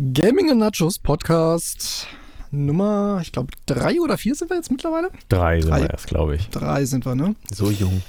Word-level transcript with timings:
Gaming 0.00 0.48
and 0.48 0.60
Nachos 0.60 0.96
Podcast 0.96 2.06
Nummer, 2.52 3.18
ich 3.20 3.32
glaube, 3.32 3.50
drei 3.66 4.00
oder 4.00 4.16
vier 4.16 4.36
sind 4.36 4.48
wir 4.48 4.56
jetzt 4.56 4.70
mittlerweile? 4.70 5.10
Drei 5.28 5.60
sind 5.60 5.70
Drei. 5.72 5.80
wir 5.80 5.90
erst, 5.90 6.06
glaube 6.06 6.36
ich. 6.36 6.48
Drei 6.50 6.84
sind 6.84 7.04
wir, 7.04 7.16
ne? 7.16 7.34
So 7.52 7.68
jung. 7.68 8.00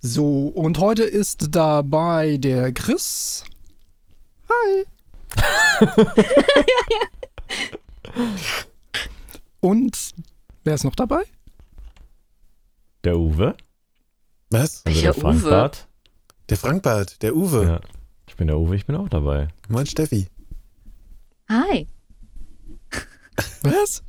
So, 0.00 0.46
und 0.46 0.78
heute 0.78 1.02
ist 1.02 1.48
dabei 1.50 2.36
der 2.36 2.70
Chris. 2.72 3.42
Hi. 4.48 4.84
und 9.60 10.10
wer 10.62 10.74
ist 10.74 10.84
noch 10.84 10.94
dabei? 10.94 11.24
Der 13.02 13.18
Uwe, 13.18 13.56
Was? 14.50 14.82
also 14.86 15.00
der 15.00 15.12
Frank 15.12 15.42
Uwe? 15.42 15.50
Barth. 15.50 15.88
Der 16.50 16.56
Frankbart, 16.56 17.20
der 17.20 17.34
Uwe. 17.34 17.64
Ja. 17.66 17.80
Ich 18.28 18.36
bin 18.36 18.46
der 18.46 18.58
Uwe, 18.60 18.76
ich 18.76 18.86
bin 18.86 18.94
auch 18.94 19.08
dabei. 19.08 19.48
Moin 19.68 19.86
Steffi. 19.86 20.28
Hi. 21.48 21.88
Was? 23.62 24.02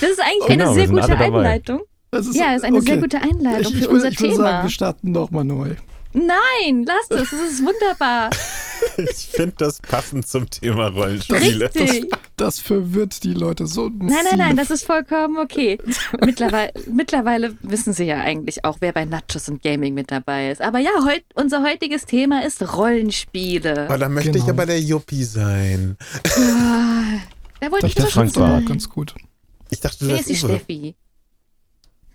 Das 0.00 0.10
ist 0.10 0.20
eigentlich 0.20 0.46
Genau, 0.48 0.72
eine 0.72 0.74
sehr 0.74 0.88
gute. 0.88 1.16
Einleitung. 1.18 1.80
Das 2.10 2.26
ist, 2.26 2.36
Ja, 2.36 2.54
ist 2.54 2.64
eine 2.64 2.80
sehr 2.82 2.94
okay. 2.94 3.02
gute 3.02 3.20
Einleitung 3.22 3.72
Ich, 3.72 3.78
ich, 3.80 3.84
für 3.84 3.88
will, 3.90 3.94
unser 3.96 4.08
ich 4.08 4.20
will 4.20 4.30
Thema. 4.30 4.42
sagen, 4.44 4.62
wir 4.66 4.70
starten 4.70 5.12
nochmal 5.12 5.44
neu. 5.44 5.74
Nein, 6.12 6.84
lass 6.86 7.08
das, 7.08 7.30
das 7.30 7.40
ist 7.40 7.62
wunderbar. 7.64 8.30
Ich 8.96 9.26
finde 9.28 9.54
das 9.58 9.78
passend 9.78 10.26
zum 10.26 10.48
Thema 10.48 10.88
Rollenspiele. 10.88 11.66
Richtig. 11.74 12.10
Das 12.38 12.58
verwirrt 12.58 13.22
die 13.24 13.34
Leute 13.34 13.66
so. 13.66 13.90
Nein, 13.90 14.24
nein, 14.24 14.38
nein, 14.38 14.56
das 14.56 14.70
ist 14.70 14.84
vollkommen 14.86 15.36
okay. 15.36 15.76
Mittlerweile, 16.24 16.72
mittlerweile 16.90 17.54
wissen 17.60 17.92
sie 17.92 18.04
ja 18.04 18.20
eigentlich 18.20 18.64
auch, 18.64 18.78
wer 18.80 18.94
bei 18.94 19.04
Nachos 19.04 19.50
und 19.50 19.62
Gaming 19.62 19.92
mit 19.92 20.10
dabei 20.10 20.50
ist. 20.50 20.62
Aber 20.62 20.78
ja, 20.78 20.90
heut, 21.04 21.22
unser 21.34 21.62
heutiges 21.62 22.06
Thema 22.06 22.42
ist 22.42 22.74
Rollenspiele. 22.74 23.84
Aber 23.84 23.98
da 23.98 24.08
möchte 24.08 24.32
Genau. 24.32 24.44
ich 24.44 24.50
aber 24.50 24.64
der 24.64 24.80
Yuppie 24.80 25.24
sein. 25.24 25.98
Ah, 26.38 27.18
Da 27.60 27.70
wollte 27.70 27.82
Das 27.86 27.90
ich 27.90 27.94
doch 27.96 28.08
schon 28.08 28.28
sein. 28.30 28.64
ganz 28.64 28.88
gut. 28.88 29.14
Ich 29.68 29.80
dachte, 29.80 30.06
du 30.06 30.08
wärst. 30.08 30.34
Steffi? 30.34 30.94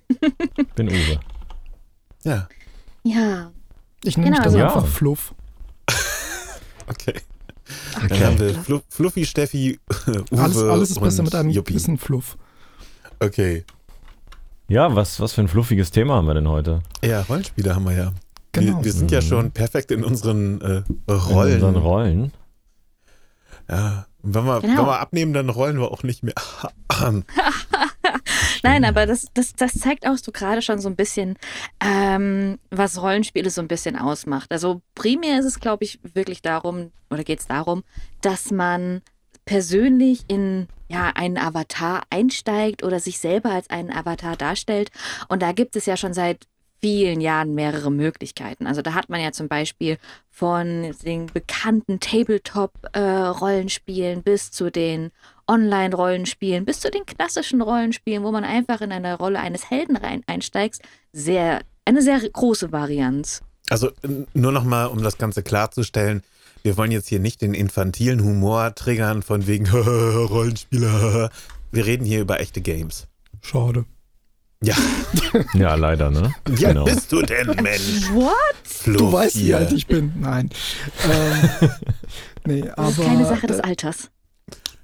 Ich 0.10 0.68
bin 0.76 0.90
Uwe. 0.90 1.20
Ja, 2.24 2.48
Ja. 3.04 3.52
Ich 4.08 4.18
nenne 4.18 4.32
Genau, 4.32 4.44
mich 4.44 4.52
dann 4.54 4.60
ja. 4.60 4.68
einfach 4.68 4.88
Fluff. 4.88 5.34
okay. 6.88 7.14
Ach, 7.96 8.08
Dann 8.08 8.20
haben 8.24 8.40
wir 8.40 8.52
klar. 8.52 8.64
Flu 8.64 8.80
Fluffy, 8.90 9.26
Steffi, 9.26 9.80
Uwe 10.08 10.24
Alles, 10.42 10.58
alles 10.58 10.90
ist 10.92 11.02
besser 11.02 11.24
mit 11.24 11.34
einem 11.34 11.50
Yuppie. 11.50 11.74
gewissen 11.74 11.98
Fluff. 11.98 12.38
Okay. 13.20 13.66
Ja, 14.68 14.96
was, 14.96 15.20
was 15.20 15.34
für 15.34 15.42
ein 15.42 15.48
fluffiges 15.48 15.92
Thema 15.92 16.16
haben 16.16 16.28
wir 16.28 16.34
denn 16.36 16.48
heute? 16.48 16.82
Ja, 17.04 17.22
Rollenspiele 17.22 17.74
haben 17.76 17.86
wir 17.86 17.94
ja. 17.94 18.12
Genau. 18.52 18.78
Wir, 18.80 18.86
wir 18.86 18.94
sind 18.94 19.12
ja 19.12 19.22
Mhm. 19.22 19.26
schon 19.26 19.52
perfekt 19.52 19.92
in 19.92 20.04
unseren 20.04 20.62
äh, 20.62 20.84
In 21.08 21.16
Rollen. 21.16 21.54
unseren 21.56 21.76
Rollen. 21.76 22.32
Ja. 23.70 24.06
Wenn 24.22 24.46
wir, 24.46 24.62
Genau. 24.62 24.78
wenn 24.80 24.86
wir 24.88 25.00
abnehmen, 25.00 25.34
dann 25.34 25.50
rollen 25.50 25.80
wir 25.80 25.92
auch 25.92 26.04
nicht 26.04 26.24
mehr. 26.24 26.34
Nein, 28.66 28.84
aber 28.84 29.06
das, 29.06 29.28
das, 29.34 29.54
das 29.54 29.74
zeigt 29.74 30.08
auch 30.08 30.18
so 30.18 30.32
gerade 30.32 30.62
schon 30.62 30.80
so 30.80 30.90
ein 30.90 30.96
bisschen, 30.96 31.38
ähm, 31.80 32.58
was 32.72 33.02
Rollenspiele 33.02 33.50
so 33.50 33.62
ein 33.62 33.68
bisschen 33.68 33.96
ausmacht. 33.96 34.52
Also 34.52 34.82
primär 34.96 35.40
ist 35.40 35.46
es, 35.46 35.60
glaube 35.60 35.84
ich, 35.84 36.00
wirklich 36.14 36.42
darum, 36.42 36.92
oder 37.10 37.24
geht 37.24 37.40
es 37.40 37.48
darum, 37.48 37.84
dass 38.22 38.52
man 38.52 39.02
persönlich 39.46 40.26
in 40.28 40.68
ja, 40.88 41.12
einen 41.16 41.38
Avatar 41.38 42.04
einsteigt 42.10 42.84
oder 42.84 43.00
sich 43.00 43.20
selber 43.20 43.52
als 43.52 43.70
einen 43.70 43.92
Avatar 43.92 44.36
darstellt. 44.36 44.92
Und 45.28 45.42
da 45.42 45.52
gibt 45.52 45.76
es 45.76 45.86
ja 45.86 45.98
schon 45.98 46.14
seit 46.14 46.48
vielen 46.86 47.20
Jahren 47.20 47.56
mehrere 47.56 47.92
Möglichkeiten. 47.92 48.68
Also 48.68 48.84
da 48.84 48.94
hat 48.94 49.10
man 49.10 49.20
ja 49.20 49.32
zum 49.32 49.48
Beispiel 49.48 49.98
von 50.30 50.94
den 51.04 51.26
bekannten 51.26 52.00
Tabletop-Rollenspielen 52.00 54.22
bis 54.22 54.52
zu 54.52 54.72
den 54.72 55.10
Online-Rollenspielen, 55.48 56.64
bis 56.64 56.82
zu 56.82 56.92
den 56.92 57.08
klassischen 57.08 57.64
Rollenspielen, 57.64 58.24
wo 58.24 58.32
man 58.32 58.44
einfach 58.44 58.82
in 58.82 58.92
eine 58.92 59.18
Rolle 59.18 59.40
eines 59.40 59.72
Helden 59.72 59.98
rein 59.98 60.22
einsteigst, 60.28 60.84
sehr, 61.12 61.62
eine 61.86 62.04
sehr 62.04 62.20
große 62.20 62.72
Varianz. 62.72 63.42
Also 63.72 63.90
nur 64.36 64.52
nochmal, 64.52 64.86
um 64.86 65.02
das 65.02 65.18
Ganze 65.18 65.42
klarzustellen. 65.42 66.22
Wir 66.62 66.78
wollen 66.78 66.92
jetzt 66.92 67.10
hier 67.10 67.20
nicht 67.20 67.42
den 67.42 67.56
infantilen 67.56 68.24
Humor 68.24 68.76
triggern 68.76 69.24
von 69.24 69.48
wegen 69.48 69.68
Rollenspieler. 69.70 71.32
Wir 71.72 71.86
reden 71.88 72.06
hier 72.06 72.22
über 72.22 72.40
echte 72.40 72.62
Games. 72.62 73.08
Schade. 73.42 73.86
Ja, 74.64 74.76
Ja, 75.54 75.76
leider, 75.76 76.10
ne? 76.12 76.34
wie 76.46 76.66
alt 76.66 76.86
bist 76.86 77.12
du 77.12 77.22
denn, 77.22 77.48
Mensch? 77.62 78.10
What? 78.14 78.34
Fluff 78.64 78.98
Du 78.98 79.12
weißt, 79.12 79.38
wie 79.40 79.54
alt 79.54 79.72
ich 79.74 79.86
bin. 79.88 80.14
Nein. 80.20 80.50
ähm, 81.10 81.70
nee, 82.46 82.70
aber. 82.70 82.88
Das 82.88 82.98
ist 83.00 83.06
keine 83.06 83.26
Sache 83.26 83.48
des 83.48 83.60
Alters. 83.60 84.10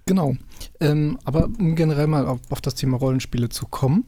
Genau. 0.06 0.36
Ähm, 0.80 1.18
aber 1.24 1.46
um 1.46 1.76
generell 1.76 2.08
mal 2.08 2.28
auf, 2.28 2.40
auf 2.50 2.62
das 2.62 2.76
Thema 2.76 2.98
Rollenspiele 2.98 3.50
zu 3.50 3.66
kommen. 3.68 4.06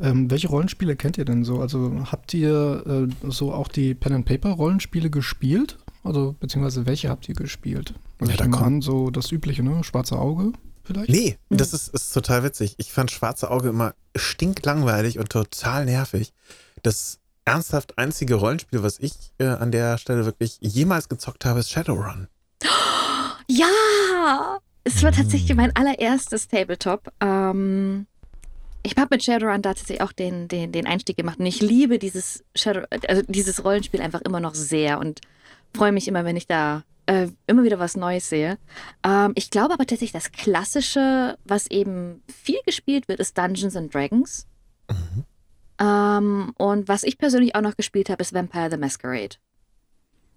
Ähm, 0.00 0.30
welche 0.30 0.48
Rollenspiele 0.48 0.96
kennt 0.96 1.18
ihr 1.18 1.24
denn 1.24 1.44
so? 1.44 1.60
Also 1.60 1.92
habt 2.10 2.34
ihr 2.34 3.08
äh, 3.24 3.30
so 3.30 3.52
auch 3.52 3.68
die 3.68 3.94
Pen 3.94 4.12
and 4.12 4.26
Paper 4.26 4.50
Rollenspiele 4.50 5.08
gespielt? 5.10 5.78
Also 6.02 6.34
beziehungsweise 6.40 6.86
welche 6.86 7.08
habt 7.08 7.28
ihr 7.28 7.34
gespielt? 7.34 7.94
Also 8.20 8.30
Ja, 8.30 8.34
ich 8.34 8.36
da 8.36 8.44
kommt- 8.48 8.62
an, 8.66 8.80
so 8.82 9.10
das 9.10 9.30
übliche, 9.32 9.62
ne? 9.62 9.82
Schwarze 9.84 10.18
Auge 10.18 10.52
vielleicht? 10.84 11.10
Nee, 11.10 11.38
das 11.50 11.72
ist, 11.72 11.88
ist 11.88 12.12
total 12.12 12.44
witzig. 12.44 12.74
Ich 12.78 12.92
fand 12.92 13.10
Schwarze 13.10 13.50
Auge 13.50 13.68
immer 13.68 13.94
stinklangweilig 14.16 15.18
und 15.18 15.30
total 15.30 15.84
nervig. 15.84 16.32
Das 16.82 17.18
ernsthaft 17.44 17.98
einzige 17.98 18.36
Rollenspiel, 18.36 18.82
was 18.82 18.98
ich 18.98 19.14
äh, 19.38 19.46
an 19.46 19.70
der 19.70 19.98
Stelle 19.98 20.24
wirklich 20.24 20.58
jemals 20.60 21.08
gezockt 21.08 21.44
habe, 21.44 21.60
ist 21.60 21.70
Shadowrun. 21.70 22.28
Ja! 23.46 24.58
Es 24.84 25.02
war 25.02 25.12
tatsächlich 25.12 25.54
mein 25.54 25.74
allererstes 25.76 26.48
Tabletop. 26.48 27.12
Ähm, 27.20 28.06
ich 28.82 28.96
habe 28.96 29.08
mit 29.10 29.24
Shadowrun 29.24 29.62
da 29.62 29.70
tatsächlich 29.70 30.02
auch 30.02 30.12
den, 30.12 30.48
den, 30.48 30.72
den 30.72 30.86
Einstieg 30.86 31.16
gemacht. 31.16 31.38
Und 31.38 31.46
ich 31.46 31.60
liebe 31.60 31.98
dieses 31.98 32.44
Shadow, 32.54 32.82
also 33.08 33.22
dieses 33.28 33.64
Rollenspiel 33.64 34.02
einfach 34.02 34.20
immer 34.22 34.40
noch 34.40 34.54
sehr 34.54 34.98
und 34.98 35.20
freue 35.74 35.92
mich 35.92 36.06
immer, 36.06 36.24
wenn 36.24 36.36
ich 36.36 36.46
da 36.46 36.84
äh, 37.06 37.28
immer 37.46 37.62
wieder 37.64 37.78
was 37.78 37.96
Neues 37.96 38.28
sehe. 38.28 38.58
Ähm, 39.04 39.32
ich 39.34 39.50
glaube 39.50 39.74
aber 39.74 39.86
tatsächlich, 39.86 40.12
das 40.12 40.32
Klassische, 40.32 41.36
was 41.44 41.66
eben 41.70 42.22
viel 42.28 42.58
gespielt 42.64 43.08
wird, 43.08 43.20
ist 43.20 43.36
Dungeons 43.36 43.76
and 43.76 43.92
Dragons. 43.94 44.46
Ähm, 45.80 46.52
und 46.56 46.88
was 46.88 47.02
ich 47.02 47.18
persönlich 47.18 47.54
auch 47.54 47.60
noch 47.60 47.76
gespielt 47.76 48.08
habe, 48.08 48.22
ist 48.22 48.32
Vampire 48.32 48.70
the 48.70 48.76
Masquerade. 48.76 49.36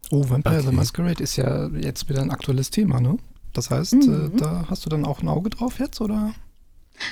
Oh, 0.10 0.28
Vampire 0.30 0.62
the 0.62 0.68
Okay. 0.68 0.76
Masquerade 0.76 1.22
ist 1.24 1.36
ja 1.36 1.68
jetzt 1.68 2.10
wieder 2.10 2.22
ein 2.22 2.32
aktuelles 2.32 2.70
Thema, 2.70 3.00
ne? 3.00 3.18
Das 3.54 3.70
heißt, 3.70 3.94
Mhm. 3.94 4.32
äh, 4.34 4.38
da 4.40 4.66
hast 4.70 4.86
du 4.86 4.90
dann 4.90 5.06
auch 5.06 5.22
ein 5.22 5.28
Auge 5.28 5.50
drauf 5.50 5.80
jetzt, 5.80 6.02
oder? 6.02 6.34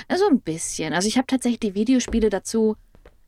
Also 0.08 0.26
ein 0.28 0.40
bisschen. 0.40 0.92
Also 0.92 1.06
ich 1.06 1.16
habe 1.16 1.26
tatsächlich 1.26 1.60
die 1.60 1.74
Videospiele 1.74 2.30
dazu 2.30 2.76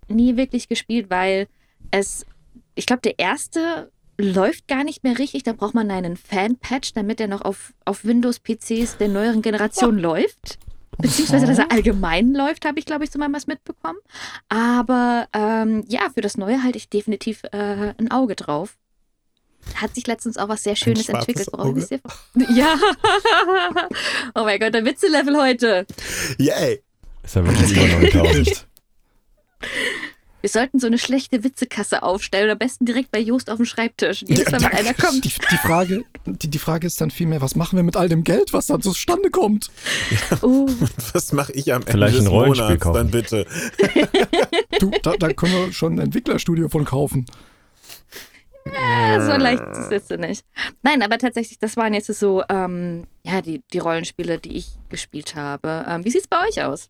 nie 0.09 0.37
wirklich 0.37 0.69
gespielt, 0.69 1.10
weil 1.10 1.47
es, 1.91 2.27
ich 2.75 2.87
glaube, 2.87 3.03
der 3.03 3.19
erste 3.19 3.93
läuft 4.19 4.69
gar 4.69 4.84
nicht 4.84 5.05
mehr 5.05 5.19
richtig. 5.19 5.45
Da 5.45 5.53
braucht 5.53 5.75
man 5.75 5.91
einen 5.91 6.17
Fan-Patch, 6.17 6.93
damit 6.95 7.21
er 7.21 7.29
noch 7.29 7.43
auf, 7.43 7.73
auf 7.84 8.05
Windows-PCs 8.05 8.99
der 8.99 9.09
neueren 9.09 9.43
Generation 9.43 9.99
läuft. 9.99 10.59
Beziehungsweise, 10.99 11.47
dass 11.47 11.59
er 11.59 11.71
allgemein 11.71 12.34
läuft, 12.34 12.65
habe 12.65 12.81
ich, 12.81 12.84
glaube 12.84 13.05
ich, 13.05 13.11
so 13.12 13.21
mal 13.21 13.33
was 13.33 13.47
mitbekommen. 13.47 13.99
Aber 14.49 15.28
ähm, 15.33 15.84
ja, 15.89 16.11
für 16.12 16.21
das 16.21 16.37
Neue 16.37 16.62
halte 16.65 16.77
ich 16.77 16.89
definitiv 16.89 17.45
äh, 17.53 17.95
ein 17.97 18.11
Auge 18.11 18.34
drauf. 18.34 18.77
Hat 19.77 19.95
sich 19.95 20.07
letztens 20.07 20.39
auch 20.39 20.49
was 20.49 20.65
sehr 20.65 20.75
Schönes 20.75 21.09
entwickelt, 21.09 21.49
worauf 21.53 21.67
Auge? 21.67 21.81
ich 21.81 21.87
sehr. 21.87 22.01
Ja! 22.57 22.77
oh 24.34 24.43
mein 24.43 24.59
Gott, 24.59 24.75
der 24.75 24.84
Witze-Level 24.84 25.37
heute. 25.37 25.87
Yay! 26.39 26.83
Ist 27.23 27.37
ja 27.37 27.47
wirklich 27.47 27.71
über 27.71 27.87
9000. 28.23 28.67
Wir 30.48 30.53
sollten 30.62 30.78
so 30.78 30.86
eine 30.86 30.97
schlechte 30.97 31.44
Witzekasse 31.44 32.03
aufstellen 32.03 32.48
am 32.48 32.56
besten 32.56 32.86
direkt 32.86 33.10
bei 33.10 33.19
Joost 33.19 33.50
auf 33.50 33.59
dem 33.59 33.66
Schreibtisch. 33.66 34.25
Jedes 34.26 34.50
Mal, 34.50 34.62
wenn 34.62 34.72
einer 34.72 34.94
kommt. 34.94 35.22
Die, 35.22 35.28
die, 35.28 35.56
Frage, 35.59 36.06
die, 36.25 36.48
die 36.48 36.59
Frage 36.59 36.86
ist 36.86 37.03
dann 37.03 37.10
vielmehr, 37.10 37.42
was 37.42 37.54
machen 37.54 37.77
wir 37.77 37.83
mit 37.83 37.97
all 37.98 38.09
dem 38.09 38.24
Geld, 38.24 38.54
was 38.54 38.68
da 38.68 38.80
zustande 38.80 39.30
kommt? 39.30 39.71
Oh, 40.41 40.66
Was 41.12 41.33
mache 41.33 41.53
ich 41.53 41.71
am 41.74 41.83
Ende 41.83 41.92
Vielleicht 41.92 42.15
des 42.16 42.24
ein 42.24 42.28
Rollenspiel 42.28 42.65
Monats 42.65 42.83
kaufen. 42.83 42.95
dann 42.97 43.10
bitte? 43.10 43.47
Du, 44.78 44.91
da, 45.03 45.16
da 45.18 45.33
können 45.34 45.53
wir 45.53 45.72
schon 45.74 45.97
ein 45.97 45.98
Entwicklerstudio 45.98 46.71
von 46.71 46.86
kaufen. 46.86 47.27
äh, 48.65 49.21
so 49.21 49.33
leicht 49.33 49.62
ist 49.72 49.78
es 49.78 49.91
jetzt 49.91 50.10
nicht. 50.18 50.47
Nein, 50.83 51.03
aber 51.03 51.18
tatsächlich, 51.18 51.59
das 51.59 51.77
waren 51.77 51.92
jetzt 51.92 52.06
so, 52.06 52.42
ähm, 52.48 53.06
ja, 53.22 53.42
die, 53.42 53.62
die 53.74 53.80
Rollenspiele, 53.80 54.39
die 54.39 54.56
ich 54.56 54.78
gespielt 54.89 55.34
habe. 55.34 55.84
Ähm, 55.86 56.06
wie 56.06 56.10
sieht's 56.10 56.27
bei 56.27 56.39
euch 56.48 56.62
aus? 56.62 56.89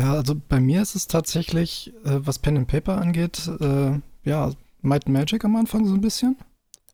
Ja, 0.00 0.14
also 0.14 0.34
bei 0.48 0.60
mir 0.60 0.82
ist 0.82 0.94
es 0.94 1.06
tatsächlich, 1.06 1.92
äh, 2.04 2.20
was 2.20 2.38
Pen 2.38 2.56
and 2.56 2.68
Paper 2.68 2.98
angeht, 2.98 3.48
äh, 3.60 4.00
ja, 4.24 4.52
Might 4.82 5.06
and 5.06 5.14
Magic 5.14 5.44
am 5.44 5.56
Anfang 5.56 5.86
so 5.86 5.94
ein 5.94 6.00
bisschen. 6.00 6.36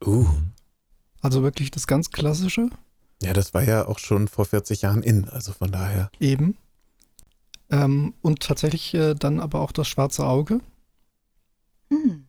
Uh, 0.04 0.26
Also 1.22 1.42
wirklich 1.42 1.70
das 1.70 1.86
ganz 1.86 2.10
Klassische 2.10 2.70
ja, 3.22 3.32
das 3.32 3.54
war 3.54 3.62
ja 3.62 3.86
auch 3.86 3.98
schon 3.98 4.28
vor 4.28 4.44
40 4.44 4.82
Jahren 4.82 5.02
in, 5.02 5.28
also 5.28 5.52
von 5.52 5.72
daher. 5.72 6.10
eben. 6.20 6.56
Ähm, 7.70 8.14
und 8.22 8.40
tatsächlich 8.40 8.94
äh, 8.94 9.14
dann 9.14 9.40
aber 9.40 9.60
auch 9.60 9.72
das 9.72 9.88
schwarze 9.88 10.24
Auge. 10.24 10.60
Hm. 11.90 12.26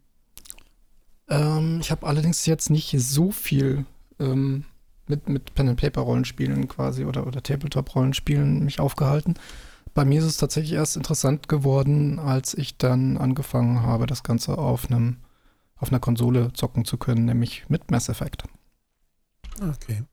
Ähm, 1.30 1.80
ich 1.82 1.92
habe 1.92 2.08
allerdings 2.08 2.46
jetzt 2.46 2.70
nicht 2.70 2.96
so 2.98 3.32
viel 3.32 3.86
ähm, 4.20 4.66
mit, 5.08 5.30
mit 5.30 5.54
Pen-and-Paper-Rollenspielen 5.54 6.68
quasi 6.68 7.06
oder, 7.06 7.28
oder 7.28 7.44
Tabletop-Rollenspielen 7.44 8.64
mich 8.64 8.80
aufgehalten. 8.80 9.36
Bei 9.98 10.06
mir 10.06 10.20
ist 10.20 10.26
es 10.26 10.38
tatsächlich 10.38 10.74
erst 10.74 10.96
interessant 10.96 11.50
geworden, 11.50 12.20
als 12.20 12.54
ich 12.54 12.78
dann 12.78 13.18
angefangen 13.18 13.82
habe, 13.82 14.06
das 14.06 14.22
Ganze 14.22 14.56
auf 14.56 14.92
einem 14.92 15.18
auf 15.76 15.90
einer 15.90 16.00
Konsole 16.00 16.54
zocken 16.54 16.86
zu 16.86 16.98
können, 16.98 17.26
nämlich 17.26 17.68
mit 17.68 17.90
Mass 17.90 18.08
Effect. 18.08 18.44
Okay. 19.60 20.04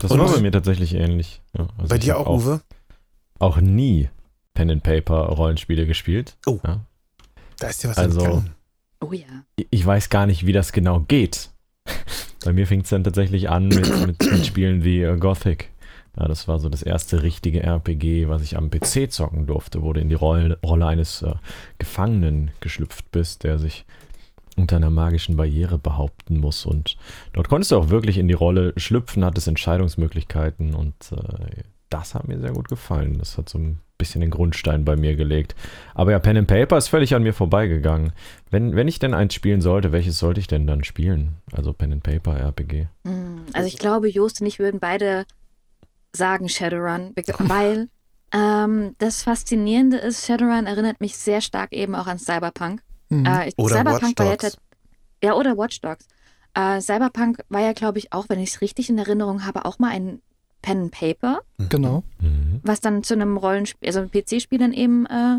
Das 0.00 0.10
Und 0.10 0.18
war 0.18 0.28
bei 0.28 0.40
mir 0.40 0.50
tatsächlich 0.50 0.94
ähnlich. 0.94 1.40
Ja, 1.56 1.68
also 1.78 1.88
Bei 1.88 1.98
dir 1.98 2.14
hab 2.18 2.26
auch, 2.26 2.40
Uwe? 2.42 2.62
Auch 3.38 3.58
nie 3.58 4.10
Pen 4.54 4.72
and 4.72 4.82
Paper 4.82 5.26
Rollenspiele 5.28 5.86
gespielt. 5.86 6.36
Oh. 6.46 6.58
Ja. 6.64 6.80
Da 7.60 7.68
ist 7.68 7.84
dir 7.84 7.90
was 7.90 7.96
Also-. 7.98 8.42
Oh 9.00 9.12
ja. 9.12 9.24
Ich- 9.54 9.68
Ich 9.70 9.86
weiß 9.86 10.08
gar 10.08 10.26
nicht, 10.26 10.46
wie 10.46 10.52
das 10.52 10.72
genau 10.72 10.98
geht. 10.98 11.50
Bei 12.44 12.52
mir 12.52 12.66
fing 12.66 12.80
es 12.80 12.88
dann 12.88 13.04
tatsächlich 13.04 13.50
an 13.50 13.68
mit, 13.68 13.88
mit, 14.04 14.32
mit 14.32 14.46
Spielen 14.46 14.82
wie 14.82 15.02
äh, 15.02 15.16
Gothic. 15.16 15.70
Ja, 16.18 16.28
das 16.28 16.48
war 16.48 16.58
so 16.58 16.68
das 16.68 16.82
erste 16.82 17.22
richtige 17.22 17.62
RPG, 17.62 18.28
was 18.28 18.42
ich 18.42 18.56
am 18.56 18.70
PC 18.70 19.10
zocken 19.12 19.46
durfte, 19.46 19.82
wo 19.82 19.92
du 19.92 20.00
in 20.00 20.08
die 20.08 20.14
Rolle, 20.14 20.58
Rolle 20.64 20.86
eines 20.86 21.22
äh, 21.22 21.34
Gefangenen 21.78 22.50
geschlüpft 22.60 23.10
bist, 23.12 23.44
der 23.44 23.58
sich 23.58 23.84
unter 24.56 24.76
einer 24.76 24.88
magischen 24.90 25.36
Barriere 25.36 25.76
behaupten 25.78 26.38
muss. 26.38 26.64
Und 26.64 26.96
dort 27.34 27.48
konntest 27.48 27.72
du 27.72 27.76
auch 27.76 27.90
wirklich 27.90 28.16
in 28.16 28.28
die 28.28 28.34
Rolle 28.34 28.72
schlüpfen, 28.78 29.24
hattest 29.24 29.48
Entscheidungsmöglichkeiten 29.48 30.74
und 30.74 30.94
äh, 31.12 31.62
das 31.90 32.14
hat 32.14 32.26
mir 32.26 32.38
sehr 32.40 32.52
gut 32.52 32.68
gefallen. 32.68 33.18
Das 33.18 33.36
hat 33.38 33.48
so 33.48 33.58
ein 33.58 33.78
bisschen 33.98 34.20
den 34.20 34.30
Grundstein 34.30 34.84
bei 34.84 34.96
mir 34.96 35.14
gelegt. 35.16 35.54
Aber 35.94 36.10
ja, 36.10 36.18
Pen 36.18 36.36
and 36.36 36.48
Paper 36.48 36.76
ist 36.78 36.88
völlig 36.88 37.14
an 37.14 37.22
mir 37.22 37.32
vorbeigegangen. 37.32 38.12
Wenn, 38.50 38.74
wenn 38.74 38.88
ich 38.88 38.98
denn 38.98 39.14
eins 39.14 39.34
spielen 39.34 39.60
sollte, 39.60 39.92
welches 39.92 40.18
sollte 40.18 40.40
ich 40.40 40.46
denn 40.48 40.66
dann 40.66 40.84
spielen? 40.84 41.36
Also 41.52 41.72
Pen 41.72 41.92
and 41.92 42.02
Paper 42.02 42.36
RPG. 42.38 42.86
Hm, 43.06 43.42
Also 43.52 43.68
ich 43.68 43.78
glaube, 43.78 44.08
Jost 44.08 44.40
und 44.40 44.46
ich 44.46 44.58
würden 44.58 44.80
beide 44.80 45.26
sagen 46.16 46.48
Shadowrun, 46.48 47.12
weil 47.38 47.88
ähm, 48.32 48.94
das 48.98 49.22
Faszinierende 49.22 49.98
ist, 49.98 50.26
Shadowrun 50.26 50.66
erinnert 50.66 51.00
mich 51.00 51.16
sehr 51.16 51.40
stark 51.40 51.72
eben 51.72 51.94
auch 51.94 52.06
an 52.06 52.18
Cyberpunk. 52.18 52.82
Mhm. 53.08 53.24
Äh, 53.26 53.48
ich- 53.48 53.58
Oder 53.58 53.76
Cyberpunk 53.76 54.02
Watch 54.02 54.18
war 54.18 54.26
ja 54.26 54.36
Dogs. 54.36 54.56
ja, 55.22 55.34
oder 55.34 55.56
Watch 55.56 55.80
Dogs. 55.80 56.06
Äh, 56.54 56.80
Cyberpunk 56.80 57.38
war 57.48 57.60
ja, 57.60 57.72
glaube 57.72 57.98
ich, 57.98 58.12
auch, 58.12 58.28
wenn 58.28 58.40
ich 58.40 58.50
es 58.54 58.60
richtig 58.60 58.88
in 58.90 58.98
Erinnerung 58.98 59.44
habe, 59.46 59.64
auch 59.64 59.78
mal 59.78 59.90
ein 59.90 60.20
Pen 60.62 60.82
and 60.84 60.90
Paper, 60.90 61.42
Genau. 61.58 62.02
Mhm. 62.20 62.60
was 62.64 62.80
dann 62.80 63.02
zu 63.04 63.14
einem 63.14 63.36
Rollenspiel, 63.36 63.86
also 63.88 64.00
einem 64.00 64.10
PC-Spiel 64.10 64.58
dann 64.58 64.72
eben 64.72 65.06
äh, 65.06 65.38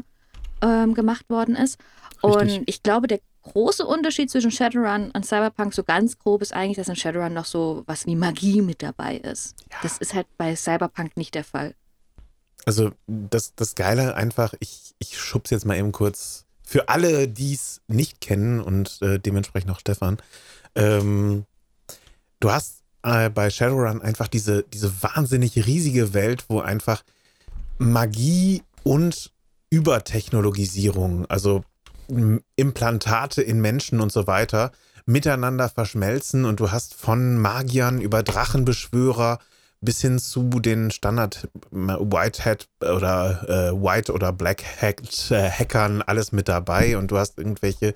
ähm, 0.62 0.94
gemacht 0.94 1.30
worden 1.30 1.56
ist. 1.56 1.77
Richtig. 2.24 2.58
Und 2.58 2.69
ich 2.69 2.84
glaube, 2.84 3.08
der 3.08 3.19
große 3.44 3.86
Unterschied 3.86 4.30
zwischen 4.30 4.52
Shadowrun 4.52 5.12
und 5.12 5.25
Cyberpunk, 5.25 5.74
so 5.74 5.84
ganz 5.84 6.19
grob, 6.19 6.42
ist 6.42 6.54
eigentlich, 6.54 6.78
dass 6.78 6.90
in 6.90 6.96
Shadowrun 6.96 7.34
noch 7.34 7.46
so 7.46 7.84
was 7.86 8.06
wie 8.06 8.16
Magie 8.16 8.62
mit 8.62 8.84
dabei 8.84 9.18
ist. 9.18 9.56
Das 9.81 9.98
ist 9.98 10.14
halt 10.14 10.28
bei 10.38 10.56
Cyberpunk 10.56 11.16
nicht 11.18 11.36
der 11.36 11.44
Fall. 11.44 11.74
Also 12.66 12.92
das, 13.08 13.56
das 13.56 13.75
Geile 13.75 14.16
einfach, 14.16 14.54
ich, 14.60 14.94
ich 15.00 15.18
schub's 15.18 15.52
jetzt 15.52 15.66
mal 15.66 15.78
eben 15.78 15.94
kurz 15.94 16.46
für 16.64 16.90
alle, 16.90 17.30
die 17.30 17.54
es 17.54 17.81
nicht 17.88 18.19
kennen 18.19 18.60
und 18.60 19.02
äh, 19.02 19.19
dementsprechend 19.19 19.72
auch 19.72 19.80
Stefan. 19.80 20.18
Ähm, 20.75 21.46
du 22.42 22.52
hast 22.52 22.84
äh, 23.04 23.30
bei 23.30 23.50
Shadowrun 23.50 24.02
einfach 24.02 24.28
diese, 24.28 24.64
diese 24.64 24.92
wahnsinnig 25.02 25.66
riesige 25.66 26.14
Welt, 26.14 26.44
wo 26.50 26.60
einfach 26.60 27.04
Magie 27.78 28.64
und 28.84 29.31
Übertechnologisierung, 29.69 31.25
also 31.28 31.64
Implantate 32.56 33.42
in 33.42 33.62
Menschen 33.62 34.00
und 34.00 34.12
so 34.12 34.27
weiter, 34.27 34.71
miteinander 35.06 35.69
verschmelzen 35.69 36.45
und 36.45 36.59
du 36.59 36.71
hast 36.71 36.94
von 36.94 37.38
Magiern 37.38 38.01
über 38.01 38.24
Drachenbeschwörer 38.24 39.39
bis 39.80 40.01
hin 40.01 40.19
zu 40.19 40.50
den 40.59 40.92
Standard 40.92 41.50
White 41.71 42.45
Hat 42.45 42.68
oder 42.81 43.44
äh, 43.48 43.71
White 43.74 44.12
oder 44.12 44.33
Black 44.33 44.63
Hat 44.81 45.31
äh, 45.31 45.50
Hackern 45.50 46.01
alles 46.01 46.31
mit 46.31 46.48
dabei 46.48 46.98
und 46.98 47.12
du 47.12 47.18
hast 47.18 47.38
irgendwelche 47.38 47.94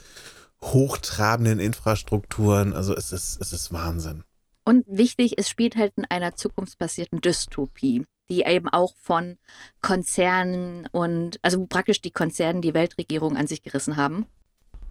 hochtrabenden 0.63 1.59
Infrastrukturen. 1.59 2.73
Also 2.73 2.95
es 2.95 3.11
ist, 3.11 3.41
es 3.41 3.51
ist 3.51 3.73
Wahnsinn. 3.73 4.23
Und 4.63 4.85
wichtig, 4.87 5.33
es 5.37 5.49
spielt 5.49 5.75
halt 5.75 5.93
in 5.97 6.05
einer 6.05 6.35
zukunftsbasierten 6.35 7.19
Dystopie, 7.19 8.05
die 8.29 8.43
eben 8.43 8.69
auch 8.69 8.95
von 9.01 9.37
Konzernen 9.81 10.87
und, 10.91 11.39
also 11.41 11.65
praktisch 11.67 12.01
die 12.01 12.11
Konzerne 12.11 12.61
die 12.61 12.73
Weltregierung 12.73 13.35
an 13.37 13.47
sich 13.47 13.61
gerissen 13.61 13.97
haben. 13.97 14.25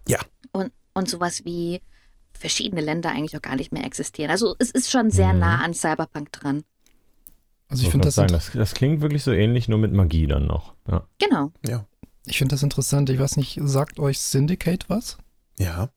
Ja. 0.07 0.19
Und, 0.51 0.71
und 0.93 1.09
sowas 1.09 1.43
wie 1.45 1.81
verschiedene 2.33 2.81
Länder 2.81 3.09
eigentlich 3.11 3.35
auch 3.37 3.41
gar 3.41 3.55
nicht 3.55 3.71
mehr 3.71 3.85
existieren. 3.85 4.31
Also 4.31 4.55
es 4.59 4.71
ist 4.71 4.89
schon 4.91 5.11
sehr 5.11 5.33
Mhm. 5.33 5.39
nah 5.39 5.63
an 5.63 5.73
Cyberpunk 5.73 6.31
dran. 6.31 6.63
Also 7.67 7.83
ich 7.83 7.89
finde 7.89 8.07
das, 8.07 8.15
sagen, 8.15 8.33
das, 8.33 8.51
das 8.51 8.73
klingt 8.73 9.01
wirklich 9.01 9.23
so 9.23 9.31
ähnlich, 9.31 9.69
nur 9.69 9.79
mit 9.79 9.93
Magie 9.93 10.27
dann 10.27 10.45
noch. 10.45 10.73
Ja. 10.89 11.07
Genau. 11.19 11.51
ich 12.25 12.37
find 12.37 12.51
das 12.51 12.63
interessant. 12.63 13.09
Ich 13.09 13.19
weiß 13.19 13.37
nicht, 13.37 13.59
sagt 13.63 13.99
euch 13.99 14.19
Syndicate 14.19 14.89
was? 14.89 15.17
Ja. 15.57 15.89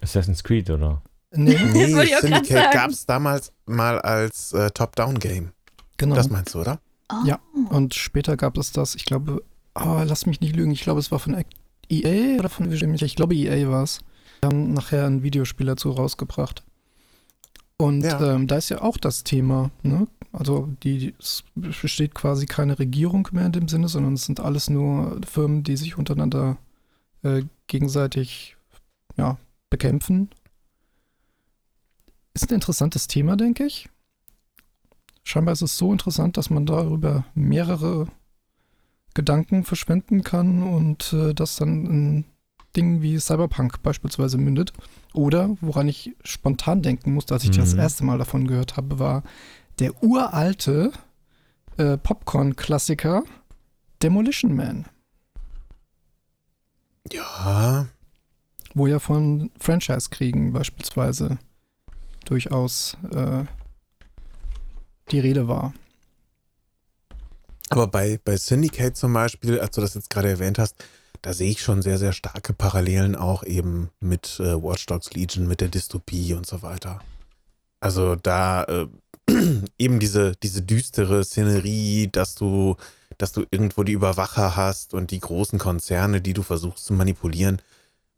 Assassin's 0.00 0.42
Creed, 0.42 0.70
oder? 0.70 1.02
Nee, 1.32 1.58
Nee, 1.72 1.86
Syndicate 2.20 2.72
gab 2.72 2.90
es 2.90 3.04
damals 3.04 3.52
mal 3.66 4.00
als 4.00 4.52
äh, 4.52 4.70
Top-Down-Game. 4.70 5.52
Genau. 5.96 6.14
Das 6.14 6.30
meinst 6.30 6.54
du, 6.54 6.60
oder? 6.60 6.80
Oh. 7.10 7.26
Ja. 7.26 7.40
Und 7.70 7.94
später 7.94 8.36
gab 8.36 8.56
es 8.58 8.72
das, 8.72 8.94
ich 8.94 9.04
glaube, 9.04 9.42
ah, 9.74 10.02
lass 10.02 10.26
mich 10.26 10.40
nicht 10.40 10.56
lügen, 10.56 10.70
ich 10.72 10.82
glaube, 10.82 11.00
es 11.00 11.10
war 11.12 11.18
von 11.18 11.36
EA 11.88 12.38
oder 12.38 12.48
von 12.48 12.70
Vision. 12.70 12.94
Ich 12.94 13.16
glaube, 13.16 13.34
EA 13.34 13.68
war 13.68 13.82
es. 13.84 14.00
Wir 14.40 14.48
haben 14.48 14.72
nachher 14.72 15.06
ein 15.06 15.22
Videospiel 15.22 15.66
dazu 15.66 15.90
rausgebracht. 15.90 16.64
Und 17.78 18.02
Ja. 18.02 18.34
ähm, 18.34 18.46
da 18.46 18.56
ist 18.56 18.70
ja 18.70 18.80
auch 18.82 18.96
das 18.96 19.22
Thema, 19.24 19.70
ne? 19.82 20.06
Also 20.32 20.68
die, 20.82 20.98
die, 20.98 21.14
es 21.18 21.44
besteht 21.54 22.14
quasi 22.14 22.46
keine 22.46 22.78
Regierung 22.78 23.28
mehr 23.32 23.46
in 23.46 23.52
dem 23.52 23.68
Sinne, 23.68 23.88
sondern 23.88 24.14
es 24.14 24.24
sind 24.24 24.40
alles 24.40 24.68
nur 24.68 25.18
Firmen, 25.26 25.62
die 25.62 25.76
sich 25.76 25.96
untereinander 25.96 26.58
äh, 27.22 27.42
gegenseitig 27.68 28.56
ja, 29.16 29.38
bekämpfen. 29.70 30.28
Ist 32.34 32.50
ein 32.50 32.54
interessantes 32.54 33.06
Thema, 33.06 33.36
denke 33.36 33.64
ich. 33.64 33.88
Scheinbar 35.28 35.54
ist 35.54 35.62
es 35.62 35.76
so 35.76 35.90
interessant, 35.90 36.36
dass 36.36 36.50
man 36.50 36.66
darüber 36.66 37.24
mehrere 37.34 38.06
Gedanken 39.12 39.64
verschwenden 39.64 40.22
kann 40.22 40.62
und 40.62 41.12
äh, 41.12 41.34
das 41.34 41.56
dann 41.56 41.84
in 41.86 42.24
Dingen 42.76 43.02
wie 43.02 43.18
Cyberpunk 43.18 43.82
beispielsweise 43.82 44.38
mündet. 44.38 44.72
Oder 45.14 45.56
woran 45.60 45.88
ich 45.88 46.14
spontan 46.22 46.80
denken 46.80 47.12
musste, 47.12 47.34
als 47.34 47.42
ich 47.42 47.50
das 47.50 47.72
Mhm. 47.74 47.80
erste 47.80 48.04
Mal 48.04 48.18
davon 48.18 48.46
gehört 48.46 48.76
habe, 48.76 49.00
war 49.00 49.24
der 49.80 50.00
uralte 50.00 50.92
äh, 51.76 51.96
Popcorn-Klassiker 51.98 53.24
Demolition 54.04 54.54
Man, 54.54 54.84
Ja. 57.12 57.88
wo 58.74 58.86
ja 58.86 59.00
von 59.00 59.50
Franchise-Kriegen 59.58 60.52
beispielsweise 60.52 61.38
durchaus 62.26 62.96
äh, 63.12 63.44
die 65.10 65.20
Rede 65.20 65.48
war. 65.48 65.72
Aber 67.68 67.88
bei, 67.88 68.20
bei 68.24 68.36
Syndicate 68.36 68.96
zum 68.96 69.12
Beispiel, 69.12 69.58
als 69.58 69.74
du 69.74 69.80
das 69.80 69.94
jetzt 69.94 70.10
gerade 70.10 70.28
erwähnt 70.28 70.58
hast, 70.58 70.76
da 71.22 71.32
sehe 71.32 71.50
ich 71.50 71.60
schon 71.60 71.82
sehr, 71.82 71.98
sehr 71.98 72.12
starke 72.12 72.52
Parallelen 72.52 73.16
auch 73.16 73.42
eben 73.42 73.90
mit 74.00 74.38
äh, 74.38 74.62
Watch 74.62 74.86
Dogs 74.86 75.12
Legion, 75.12 75.48
mit 75.48 75.60
der 75.60 75.68
Dystopie 75.68 76.34
und 76.34 76.46
so 76.46 76.62
weiter. 76.62 77.00
Also 77.80 78.14
da 78.14 78.64
äh, 78.64 78.86
eben 79.78 79.98
diese, 79.98 80.36
diese 80.42 80.62
düstere 80.62 81.24
Szenerie, 81.24 82.08
dass 82.12 82.36
du, 82.36 82.76
dass 83.18 83.32
du 83.32 83.44
irgendwo 83.50 83.82
die 83.82 83.92
Überwacher 83.92 84.56
hast 84.56 84.94
und 84.94 85.10
die 85.10 85.20
großen 85.20 85.58
Konzerne, 85.58 86.20
die 86.20 86.34
du 86.34 86.42
versuchst 86.42 86.84
zu 86.84 86.92
manipulieren. 86.92 87.60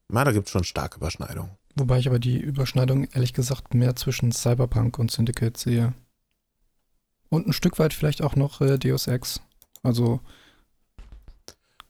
Na, 0.09 0.25
da 0.25 0.33
gibt 0.33 0.47
es 0.47 0.53
schon 0.53 0.65
starke 0.65 0.99
Überschneidungen. 0.99 1.53
Wobei 1.77 1.99
ich 1.99 2.09
aber 2.09 2.19
die 2.19 2.39
Überschneidung 2.39 3.05
ehrlich 3.13 3.33
gesagt 3.33 3.73
mehr 3.73 3.95
zwischen 3.97 4.33
Cyberpunk 4.33 4.99
und 4.99 5.11
Syndicate 5.11 5.57
sehe. 5.57 5.95
Und 7.31 7.47
ein 7.47 7.53
Stück 7.53 7.79
weit 7.79 7.93
vielleicht 7.93 8.23
auch 8.23 8.37
noch 8.37 8.61
äh, 8.61 8.79
Deus 8.79 9.07
Ex. 9.07 9.41
Also 9.83 10.21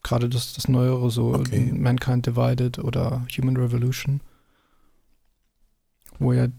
gerade 0.03 0.29
das, 0.29 0.53
das 0.53 0.67
Neuere, 0.67 1.09
so 1.09 1.33
Okay. 1.33 1.71
Mankind 1.73 2.25
Divided 2.25 2.79
oder 2.79 3.25
Human 3.37 3.57
Revolution. 3.57 4.21
Wo 6.19 6.33
ja 6.33 6.47
die 6.47 6.53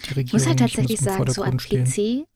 Ich 0.00 0.16
Regierung 0.16 0.40
muss 0.40 0.48
halt 0.48 0.58
tatsächlich 0.58 1.00
sagen, 1.00 1.30
so 1.30 1.42
am 1.44 1.58
stehen. 1.58 1.84
PC. 1.84 2.26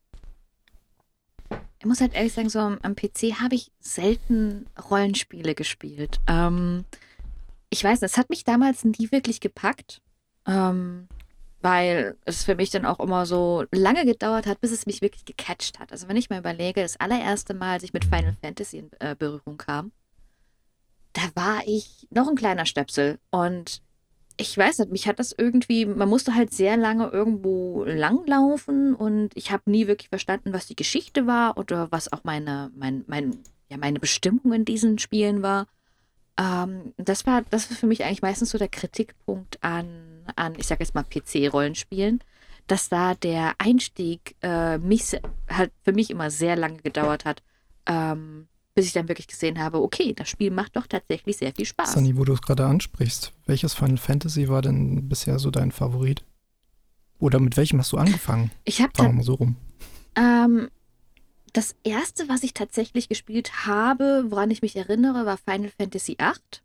Ich 1.80 1.86
muss 1.86 2.00
halt 2.00 2.14
ehrlich 2.14 2.32
sagen, 2.32 2.48
so 2.48 2.58
am, 2.58 2.78
am 2.82 2.96
PC 2.96 3.40
habe 3.40 3.54
ich 3.54 3.70
selten 3.80 4.66
Rollenspiele 4.90 5.54
gespielt. 5.54 6.20
Ähm, 6.26 6.84
ich 7.70 7.84
weiß, 7.84 8.02
es 8.02 8.16
hat 8.16 8.30
mich 8.30 8.44
damals 8.44 8.84
nie 8.84 9.12
wirklich 9.12 9.40
gepackt, 9.40 10.00
ähm, 10.46 11.06
weil 11.60 12.16
es 12.24 12.44
für 12.44 12.54
mich 12.54 12.70
dann 12.70 12.86
auch 12.86 13.00
immer 13.00 13.26
so 13.26 13.64
lange 13.72 14.04
gedauert 14.04 14.46
hat, 14.46 14.60
bis 14.60 14.70
es 14.70 14.86
mich 14.86 15.02
wirklich 15.02 15.24
gecatcht 15.24 15.78
hat. 15.78 15.92
Also 15.92 16.08
wenn 16.08 16.16
ich 16.16 16.30
mal 16.30 16.38
überlege, 16.38 16.82
das 16.82 16.98
allererste 17.00 17.54
Mal, 17.54 17.74
als 17.74 17.82
ich 17.82 17.92
mit 17.92 18.04
Final 18.04 18.36
Fantasy 18.40 18.78
in 18.78 18.90
äh, 19.00 19.16
Berührung 19.18 19.56
kam, 19.56 19.92
da 21.14 21.22
war 21.34 21.62
ich 21.66 22.06
noch 22.10 22.28
ein 22.28 22.36
kleiner 22.36 22.66
Stöpsel 22.66 23.18
und 23.30 23.82
ich 24.40 24.56
weiß 24.56 24.78
nicht, 24.78 24.92
mich 24.92 25.08
hat 25.08 25.18
das 25.18 25.34
irgendwie, 25.36 25.84
man 25.84 26.08
musste 26.08 26.34
halt 26.34 26.52
sehr 26.52 26.76
lange 26.76 27.08
irgendwo 27.08 27.82
langlaufen 27.84 28.94
und 28.94 29.36
ich 29.36 29.50
habe 29.50 29.68
nie 29.68 29.88
wirklich 29.88 30.10
verstanden, 30.10 30.52
was 30.52 30.66
die 30.66 30.76
Geschichte 30.76 31.26
war 31.26 31.58
oder 31.58 31.90
was 31.90 32.12
auch 32.12 32.22
meine, 32.22 32.70
mein, 32.76 33.04
mein, 33.08 33.38
ja, 33.68 33.76
meine 33.78 33.98
Bestimmung 33.98 34.52
in 34.52 34.64
diesen 34.64 34.98
Spielen 34.98 35.42
war. 35.42 35.66
Ähm, 36.38 36.94
das 36.96 37.26
war, 37.26 37.42
das 37.50 37.68
war 37.68 37.76
für 37.76 37.88
mich 37.88 38.04
eigentlich 38.04 38.22
meistens 38.22 38.50
so 38.50 38.58
der 38.58 38.68
Kritikpunkt 38.68 39.62
an, 39.64 40.17
an 40.36 40.54
ich 40.56 40.66
sag 40.66 40.80
jetzt 40.80 40.94
mal 40.94 41.04
PC-Rollenspielen, 41.04 42.20
dass 42.66 42.88
da 42.88 43.14
der 43.14 43.54
Einstieg 43.58 44.36
äh, 44.42 44.78
mich 44.78 45.16
halt 45.48 45.72
für 45.82 45.92
mich 45.92 46.10
immer 46.10 46.30
sehr 46.30 46.56
lange 46.56 46.78
gedauert 46.78 47.24
hat. 47.24 47.42
Ähm, 47.86 48.48
bis 48.74 48.86
ich 48.86 48.92
dann 48.92 49.08
wirklich 49.08 49.26
gesehen 49.26 49.58
habe, 49.58 49.82
okay, 49.82 50.14
das 50.14 50.28
Spiel 50.28 50.52
macht 50.52 50.76
doch 50.76 50.86
tatsächlich 50.86 51.36
sehr 51.38 51.52
viel 51.52 51.64
Spaß. 51.64 51.94
Sunny, 51.94 52.16
wo 52.16 52.22
du 52.22 52.32
es 52.34 52.42
gerade 52.42 52.64
ansprichst, 52.64 53.32
welches 53.44 53.74
Final 53.74 53.96
Fantasy 53.96 54.48
war 54.48 54.62
denn 54.62 55.08
bisher 55.08 55.40
so 55.40 55.50
dein 55.50 55.72
Favorit? 55.72 56.24
Oder 57.18 57.40
mit 57.40 57.56
welchem 57.56 57.80
hast 57.80 57.90
du 57.90 57.96
angefangen? 57.96 58.52
Ich 58.64 58.80
habe 58.80 59.12
mal 59.12 59.24
so 59.24 59.34
rum. 59.34 59.56
ähm, 60.14 60.68
das 61.52 61.74
erste, 61.82 62.28
was 62.28 62.44
ich 62.44 62.54
tatsächlich 62.54 63.08
gespielt 63.08 63.66
habe, 63.66 64.26
woran 64.28 64.52
ich 64.52 64.62
mich 64.62 64.76
erinnere, 64.76 65.26
war 65.26 65.38
Final 65.38 65.72
Fantasy 65.76 66.16
VIII. 66.16 66.60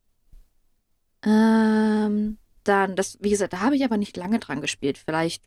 Ähm, 1.26 2.38
dann, 2.64 2.96
das, 2.96 3.18
wie 3.22 3.30
gesagt, 3.30 3.54
da 3.54 3.60
habe 3.60 3.76
ich 3.76 3.84
aber 3.84 3.98
nicht 3.98 4.18
lange 4.18 4.40
dran 4.40 4.62
gespielt. 4.62 4.98
Vielleicht, 4.98 5.44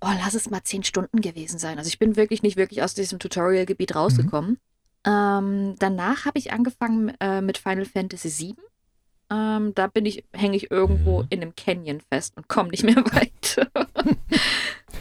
oh, 0.00 0.10
lass 0.18 0.34
es 0.34 0.50
mal 0.50 0.62
zehn 0.62 0.84
Stunden 0.84 1.20
gewesen 1.20 1.58
sein. 1.58 1.78
Also 1.78 1.88
ich 1.88 1.98
bin 1.98 2.16
wirklich 2.16 2.42
nicht 2.42 2.56
wirklich 2.56 2.82
aus 2.82 2.94
diesem 2.94 3.18
Tutorial-Gebiet 3.18 3.94
rausgekommen. 3.94 4.58
Ähm, 5.06 5.74
danach 5.78 6.24
habe 6.24 6.38
ich 6.38 6.52
angefangen 6.52 7.12
äh, 7.20 7.40
mit 7.40 7.58
Final 7.58 7.84
Fantasy 7.84 8.30
VII. 8.48 8.56
Ähm, 9.30 9.74
da 9.74 9.86
bin 9.86 10.06
ich, 10.06 10.24
hänge 10.32 10.56
ich 10.56 10.70
irgendwo 10.70 11.22
Mhm. 11.22 11.26
in 11.30 11.42
einem 11.42 11.54
Canyon 11.56 12.00
fest 12.00 12.36
und 12.36 12.48
komme 12.48 12.70
nicht 12.70 12.84
mehr 12.84 12.96
weiter. 12.96 13.70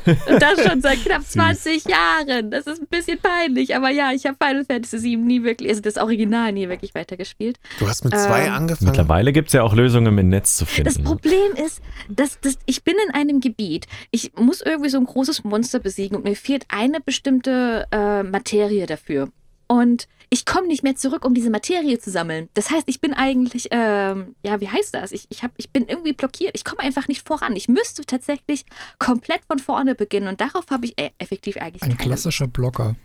und 0.05 0.17
das 0.41 0.61
schon 0.67 0.81
seit 0.81 1.03
knapp 1.03 1.23
20 1.23 1.85
Jahren. 1.85 2.51
Das 2.51 2.67
ist 2.67 2.81
ein 2.81 2.87
bisschen 2.87 3.19
peinlich, 3.19 3.75
aber 3.75 3.89
ja, 3.89 4.11
ich 4.11 4.25
habe 4.25 4.37
Final 4.41 4.65
Fantasy 4.65 5.01
VII 5.01 5.17
nie 5.17 5.43
wirklich, 5.43 5.69
also 5.69 5.81
das 5.81 5.97
Original 5.97 6.51
nie 6.51 6.69
wirklich 6.69 6.93
weitergespielt. 6.95 7.57
Du 7.79 7.87
hast 7.87 8.03
mit 8.03 8.17
zwei 8.17 8.45
Ähm, 8.45 8.53
angefangen. 8.53 8.89
Mittlerweile 8.89 9.33
gibt 9.33 9.47
es 9.49 9.53
ja 9.53 9.63
auch 9.63 9.73
Lösungen 9.73 10.17
im 10.17 10.29
Netz 10.29 10.57
zu 10.57 10.65
Das 10.65 10.73
finden. 10.73 11.03
Problem 11.03 11.53
ist, 11.65 11.81
dass, 12.09 12.39
dass 12.41 12.57
ich 12.65 12.83
bin 12.83 12.95
in 13.07 13.13
einem 13.13 13.39
Gebiet. 13.39 13.87
Ich 14.11 14.33
muss 14.35 14.61
irgendwie 14.61 14.89
so 14.89 14.97
ein 14.97 15.05
großes 15.05 15.43
Monster 15.43 15.79
besiegen 15.79 16.17
und 16.17 16.23
mir 16.23 16.35
fehlt 16.35 16.65
eine 16.69 16.99
bestimmte 16.99 17.87
äh, 17.91 18.23
Materie 18.23 18.85
dafür. 18.85 19.29
Und 19.73 20.07
ich 20.29 20.45
komme 20.45 20.67
nicht 20.67 20.83
mehr 20.83 20.95
zurück, 20.95 21.25
um 21.25 21.33
diese 21.33 21.49
Materie 21.49 21.97
zu 21.97 22.11
sammeln. 22.11 22.47
Das 22.53 22.69
heißt, 22.69 22.87
ich 22.87 23.01
bin 23.01 23.11
eigentlich, 23.11 23.69
ähm, 23.71 24.35
ja, 24.43 24.61
wie 24.61 24.69
heißt 24.69 24.93
das? 24.93 25.11
Ich, 25.11 25.25
ich, 25.29 25.41
hab, 25.41 25.51
ich 25.57 25.71
bin 25.71 25.87
irgendwie 25.87 26.13
blockiert. 26.13 26.51
Ich 26.53 26.63
komme 26.63 26.81
einfach 26.81 27.07
nicht 27.07 27.27
voran. 27.27 27.55
Ich 27.55 27.67
müsste 27.67 28.05
tatsächlich 28.05 28.65
komplett 28.99 29.41
von 29.47 29.57
vorne 29.57 29.95
beginnen. 29.95 30.27
Und 30.27 30.41
darauf 30.41 30.65
habe 30.69 30.85
ich 30.85 30.99
äh, 30.99 31.09
effektiv 31.17 31.57
eigentlich 31.57 31.81
Ein 31.81 31.97
keine 31.97 32.07
klassischer 32.09 32.45
Blocker. 32.45 32.95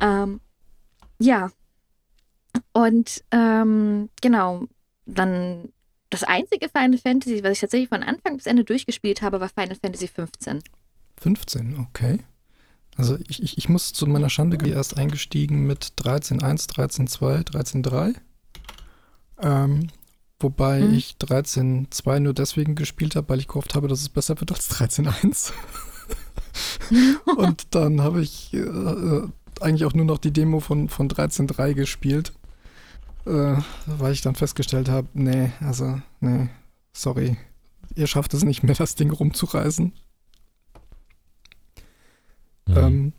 ähm, 0.00 0.40
ja. 1.18 1.50
Und 2.72 3.24
ähm, 3.32 4.08
genau, 4.20 4.68
dann 5.06 5.72
das 6.08 6.22
einzige 6.22 6.68
Final 6.68 6.98
Fantasy, 6.98 7.42
was 7.42 7.54
ich 7.54 7.60
tatsächlich 7.60 7.88
von 7.88 8.04
Anfang 8.04 8.36
bis 8.36 8.46
Ende 8.46 8.62
durchgespielt 8.62 9.22
habe, 9.22 9.40
war 9.40 9.48
Final 9.48 9.74
Fantasy 9.74 10.06
15. 10.06 10.62
15, 11.18 11.78
okay. 11.80 12.20
Also 12.96 13.16
ich, 13.28 13.42
ich, 13.42 13.58
ich 13.58 13.68
muss 13.68 13.92
zu 13.92 14.06
meiner 14.06 14.28
Schande 14.30 14.68
erst 14.68 14.96
eingestiegen 14.98 15.66
mit 15.66 15.94
13.1, 15.98 16.68
13.2, 16.70 17.44
13.3. 17.50 18.14
Ähm, 19.40 19.88
wobei 20.38 20.80
Mhm. 20.82 20.94
ich 20.94 21.16
13.2 21.20 22.20
nur 22.20 22.34
deswegen 22.34 22.74
gespielt 22.74 23.16
habe, 23.16 23.28
weil 23.30 23.38
ich 23.40 23.48
gehofft 23.48 23.74
habe, 23.74 23.88
dass 23.88 24.00
es 24.00 24.08
besser 24.08 24.38
wird 24.40 24.52
als 24.52 24.70
13.1. 24.70 25.52
Und 27.36 27.74
dann 27.74 28.02
habe 28.02 28.20
ich 28.22 28.52
äh, 28.52 28.58
äh, 28.58 29.28
eigentlich 29.60 29.84
auch 29.86 29.94
nur 29.94 30.04
noch 30.04 30.18
die 30.18 30.32
Demo 30.32 30.60
von, 30.60 30.88
von 30.88 31.08
13.3 31.08 31.74
gespielt, 31.74 32.32
äh, 33.24 33.56
weil 33.86 34.12
ich 34.12 34.20
dann 34.20 34.34
festgestellt 34.34 34.88
habe, 34.88 35.08
nee, 35.14 35.52
also, 35.60 36.00
nee, 36.20 36.50
sorry, 36.92 37.38
ihr 37.94 38.06
schafft 38.06 38.34
es 38.34 38.44
nicht 38.44 38.62
mehr, 38.62 38.74
das 38.74 38.94
Ding 38.96 39.10
rumzureißen. 39.10 39.92
Mhm. 42.72 42.78
Ähm, 42.78 43.12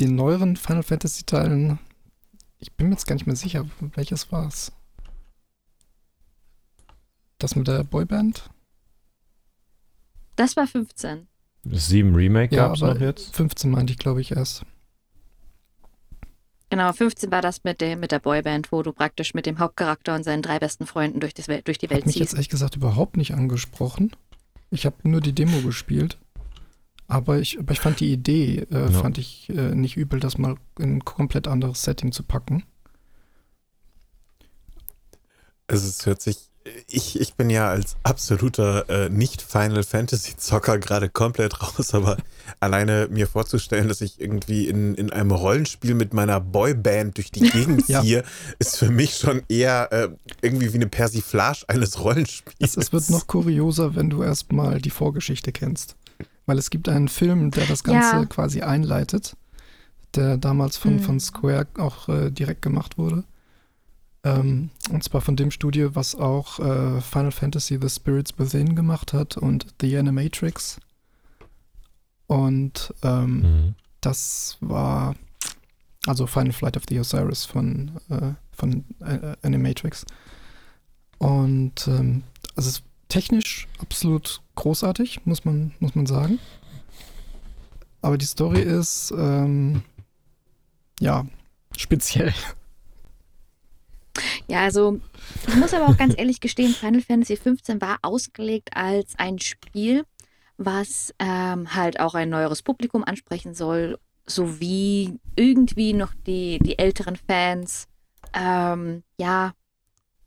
den 0.00 0.16
neueren 0.16 0.56
Final 0.56 0.82
Fantasy 0.82 1.24
Teilen, 1.24 1.78
ich 2.58 2.72
bin 2.72 2.88
mir 2.88 2.94
jetzt 2.94 3.06
gar 3.06 3.14
nicht 3.14 3.26
mehr 3.26 3.36
sicher, 3.36 3.64
welches 3.80 4.32
war 4.32 4.48
es. 4.48 4.72
Das 7.38 7.56
mit 7.56 7.68
der 7.68 7.84
Boyband? 7.84 8.50
Das 10.36 10.56
war 10.56 10.66
15. 10.66 11.28
Das 11.64 11.88
7 11.88 12.14
Remake 12.14 12.54
Ja, 12.54 12.66
gab 12.66 12.76
es 12.76 12.82
aber 12.82 12.94
noch 12.94 13.00
jetzt. 13.00 13.34
15 13.36 13.70
meinte 13.70 13.92
ich, 13.92 13.98
glaube 13.98 14.20
ich, 14.20 14.32
erst. 14.32 14.64
Genau, 16.70 16.92
15 16.92 17.30
war 17.30 17.40
das 17.40 17.62
mit, 17.62 17.80
der 17.80 17.96
mit 17.96 18.10
der 18.10 18.18
Boyband, 18.18 18.72
wo 18.72 18.82
du 18.82 18.92
praktisch 18.92 19.32
mit 19.32 19.46
dem 19.46 19.58
Hauptcharakter 19.58 20.14
und 20.14 20.24
seinen 20.24 20.42
drei 20.42 20.58
besten 20.58 20.86
Freunden 20.86 21.20
durch, 21.20 21.34
das, 21.34 21.46
durch 21.46 21.78
die 21.78 21.86
Hat 21.86 21.94
Welt 21.94 22.06
mich 22.06 22.16
jetzt 22.16 22.32
ehrlich 22.32 22.48
gesagt 22.48 22.74
überhaupt 22.74 23.16
nicht 23.16 23.32
angesprochen. 23.34 24.10
Ich 24.70 24.84
habe 24.84 24.96
nur 25.08 25.20
die 25.20 25.32
Demo 25.32 25.60
gespielt. 25.60 26.18
Aber 27.06 27.38
ich, 27.38 27.58
aber 27.58 27.72
ich 27.72 27.80
fand 27.80 28.00
die 28.00 28.12
Idee, 28.12 28.66
äh, 28.70 28.84
Ja. 28.84 28.90
fand 28.90 29.18
ich 29.18 29.48
äh, 29.50 29.74
nicht 29.74 29.96
übel, 29.96 30.20
das 30.20 30.38
mal 30.38 30.56
in 30.78 30.96
ein 30.96 31.04
komplett 31.04 31.46
anderes 31.48 31.82
Setting 31.82 32.12
zu 32.12 32.22
packen. 32.22 32.64
Also 35.66 35.86
es 35.88 36.04
hört 36.06 36.20
sich, 36.22 36.50
ich, 36.88 37.20
ich 37.20 37.34
bin 37.34 37.50
ja 37.50 37.68
als 37.68 37.96
absoluter 38.04 38.88
äh, 38.88 39.08
Nicht-Final 39.10 39.82
Fantasy-Zocker 39.82 40.78
gerade 40.78 41.08
komplett 41.10 41.60
raus, 41.78 41.92
aber 41.94 42.16
alleine 42.60 43.08
mir 43.10 43.26
vorzustellen, 43.26 43.88
dass 43.88 44.00
ich 44.00 44.18
irgendwie 44.20 44.66
in, 44.68 44.94
in 44.94 45.10
einem 45.10 45.30
Rollenspiel 45.30 45.94
mit 45.94 46.14
meiner 46.14 46.40
Boyband 46.40 47.16
durch 47.18 47.30
die 47.30 47.40
Gegend 47.50 47.86
Ja. 47.88 48.00
ziehe, 48.02 48.24
ist 48.58 48.78
für 48.78 48.90
mich 48.90 49.16
schon 49.16 49.42
eher 49.48 49.92
äh, 49.92 50.08
irgendwie 50.40 50.72
wie 50.72 50.76
eine 50.76 50.86
Persiflage 50.88 51.64
eines 51.68 52.00
Rollenspiels. 52.02 52.56
Es, 52.60 52.76
es 52.76 52.92
wird 52.92 53.10
noch 53.10 53.26
kurioser, 53.26 53.94
wenn 53.94 54.08
du 54.10 54.22
erstmal 54.22 54.80
die 54.80 54.90
Vorgeschichte 54.90 55.52
kennst. 55.52 55.96
Weil 56.46 56.58
es 56.58 56.70
gibt 56.70 56.88
einen 56.88 57.08
Film, 57.08 57.50
der 57.50 57.66
das 57.66 57.84
Ganze 57.84 58.16
Ja. 58.16 58.24
quasi 58.26 58.60
einleitet, 58.62 59.36
der 60.14 60.36
damals 60.36 60.76
von, 60.76 60.94
Mhm. 60.96 61.00
von 61.00 61.20
Square 61.20 61.66
auch 61.78 62.08
äh, 62.08 62.30
direkt 62.30 62.62
gemacht 62.62 62.98
wurde. 62.98 63.24
Ähm, 64.24 64.70
und 64.90 65.02
zwar 65.04 65.20
von 65.20 65.36
dem 65.36 65.50
Studio, 65.50 65.94
was 65.94 66.14
auch 66.14 66.58
äh, 66.58 67.00
Final 67.00 67.32
Fantasy 67.32 67.78
The 67.80 67.88
Spirits 67.90 68.38
Within 68.38 68.74
gemacht 68.74 69.12
hat 69.12 69.36
und 69.36 69.66
The 69.80 69.96
Animatrix. 69.98 70.78
Und 72.26 72.94
ähm, 73.02 73.36
Mhm. 73.40 73.74
das 74.00 74.56
war 74.60 75.14
also 76.06 76.26
Final 76.26 76.52
Flight 76.52 76.76
of 76.76 76.84
the 76.88 77.00
Osiris 77.00 77.44
von, 77.44 77.92
äh, 78.10 78.32
von 78.52 78.84
äh, 79.00 79.36
Animatrix. 79.42 80.04
Und 81.18 81.86
ähm, 81.88 82.22
also 82.56 82.68
es 82.70 82.82
technisch 83.14 83.68
absolut 83.78 84.42
großartig, 84.56 85.24
muss 85.24 85.44
man, 85.44 85.72
muss 85.78 85.94
man 85.94 86.04
sagen. 86.04 86.40
Aber 88.02 88.18
die 88.18 88.26
Story 88.26 88.60
ist 88.60 89.14
ähm, 89.16 89.84
ja 90.98 91.24
speziell. 91.76 92.34
Ja, 94.48 94.62
also 94.62 95.00
ich 95.46 95.54
muss 95.54 95.72
aber 95.74 95.86
auch 95.86 95.96
ganz 95.96 96.14
ehrlich 96.16 96.40
gestehen, 96.40 96.74
Final 96.74 97.02
Fantasy 97.02 97.36
15 97.36 97.80
war 97.80 97.98
ausgelegt 98.02 98.70
als 98.76 99.16
ein 99.16 99.38
Spiel, 99.38 100.04
was 100.56 101.14
ähm, 101.20 101.72
halt 101.72 102.00
auch 102.00 102.14
ein 102.14 102.30
neueres 102.30 102.62
Publikum 102.62 103.04
ansprechen 103.04 103.54
soll, 103.54 103.96
sowie 104.26 105.20
irgendwie 105.36 105.92
noch 105.92 106.14
die, 106.26 106.58
die 106.58 106.80
älteren 106.80 107.14
Fans 107.14 107.86
ähm, 108.32 109.04
ja 109.18 109.52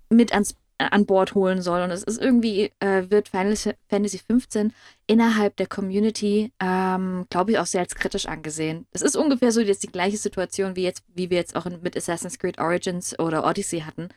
mit 0.09 0.31
ans, 0.31 0.55
an 0.77 1.05
Bord 1.05 1.35
holen 1.35 1.61
soll. 1.61 1.81
Und 1.81 1.91
es 1.91 2.03
ist 2.03 2.21
irgendwie, 2.21 2.71
äh, 2.79 3.09
wird 3.09 3.29
Final 3.29 3.55
Fantasy 3.89 4.19
15 4.19 4.73
innerhalb 5.07 5.55
der 5.57 5.67
Community, 5.67 6.51
ähm, 6.59 7.25
glaube 7.29 7.51
ich, 7.51 7.59
auch 7.59 7.65
sehr 7.65 7.81
als 7.81 7.95
kritisch 7.95 8.27
angesehen. 8.27 8.85
Es 8.91 9.01
ist 9.01 9.15
ungefähr 9.15 9.51
so 9.51 9.61
jetzt 9.61 9.83
die 9.83 9.91
gleiche 9.91 10.17
Situation, 10.17 10.75
wie, 10.75 10.83
jetzt, 10.83 11.03
wie 11.13 11.29
wir 11.29 11.37
jetzt 11.37 11.55
auch 11.55 11.65
in, 11.65 11.81
mit 11.81 11.97
Assassin's 11.97 12.39
Creed 12.39 12.59
Origins 12.59 13.17
oder 13.19 13.45
Odyssey 13.45 13.81
hatten, 13.81 14.09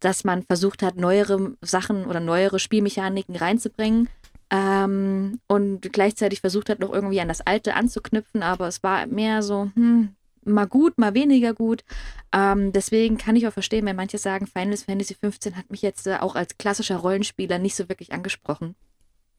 dass 0.00 0.24
man 0.24 0.42
versucht 0.42 0.82
hat, 0.82 0.96
neuere 0.96 1.56
Sachen 1.60 2.06
oder 2.06 2.20
neuere 2.20 2.58
Spielmechaniken 2.58 3.36
reinzubringen 3.36 4.08
ähm, 4.50 5.40
und 5.46 5.92
gleichzeitig 5.92 6.40
versucht 6.40 6.70
hat, 6.70 6.80
noch 6.80 6.92
irgendwie 6.92 7.20
an 7.20 7.28
das 7.28 7.40
Alte 7.40 7.74
anzuknüpfen, 7.74 8.42
aber 8.42 8.66
es 8.66 8.82
war 8.82 9.06
mehr 9.06 9.42
so, 9.42 9.70
hm, 9.74 10.14
mal 10.44 10.66
gut, 10.66 10.98
mal 10.98 11.14
weniger 11.14 11.54
gut. 11.54 11.84
Ähm, 12.32 12.72
deswegen 12.72 13.18
kann 13.18 13.36
ich 13.36 13.46
auch 13.46 13.52
verstehen, 13.52 13.86
wenn 13.86 13.96
manche 13.96 14.18
sagen, 14.18 14.46
Final 14.46 14.76
Fantasy 14.76 15.14
15 15.14 15.56
hat 15.56 15.70
mich 15.70 15.82
jetzt 15.82 16.06
äh, 16.06 16.16
auch 16.20 16.34
als 16.34 16.56
klassischer 16.58 16.96
Rollenspieler 16.96 17.58
nicht 17.58 17.76
so 17.76 17.88
wirklich 17.88 18.12
angesprochen. 18.12 18.74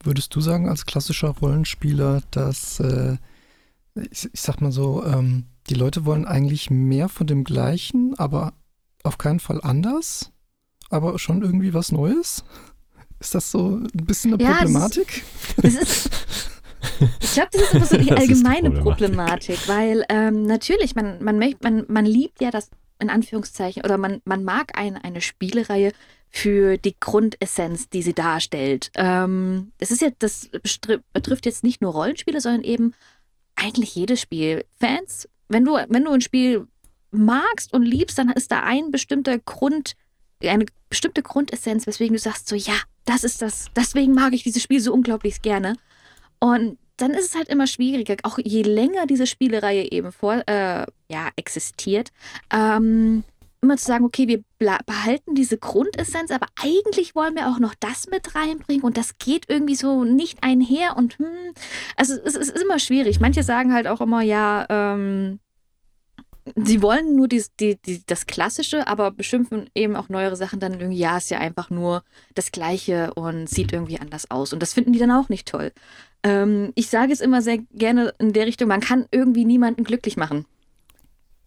Würdest 0.03 0.35
du 0.35 0.41
sagen, 0.41 0.67
als 0.67 0.85
klassischer 0.85 1.29
Rollenspieler, 1.29 2.21
dass, 2.31 2.79
äh, 2.79 3.17
ich, 4.09 4.29
ich 4.33 4.41
sag 4.41 4.61
mal 4.61 4.71
so, 4.71 5.05
ähm, 5.05 5.45
die 5.69 5.75
Leute 5.75 6.05
wollen 6.05 6.25
eigentlich 6.25 6.69
mehr 6.69 7.07
von 7.07 7.27
dem 7.27 7.43
Gleichen, 7.43 8.15
aber 8.17 8.53
auf 9.03 9.17
keinen 9.17 9.39
Fall 9.39 9.61
anders? 9.61 10.31
aber 10.91 11.17
schon 11.17 11.41
irgendwie 11.41 11.73
was 11.73 11.91
Neues? 11.91 12.43
Ist 13.19 13.33
das 13.33 13.49
so 13.51 13.77
ein 13.77 14.05
bisschen 14.05 14.33
eine 14.33 14.43
Ja, 14.43 14.51
es 14.51 14.57
Problematik? 14.57 15.23
Das 15.57 15.73
ist, 15.73 16.09
ich 17.19 17.33
glaube, 17.33 17.49
das 17.51 17.61
ist 17.61 17.73
immer 17.73 17.85
so 17.85 17.97
die 17.97 18.01
ist 18.09 18.09
die 18.09 18.15
allgemeine 18.15 18.71
Problematik. 18.71 19.57
Problematik, 19.57 19.67
weil 19.67 20.05
ähm, 20.09 20.43
natürlich, 20.43 20.95
man, 20.95 21.23
man, 21.23 21.37
möcht, 21.37 21.63
man, 21.63 21.85
man 21.87 22.05
liebt 22.05 22.41
ja 22.41 22.51
das 22.51 22.69
in 22.99 23.09
Anführungszeichen 23.09 23.83
oder 23.83 23.97
man, 23.97 24.21
man 24.25 24.43
mag 24.43 24.77
ein, 24.77 24.95
eine 24.95 25.21
Spielereihe 25.21 25.91
für 26.29 26.77
die 26.77 26.95
Grundessenz, 26.99 27.89
die 27.89 28.01
sie 28.01 28.13
darstellt. 28.13 28.91
Ähm, 28.95 29.73
das 29.79 29.91
ist 29.91 30.01
ja, 30.01 30.09
das 30.19 30.49
betrifft 31.11 31.45
jetzt 31.45 31.63
nicht 31.63 31.81
nur 31.81 31.91
Rollenspiele, 31.91 32.39
sondern 32.39 32.63
eben 32.63 32.93
eigentlich 33.55 33.95
jedes 33.95 34.21
Spiel. 34.21 34.63
Fans, 34.79 35.27
wenn 35.49 35.65
du, 35.65 35.73
wenn 35.73 36.05
du 36.05 36.11
ein 36.11 36.21
Spiel 36.21 36.67
magst 37.11 37.73
und 37.73 37.83
liebst, 37.83 38.17
dann 38.17 38.29
ist 38.29 38.51
da 38.51 38.63
ein 38.63 38.91
bestimmter 38.91 39.37
Grund, 39.39 39.95
eine 40.41 40.65
bestimmte 40.89 41.21
Grundessenz, 41.21 41.85
weswegen 41.85 42.15
du 42.15 42.19
sagst 42.19 42.47
so, 42.47 42.55
ja, 42.55 42.75
das 43.05 43.23
ist 43.23 43.41
das, 43.41 43.65
deswegen 43.75 44.13
mag 44.13 44.33
ich 44.33 44.43
dieses 44.43 44.63
Spiel 44.63 44.79
so 44.79 44.93
unglaublich 44.93 45.41
gerne. 45.41 45.75
Und 46.43 46.77
dann 46.97 47.11
ist 47.11 47.29
es 47.29 47.35
halt 47.35 47.49
immer 47.49 47.67
schwieriger, 47.67 48.15
auch 48.23 48.37
je 48.43 48.63
länger 48.63 49.05
diese 49.05 49.27
Spielereihe 49.27 49.91
eben 49.91 50.11
vor, 50.11 50.43
äh, 50.47 50.85
ja, 51.09 51.29
existiert, 51.35 52.09
ähm, 52.51 53.23
immer 53.61 53.77
zu 53.77 53.85
sagen, 53.85 54.05
okay, 54.05 54.27
wir 54.27 54.43
behalten 54.85 55.35
diese 55.35 55.57
Grundessenz, 55.57 56.31
aber 56.31 56.47
eigentlich 56.61 57.15
wollen 57.15 57.35
wir 57.35 57.47
auch 57.47 57.59
noch 57.59 57.75
das 57.79 58.07
mit 58.07 58.33
reinbringen 58.33 58.83
und 58.83 58.97
das 58.97 59.19
geht 59.19 59.45
irgendwie 59.49 59.75
so 59.75 60.03
nicht 60.03 60.43
einher 60.43 60.97
und 60.97 61.19
hm, 61.19 61.53
also 61.95 62.15
es, 62.15 62.35
es 62.35 62.49
ist 62.49 62.63
immer 62.63 62.79
schwierig. 62.79 63.19
Manche 63.19 63.43
sagen 63.43 63.73
halt 63.73 63.85
auch 63.85 64.01
immer, 64.01 64.21
ja, 64.21 64.65
ähm, 64.69 65.39
sie 66.55 66.81
wollen 66.81 67.15
nur 67.15 67.27
die, 67.27 67.43
die, 67.59 67.75
die, 67.81 68.03
das 68.05 68.25
Klassische, 68.25 68.87
aber 68.87 69.11
beschimpfen 69.11 69.69
eben 69.75 69.95
auch 69.95 70.09
neuere 70.09 70.35
Sachen 70.35 70.59
dann 70.59 70.73
irgendwie, 70.73 70.97
ja, 70.97 71.17
ist 71.17 71.29
ja 71.29 71.37
einfach 71.37 71.69
nur 71.69 72.03
das 72.33 72.51
Gleiche 72.51 73.13
und 73.13 73.47
sieht 73.47 73.73
irgendwie 73.73 73.99
anders 73.99 74.29
aus. 74.31 74.53
Und 74.53 74.61
das 74.61 74.73
finden 74.73 74.93
die 74.93 74.99
dann 74.99 75.11
auch 75.11 75.29
nicht 75.29 75.47
toll. 75.47 75.71
Ähm, 76.23 76.71
ich 76.75 76.87
sage 76.89 77.11
es 77.13 77.21
immer 77.21 77.41
sehr 77.41 77.57
gerne 77.73 78.13
in 78.19 78.33
der 78.33 78.45
Richtung, 78.45 78.67
man 78.67 78.79
kann 78.81 79.05
irgendwie 79.11 79.45
niemanden 79.45 79.83
glücklich 79.83 80.17
machen. 80.17 80.45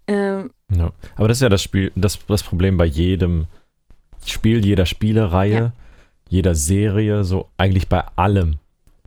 Ähm, 0.06 0.50
Ja. 0.74 0.92
Aber 1.16 1.28
das 1.28 1.38
ist 1.38 1.42
ja 1.42 1.48
das 1.48 1.62
Spiel, 1.62 1.92
das, 1.94 2.18
das 2.26 2.42
Problem 2.42 2.76
bei 2.76 2.84
jedem 2.84 3.46
Spiel, 4.26 4.64
jeder 4.64 4.86
Spielereihe, 4.86 5.54
Ja. 5.54 5.72
jeder 6.28 6.54
Serie, 6.54 7.24
so 7.24 7.48
eigentlich 7.56 7.88
bei 7.88 8.04
allem. 8.16 8.56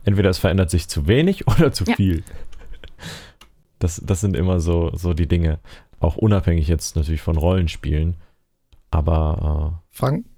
Entweder 0.04 0.30
es 0.30 0.38
verändert 0.38 0.70
sich 0.70 0.88
zu 0.88 1.06
wenig 1.06 1.46
oder 1.58 1.72
zu 1.72 1.84
Ja. 1.84 1.96
viel. 1.96 2.22
Das, 3.78 4.00
das 4.04 4.20
sind 4.20 4.36
immer 4.36 4.60
so, 4.60 4.90
so 4.94 5.12
die 5.14 5.28
Dinge. 5.28 5.58
Auch 6.00 6.16
unabhängig 6.16 6.66
jetzt 6.68 6.96
natürlich 6.96 7.20
von 7.20 7.36
Rollenspielen. 7.36 8.14
Aber 8.90 9.82
Frank, 9.90 10.24
äh, 10.24 10.28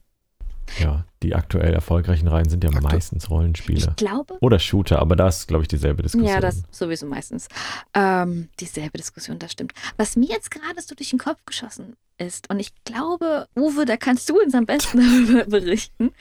ja, 0.79 1.05
die 1.23 1.35
aktuell 1.35 1.75
erfolgreichen 1.75 2.29
Reihen 2.29 2.49
sind 2.49 2.63
ja 2.65 2.71
Aktu- 2.71 2.83
meistens 2.83 3.29
Rollenspiele. 3.29 3.79
ich 3.91 3.97
glaube, 3.97 4.37
Oder 4.41 4.59
Shooter, 4.59 4.99
aber 5.01 5.17
da 5.17 5.29
ist, 5.29 5.49
glaube 5.49 5.63
ich, 5.65 5.69
dieselbe 5.69 6.03
Diskussion. 6.03 6.31
Ja, 6.31 6.41
das 6.41 6.63
sowieso 6.71 7.07
meistens. 7.07 7.49
Ähm, 7.95 8.49
dieselbe 8.61 8.97
Diskussion, 8.99 9.39
das 9.39 9.53
stimmt. 9.53 9.73
Was 9.97 10.17
mir 10.17 10.29
jetzt 10.29 10.51
gerade 10.51 10.81
so 10.81 10.95
durch 10.95 11.11
den 11.11 11.19
Kopf 11.19 11.45
geschossen 11.45 11.97
ist, 12.19 12.49
und 12.51 12.61
ich 12.61 12.73
glaube, 12.85 13.49
Uwe, 13.57 13.85
da 13.85 13.97
kannst 13.97 14.29
du 14.31 14.39
uns 14.41 14.55
am 14.55 14.67
besten 14.67 14.99
darüber 15.29 15.45
berichten. 15.47 16.13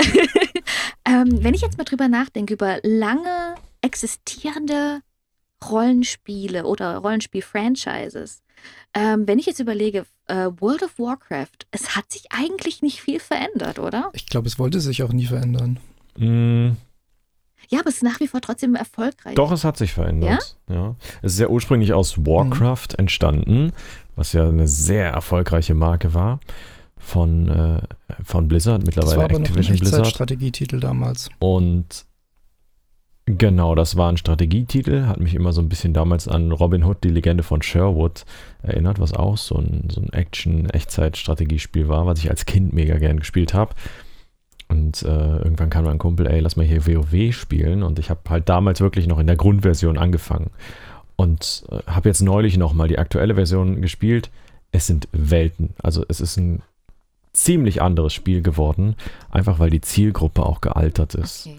ähm, 1.04 1.42
wenn 1.44 1.54
ich 1.54 1.60
jetzt 1.60 1.78
mal 1.78 1.84
drüber 1.84 2.08
nachdenke, 2.08 2.54
über 2.54 2.78
lange 2.82 3.54
existierende 3.82 5.00
Rollenspiele 5.68 6.64
oder 6.64 6.96
Rollenspiel-Franchises, 6.98 8.42
ähm, 8.94 9.26
wenn 9.26 9.38
ich 9.38 9.46
jetzt 9.46 9.60
überlege, 9.60 10.06
äh, 10.26 10.48
World 10.58 10.82
of 10.82 10.98
Warcraft, 10.98 11.66
es 11.70 11.96
hat 11.96 12.10
sich 12.10 12.24
eigentlich 12.30 12.82
nicht 12.82 13.00
viel 13.00 13.20
verändert, 13.20 13.78
oder? 13.78 14.10
ich 14.12 14.26
glaube, 14.26 14.48
es 14.48 14.58
wollte 14.58 14.80
sich 14.80 15.02
auch 15.02 15.12
nie 15.12 15.26
verändern. 15.26 15.78
Mm, 16.16 16.70
Ja, 17.70 17.80
aber 17.80 17.88
es 17.90 17.96
ist 17.96 18.02
nach 18.02 18.18
wie 18.20 18.26
vor 18.28 18.40
trotzdem 18.40 18.74
erfolgreich. 18.74 19.34
Doch, 19.34 19.52
es 19.52 19.64
hat 19.64 19.76
sich 19.76 19.92
verändert. 19.92 20.56
Ja? 20.68 20.96
Es 21.22 21.34
ist 21.34 21.38
ja 21.40 21.48
ursprünglich 21.48 21.92
aus 21.92 22.18
Warcraft 22.18 22.88
entstanden, 22.96 23.72
was 24.16 24.32
ja 24.32 24.48
eine 24.48 24.66
sehr 24.68 25.10
erfolgreiche 25.10 25.74
Marke 25.74 26.14
war 26.14 26.40
von, 26.96 27.48
äh, 27.48 27.80
von 28.24 28.48
Blizzard, 28.48 28.82
Das 28.82 28.86
mittlerweile 28.86 29.16
war 29.18 29.24
aber 29.24 29.32
noch 29.34 29.38
ein 29.40 29.44
Activision 29.46 29.76
Blizzard. 29.78 30.00
Echtzeitstrategietitel 30.00 30.80
damals. 30.80 31.28
Und 31.38 32.06
genau, 33.36 33.74
das 33.74 33.96
war 33.96 34.10
ein 34.10 34.16
Strategietitel, 34.16 35.06
hat 35.06 35.20
mich 35.20 35.34
immer 35.34 35.52
so 35.52 35.60
ein 35.60 35.68
bisschen 35.68 35.92
damals 35.92 36.28
an 36.28 36.52
Robin 36.52 36.84
Hood, 36.84 37.04
die 37.04 37.10
Legende 37.10 37.42
von 37.42 37.62
Sherwood 37.62 38.24
erinnert, 38.62 38.98
was 39.00 39.12
auch 39.12 39.36
so 39.36 39.56
ein, 39.56 39.88
so 39.90 40.00
ein 40.00 40.12
Action-Echtzeit-Strategiespiel 40.12 41.88
war, 41.88 42.06
was 42.06 42.18
ich 42.20 42.30
als 42.30 42.46
Kind 42.46 42.72
mega 42.72 42.98
gern 42.98 43.20
gespielt 43.20 43.54
habe. 43.54 43.74
Und 44.68 45.02
äh, 45.02 45.36
irgendwann 45.38 45.70
kam 45.70 45.84
dann 45.84 45.94
ein 45.94 45.98
Kumpel, 45.98 46.26
ey, 46.26 46.40
lass 46.40 46.56
mal 46.56 46.66
hier 46.66 46.86
WoW 46.86 47.34
spielen. 47.34 47.82
Und 47.82 47.98
ich 47.98 48.10
habe 48.10 48.20
halt 48.28 48.48
damals 48.48 48.80
wirklich 48.80 49.06
noch 49.06 49.18
in 49.18 49.26
der 49.26 49.36
Grundversion 49.36 49.98
angefangen. 49.98 50.50
Und 51.16 51.64
äh, 51.70 51.78
habe 51.90 52.08
jetzt 52.08 52.20
neulich 52.20 52.56
nochmal 52.58 52.88
die 52.88 52.98
aktuelle 52.98 53.34
Version 53.34 53.80
gespielt. 53.80 54.30
Es 54.72 54.86
sind 54.86 55.08
Welten. 55.12 55.70
Also 55.82 56.04
es 56.08 56.20
ist 56.20 56.36
ein 56.36 56.62
ziemlich 57.32 57.80
anderes 57.80 58.12
Spiel 58.12 58.42
geworden, 58.42 58.96
einfach 59.30 59.58
weil 59.58 59.70
die 59.70 59.80
Zielgruppe 59.80 60.44
auch 60.44 60.60
gealtert 60.60 61.14
ist 61.14 61.46
Okay. 61.46 61.58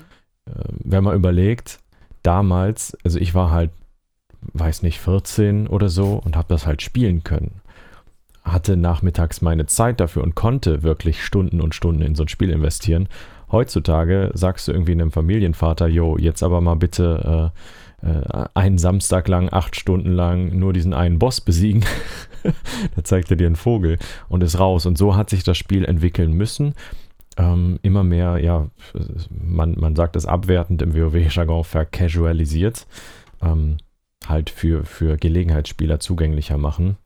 Äh, 0.49 0.63
wenn 0.83 1.03
man 1.03 1.15
überlegt, 1.15 1.79
damals, 2.23 2.97
also 3.03 3.19
ich 3.19 3.33
war 3.33 3.51
halt, 3.51 3.71
weiß 4.53 4.83
nicht, 4.83 4.99
14 4.99 5.67
oder 5.67 5.89
so 5.89 6.21
und 6.23 6.35
habe 6.35 6.47
das 6.49 6.65
halt 6.65 6.81
spielen 6.81 7.23
können. 7.23 7.61
Hatte 8.43 8.77
nachmittags 8.77 9.41
meine 9.41 9.65
Zeit 9.65 9.99
dafür 9.99 10.23
und 10.23 10.35
konnte 10.35 10.83
wirklich 10.83 11.23
Stunden 11.23 11.61
und 11.61 11.75
Stunden 11.75 12.01
in 12.01 12.15
so 12.15 12.23
ein 12.23 12.29
Spiel 12.29 12.49
investieren. 12.49 13.07
Heutzutage 13.51 14.31
sagst 14.33 14.67
du 14.67 14.71
irgendwie 14.71 14.93
einem 14.93 15.11
Familienvater, 15.11 15.87
jo, 15.87 16.17
jetzt 16.17 16.43
aber 16.43 16.61
mal 16.61 16.75
bitte 16.75 17.51
äh, 18.03 18.07
äh, 18.07 18.45
einen 18.53 18.77
Samstag 18.77 19.27
lang, 19.27 19.49
acht 19.51 19.75
Stunden 19.75 20.11
lang 20.11 20.57
nur 20.57 20.71
diesen 20.71 20.93
einen 20.93 21.19
Boss 21.19 21.41
besiegen. 21.41 21.83
da 22.95 23.03
zeigt 23.03 23.29
er 23.31 23.37
dir 23.37 23.47
einen 23.47 23.55
Vogel 23.55 23.97
und 24.29 24.43
ist 24.43 24.59
raus. 24.59 24.85
Und 24.85 24.97
so 24.97 25.15
hat 25.15 25.29
sich 25.29 25.43
das 25.43 25.57
Spiel 25.57 25.83
entwickeln 25.83 26.33
müssen 26.33 26.75
ähm, 27.39 27.79
immer 27.81 28.03
mehr, 28.03 28.37
ja, 28.37 28.69
man, 29.29 29.79
man 29.79 29.95
sagt 29.95 30.17
es 30.17 30.25
abwertend 30.25 30.81
im 30.81 30.93
WoW-Jargon 30.93 31.63
vercasualisiert, 31.63 32.85
ähm, 33.41 33.77
halt 34.27 34.49
für, 34.49 34.83
für 34.83 35.15
Gelegenheitsspieler 35.15 36.01
zugänglicher 36.01 36.57
machen. 36.57 36.97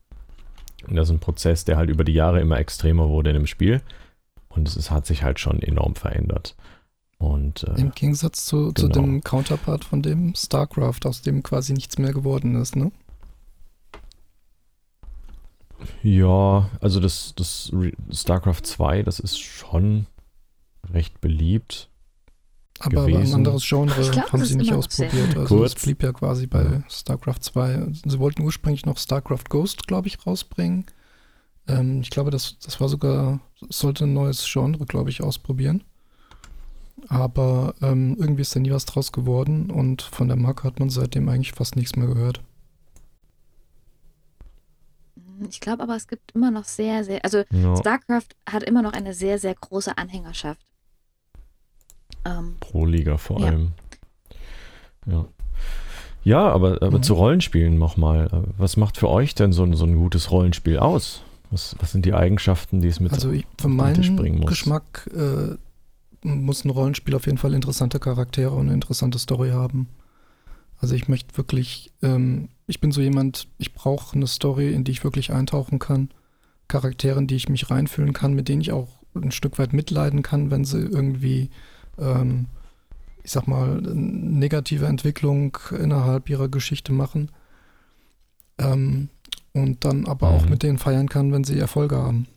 Und 0.87 0.95
das 0.95 1.09
ist 1.09 1.15
ein 1.15 1.19
Prozess, 1.19 1.65
der 1.65 1.77
halt 1.77 1.91
über 1.91 2.03
die 2.03 2.13
Jahre 2.13 2.41
immer 2.41 2.57
extremer 2.57 3.09
wurde 3.09 3.29
in 3.29 3.35
dem 3.35 3.47
Spiel. 3.47 3.81
Und 4.49 4.67
es 4.67 4.75
ist, 4.75 4.89
hat 4.89 5.05
sich 5.05 5.23
halt 5.23 5.39
schon 5.39 5.61
enorm 5.61 5.95
verändert. 5.95 6.55
Und 7.19 7.63
äh, 7.63 7.79
Im 7.79 7.91
Gegensatz 7.91 8.45
zu, 8.45 8.71
zu 8.73 8.89
genau. 8.89 9.01
dem 9.01 9.23
Counterpart 9.23 9.85
von 9.85 10.01
dem 10.01 10.33
StarCraft, 10.35 11.05
aus 11.05 11.21
dem 11.21 11.43
quasi 11.43 11.73
nichts 11.73 11.99
mehr 11.99 12.11
geworden 12.11 12.55
ist, 12.55 12.75
ne? 12.75 12.91
ja, 16.01 16.69
also 16.79 16.99
das, 16.99 17.33
das 17.35 17.71
StarCraft 18.11 18.61
2, 18.63 19.03
das 19.03 19.19
ist 19.19 19.39
schon 19.39 20.07
recht 20.91 21.21
beliebt. 21.21 21.89
Aber, 22.79 23.03
aber 23.03 23.17
ein 23.19 23.33
anderes 23.33 23.63
Genre 23.67 24.09
glaub, 24.11 24.33
haben 24.33 24.43
sie 24.43 24.55
nicht 24.55 24.73
ausprobiert. 24.73 25.37
Also 25.37 25.57
Kurz. 25.57 25.75
es 25.75 25.83
blieb 25.83 26.03
ja 26.03 26.11
quasi 26.11 26.47
bei 26.47 26.63
Ja. 26.63 26.83
StarCraft 26.89 27.39
2. 27.41 27.87
Sie 28.05 28.19
wollten 28.19 28.41
ursprünglich 28.41 28.85
noch 28.85 28.97
StarCraft 28.97 29.45
Ghost, 29.49 29.87
glaube 29.87 30.07
ich, 30.07 30.25
rausbringen. 30.25 30.85
Ähm, 31.67 32.01
ich 32.01 32.09
glaube, 32.09 32.31
das, 32.31 32.57
das 32.59 32.81
war 32.81 32.89
sogar, 32.89 33.39
es 33.69 33.79
sollte 33.79 34.03
ein 34.03 34.13
neues 34.13 34.45
Genre, 34.51 34.85
glaube 34.85 35.11
ich, 35.11 35.21
ausprobieren. 35.23 35.83
Aber 37.07 37.75
ähm, 37.81 38.15
irgendwie 38.19 38.41
ist 38.41 38.55
da 38.55 38.59
nie 38.59 38.71
was 38.71 38.85
draus 38.85 39.11
geworden 39.11 39.69
und 39.71 40.01
von 40.01 40.27
der 40.27 40.37
Marke 40.37 40.63
hat 40.63 40.79
man 40.79 40.89
seitdem 40.89 41.29
eigentlich 41.29 41.53
fast 41.53 41.75
nichts 41.75 41.95
mehr 41.95 42.07
gehört. 42.07 42.41
Ich 45.49 45.59
glaube 45.59 45.83
aber, 45.83 45.95
es 45.95 46.07
gibt 46.07 46.31
immer 46.33 46.51
noch 46.51 46.63
sehr, 46.63 47.03
sehr, 47.03 47.23
also 47.23 47.43
Ja, 47.51 47.75
StarCraft 47.77 48.27
hat 48.49 48.63
immer 48.63 48.81
noch 48.81 48.93
eine 48.93 49.13
sehr, 49.13 49.39
sehr 49.39 49.55
große 49.55 49.97
Anhängerschaft. 49.97 50.61
Ähm, 52.25 52.55
pro 52.59 52.85
Liga 52.85 53.17
vor 53.17 53.39
Ja. 53.41 53.47
allem. 53.47 53.71
Ja. 55.05 55.25
Ja, 56.23 56.49
aber, 56.49 56.81
aber 56.81 56.99
Mhm. 56.99 57.03
zu 57.03 57.13
Rollenspielen 57.15 57.77
nochmal. 57.77 58.29
Was 58.57 58.77
macht 58.77 58.97
für 58.97 59.09
euch 59.09 59.35
denn 59.35 59.51
so 59.51 59.63
ein, 59.63 59.73
so 59.75 59.85
ein 59.85 59.95
gutes 59.95 60.31
Rollenspiel 60.31 60.77
aus? 60.79 61.21
Was, 61.51 61.75
was 61.79 61.91
sind 61.91 62.05
die 62.05 62.13
Eigenschaften, 62.13 62.79
die 62.81 62.87
es 62.87 62.99
mit 63.01 63.11
Also 63.11 63.31
ich, 63.31 63.45
für 63.59 63.67
meinen 63.67 64.39
muss? 64.39 64.49
Geschmack 64.49 65.09
äh, 65.13 65.55
muss 66.25 66.63
ein 66.63 66.69
Rollenspiel 66.69 67.13
auf 67.15 67.25
jeden 67.25 67.37
Fall 67.37 67.53
interessante 67.53 67.99
Charaktere 67.99 68.51
und 68.51 68.67
eine 68.67 68.73
interessante 68.73 69.19
Story 69.19 69.49
haben. 69.49 69.89
Also 70.79 70.95
ich 70.95 71.09
möchte 71.09 71.35
wirklich, 71.37 71.91
ähm, 72.01 72.47
ich 72.67 72.79
bin 72.79 72.93
so 72.93 73.01
jemand, 73.01 73.47
ich 73.57 73.73
brauche 73.73 74.15
eine 74.15 74.27
Story, 74.27 74.73
in 74.73 74.85
die 74.85 74.91
ich 74.91 75.03
wirklich 75.03 75.31
eintauchen 75.33 75.79
kann. 75.79 76.09
Charaktere, 76.69 77.19
in 77.19 77.27
die 77.27 77.35
ich 77.35 77.49
mich 77.49 77.69
reinfühlen 77.69 78.13
kann, 78.13 78.33
mit 78.33 78.47
denen 78.47 78.61
ich 78.61 78.71
auch 78.71 78.87
ein 79.13 79.31
Stück 79.31 79.59
weit 79.59 79.73
mitleiden 79.73 80.23
kann, 80.23 80.49
wenn 80.49 80.63
sie 80.63 80.79
irgendwie, 80.79 81.49
ähm, 81.97 82.47
ich 83.23 83.31
sag 83.31 83.47
mal, 83.47 83.79
negative 83.81 84.85
Entwicklung 84.85 85.57
innerhalb 85.71 86.29
ihrer 86.29 86.49
Geschichte 86.49 86.91
machen. 86.91 87.31
Ähm, 88.57 89.09
und 89.53 89.85
dann 89.85 90.07
aber 90.07 90.29
auch 90.29 90.43
Mhm. 90.45 90.49
mit 90.49 90.63
denen 90.63 90.77
feiern 90.77 91.07
kann, 91.09 91.31
wenn 91.31 91.43
sie 91.43 91.59
Erfolge 91.59 91.97
haben. 91.97 92.27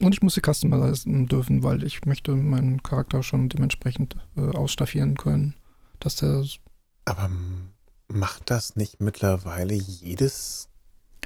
Und 0.00 0.14
ich 0.14 0.22
muss 0.22 0.34
sie 0.34 0.42
customizen 0.44 1.28
dürfen, 1.28 1.62
weil 1.62 1.84
ich 1.84 2.04
möchte 2.04 2.34
meinen 2.34 2.82
Charakter 2.82 3.22
schon 3.22 3.48
dementsprechend 3.48 4.16
äh, 4.36 4.40
ausstaffieren 4.40 5.16
können, 5.16 5.54
dass 6.00 6.16
der. 6.16 6.44
Aber 7.04 7.30
macht 8.08 8.50
das 8.50 8.76
nicht 8.76 9.00
mittlerweile 9.00 9.74
jedes 9.74 10.68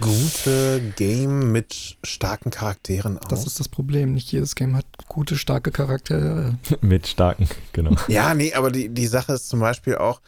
gute 0.01 0.81
Game 0.97 1.53
mit 1.53 1.97
starken 2.05 2.51
Charakteren 2.51 3.19
aus? 3.19 3.29
Das 3.29 3.47
ist 3.47 3.61
das 3.61 3.69
Problem. 3.69 4.13
Nicht 4.13 4.31
jedes 4.33 4.55
Game 4.55 4.77
hat 4.77 4.87
gute, 5.09 5.37
starke 5.37 5.71
Charaktere. 5.71 6.59
mit 6.81 7.07
starken, 7.07 7.49
genau. 7.73 7.97
Ja, 8.09 8.35
nee, 8.35 8.53
aber 8.55 8.71
die, 8.71 8.89
die 8.89 9.07
Sache 9.07 9.33
ist 9.33 9.49
zum 9.49 9.61
Beispiel 9.61 9.97
auch, 9.97 10.21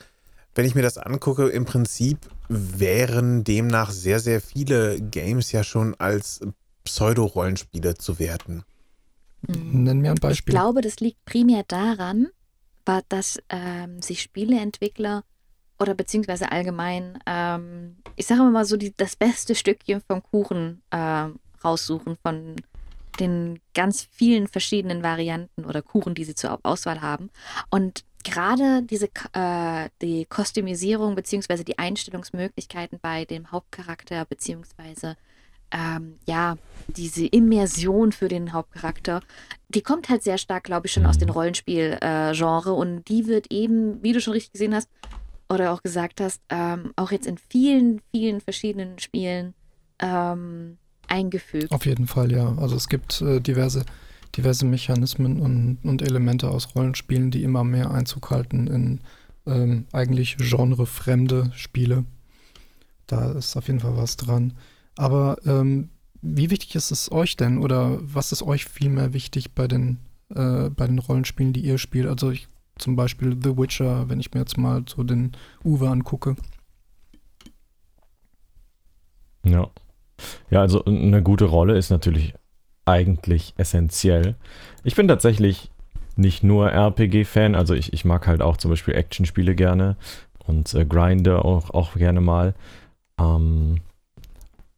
wenn 0.54 0.64
ich 0.64 0.74
mir 0.74 0.82
das 0.82 0.98
angucke, 0.98 1.48
im 1.48 1.64
Prinzip 1.64 2.18
wären 2.48 3.44
demnach 3.44 3.90
sehr, 3.90 4.20
sehr 4.20 4.40
viele 4.40 5.00
Games 5.00 5.52
ja 5.52 5.62
schon 5.62 5.94
als 5.98 6.40
Pseudo-Rollenspiele 6.84 7.96
zu 7.96 8.18
werten. 8.18 8.64
Mhm. 9.46 9.84
Nenn 9.84 10.00
mir 10.00 10.10
ein 10.10 10.16
Beispiel. 10.16 10.54
Ich 10.54 10.60
glaube, 10.60 10.80
das 10.80 11.00
liegt 11.00 11.24
primär 11.24 11.64
daran, 11.68 12.28
dass 13.08 13.38
ähm, 13.50 14.00
sich 14.00 14.22
Spieleentwickler 14.22 15.24
oder 15.78 15.94
beziehungsweise 15.94 16.50
allgemein, 16.50 17.18
ähm, 17.26 17.96
ich 18.16 18.26
sage 18.26 18.42
mal 18.42 18.64
so, 18.64 18.76
die, 18.76 18.94
das 18.96 19.16
beste 19.16 19.54
Stückchen 19.54 20.00
vom 20.00 20.22
Kuchen 20.22 20.82
äh, 20.90 21.26
raussuchen 21.64 22.16
von 22.22 22.56
den 23.20 23.60
ganz 23.74 24.08
vielen 24.12 24.48
verschiedenen 24.48 25.02
Varianten 25.02 25.64
oder 25.64 25.82
Kuchen, 25.82 26.14
die 26.14 26.24
sie 26.24 26.34
zur 26.34 26.58
Auswahl 26.62 27.00
haben. 27.00 27.30
Und 27.70 28.04
gerade 28.24 28.82
diese 28.82 29.08
äh, 29.32 29.88
die 30.02 30.26
Kostümisierung 30.26 31.14
beziehungsweise 31.14 31.64
die 31.64 31.78
Einstellungsmöglichkeiten 31.78 32.98
bei 33.00 33.24
dem 33.24 33.50
Hauptcharakter 33.50 34.24
beziehungsweise 34.24 35.16
ähm, 35.70 36.18
ja 36.26 36.56
diese 36.88 37.26
Immersion 37.26 38.12
für 38.12 38.28
den 38.28 38.52
Hauptcharakter, 38.52 39.20
die 39.68 39.82
kommt 39.82 40.08
halt 40.08 40.22
sehr 40.22 40.38
stark, 40.38 40.64
glaube 40.64 40.86
ich, 40.86 40.92
schon 40.92 41.06
aus 41.06 41.18
dem 41.18 41.28
Rollenspiel-Genre 41.28 42.70
äh, 42.70 42.72
und 42.72 43.04
die 43.08 43.26
wird 43.26 43.52
eben, 43.52 44.02
wie 44.02 44.12
du 44.12 44.20
schon 44.20 44.32
richtig 44.32 44.52
gesehen 44.52 44.74
hast 44.74 44.88
oder 45.48 45.72
auch 45.72 45.82
gesagt 45.82 46.20
hast, 46.20 46.40
ähm, 46.50 46.92
auch 46.96 47.10
jetzt 47.10 47.26
in 47.26 47.38
vielen, 47.38 48.00
vielen 48.10 48.40
verschiedenen 48.40 48.98
Spielen 48.98 49.54
ähm, 50.00 50.78
eingefügt. 51.08 51.72
Auf 51.72 51.86
jeden 51.86 52.06
Fall, 52.06 52.30
ja. 52.32 52.54
Also 52.58 52.76
es 52.76 52.88
gibt 52.88 53.20
äh, 53.22 53.40
diverse 53.40 53.84
diverse 54.36 54.66
Mechanismen 54.66 55.40
und, 55.40 55.78
und 55.82 56.02
Elemente 56.02 56.50
aus 56.50 56.74
Rollenspielen, 56.74 57.30
die 57.30 57.42
immer 57.42 57.64
mehr 57.64 57.90
Einzug 57.90 58.30
halten 58.30 58.66
in 58.66 59.00
ähm, 59.46 59.86
eigentlich 59.92 60.36
genrefremde 60.36 61.50
Spiele. 61.54 62.04
Da 63.06 63.32
ist 63.32 63.56
auf 63.56 63.66
jeden 63.68 63.80
Fall 63.80 63.96
was 63.96 64.16
dran. 64.16 64.54
Aber 64.96 65.38
ähm, 65.46 65.90
wie 66.20 66.50
wichtig 66.50 66.74
ist 66.74 66.90
es 66.90 67.10
euch 67.10 67.36
denn 67.36 67.58
oder 67.58 67.98
was 68.02 68.32
ist 68.32 68.42
euch 68.42 68.64
vielmehr 68.66 69.12
wichtig 69.12 69.54
bei 69.54 69.68
den, 69.68 69.98
äh, 70.34 70.68
bei 70.70 70.86
den 70.86 70.98
Rollenspielen, 70.98 71.52
die 71.52 71.64
ihr 71.64 71.78
spielt? 71.78 72.06
Also 72.06 72.30
ich, 72.30 72.48
zum 72.78 72.96
Beispiel 72.96 73.36
The 73.42 73.56
Witcher, 73.56 74.08
wenn 74.08 74.20
ich 74.20 74.32
mir 74.32 74.40
jetzt 74.40 74.58
mal 74.58 74.84
so 74.88 75.02
den 75.02 75.32
Uwe 75.64 75.88
angucke. 75.88 76.36
Ja. 79.44 79.68
Ja, 80.50 80.60
also 80.60 80.84
eine 80.84 81.22
gute 81.22 81.44
Rolle 81.44 81.76
ist 81.76 81.90
natürlich 81.90 82.34
eigentlich 82.84 83.54
essentiell. 83.56 84.36
Ich 84.82 84.96
bin 84.96 85.06
tatsächlich 85.06 85.70
nicht 86.16 86.42
nur 86.42 86.72
RPG-Fan, 86.72 87.54
also 87.54 87.74
ich, 87.74 87.92
ich 87.92 88.04
mag 88.04 88.26
halt 88.26 88.42
auch 88.42 88.56
zum 88.56 88.70
Beispiel 88.70 88.94
Actionspiele 88.94 89.54
gerne 89.54 89.96
und 90.44 90.74
äh, 90.74 90.84
Grinde 90.84 91.44
auch, 91.44 91.70
auch 91.70 91.94
gerne 91.94 92.20
mal. 92.20 92.54
Ähm, 93.20 93.80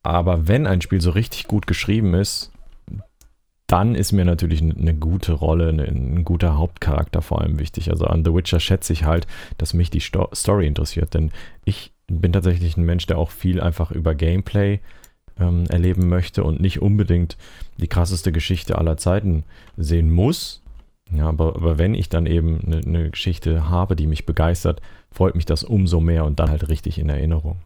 aber 0.02 0.48
wenn 0.48 0.66
ein 0.66 0.82
Spiel 0.82 1.00
so 1.00 1.10
richtig 1.10 1.46
gut 1.46 1.66
geschrieben 1.66 2.14
ist, 2.14 2.52
dann 3.70 3.94
ist 3.94 4.10
mir 4.10 4.24
natürlich 4.24 4.60
eine, 4.62 4.94
gute 4.94 5.32
Rolle, 5.32 5.68
eine, 5.68 5.84
ein 5.84 6.24
guter 6.24 6.58
Hauptcharakter 6.58 7.22
vor 7.22 7.40
allem 7.40 7.60
wichtig. 7.60 7.90
Also 7.90 8.04
an 8.06 8.24
The 8.24 8.34
Witcher 8.34 8.58
schätze 8.58 8.92
ich 8.92 9.04
halt, 9.04 9.28
dass 9.58 9.74
mich 9.74 9.90
die 9.90 10.00
Sto 10.00 10.28
Story 10.34 10.66
interessiert, 10.66 11.14
denn 11.14 11.30
ich 11.64 11.92
bin 12.08 12.32
tatsächlich 12.32 12.76
ein 12.76 12.84
Mensch, 12.84 13.06
der 13.06 13.18
auch 13.18 13.30
viel 13.30 13.60
einfach 13.60 13.92
über 13.92 14.16
Gameplay 14.16 14.80
ähm, 15.38 15.66
erleben 15.68 16.08
möchte 16.08 16.42
und 16.42 16.60
nicht 16.60 16.82
unbedingt 16.82 17.36
die 17.76 17.86
krasseste 17.86 18.32
Geschichte 18.32 18.76
aller 18.76 18.96
Zeiten 18.96 19.44
sehen 19.76 20.10
muss. 20.10 20.62
Ja, 21.12 21.28
aber, 21.28 21.54
aber 21.54 21.78
wenn 21.78 21.94
ich 21.94 22.08
dann 22.08 22.26
eben 22.26 22.60
eine, 22.66 22.78
eine 22.78 23.10
Geschichte 23.10 23.68
habe, 23.68 23.94
die 23.94 24.08
mich 24.08 24.26
begeistert, 24.26 24.80
freut 25.12 25.36
mich 25.36 25.44
das 25.44 25.62
umso 25.62 26.00
mehr 26.00 26.24
und 26.24 26.40
dann 26.40 26.50
halt 26.50 26.68
richtig 26.68 26.98
in 26.98 27.08
Erinnerung. 27.08 27.60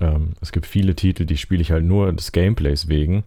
Ähm, 0.00 0.34
es 0.40 0.52
gibt 0.52 0.66
viele 0.66 0.94
Titel, 0.94 1.26
die 1.26 1.36
spiele 1.36 1.62
ich 1.62 1.72
halt 1.72 1.84
nur 1.84 2.12
des 2.12 2.30
Gameplays 2.30 2.88
wegen. 2.88 3.24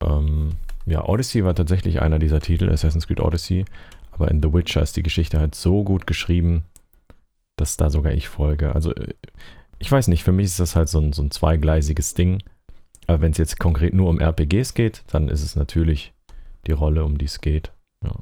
Ähm, 0.00 0.50
ja, 0.86 1.04
Odyssey 1.04 1.44
war 1.44 1.54
tatsächlich 1.54 2.02
einer 2.02 2.18
dieser 2.18 2.40
Titel, 2.40 2.70
Assassin's 2.70 3.06
Creed 3.06 3.20
Odyssey. 3.20 3.64
Aber 4.10 4.30
in 4.30 4.42
The 4.42 4.52
Witcher 4.52 4.82
ist 4.82 4.96
die 4.96 5.02
Geschichte 5.02 5.40
halt 5.40 5.54
so 5.54 5.82
gut 5.82 6.06
geschrieben, 6.06 6.64
dass 7.56 7.76
da 7.76 7.90
sogar 7.90 8.12
ich 8.12 8.28
folge. 8.28 8.74
Also 8.74 8.94
äh, 8.94 9.14
ich 9.78 9.90
weiß 9.90 10.08
nicht, 10.08 10.24
für 10.24 10.32
mich 10.32 10.46
ist 10.46 10.60
das 10.60 10.76
halt 10.76 10.88
so 10.88 11.00
ein, 11.00 11.12
so 11.12 11.22
ein 11.22 11.30
zweigleisiges 11.30 12.14
Ding. 12.14 12.42
Aber 13.06 13.20
wenn 13.20 13.32
es 13.32 13.38
jetzt 13.38 13.58
konkret 13.58 13.92
nur 13.92 14.08
um 14.08 14.20
RPGs 14.20 14.74
geht, 14.74 15.04
dann 15.08 15.28
ist 15.28 15.42
es 15.42 15.56
natürlich 15.56 16.14
die 16.66 16.72
Rolle, 16.72 17.04
um 17.04 17.18
die 17.18 17.26
es 17.26 17.40
geht. 17.40 17.72
Ja. 18.02 18.14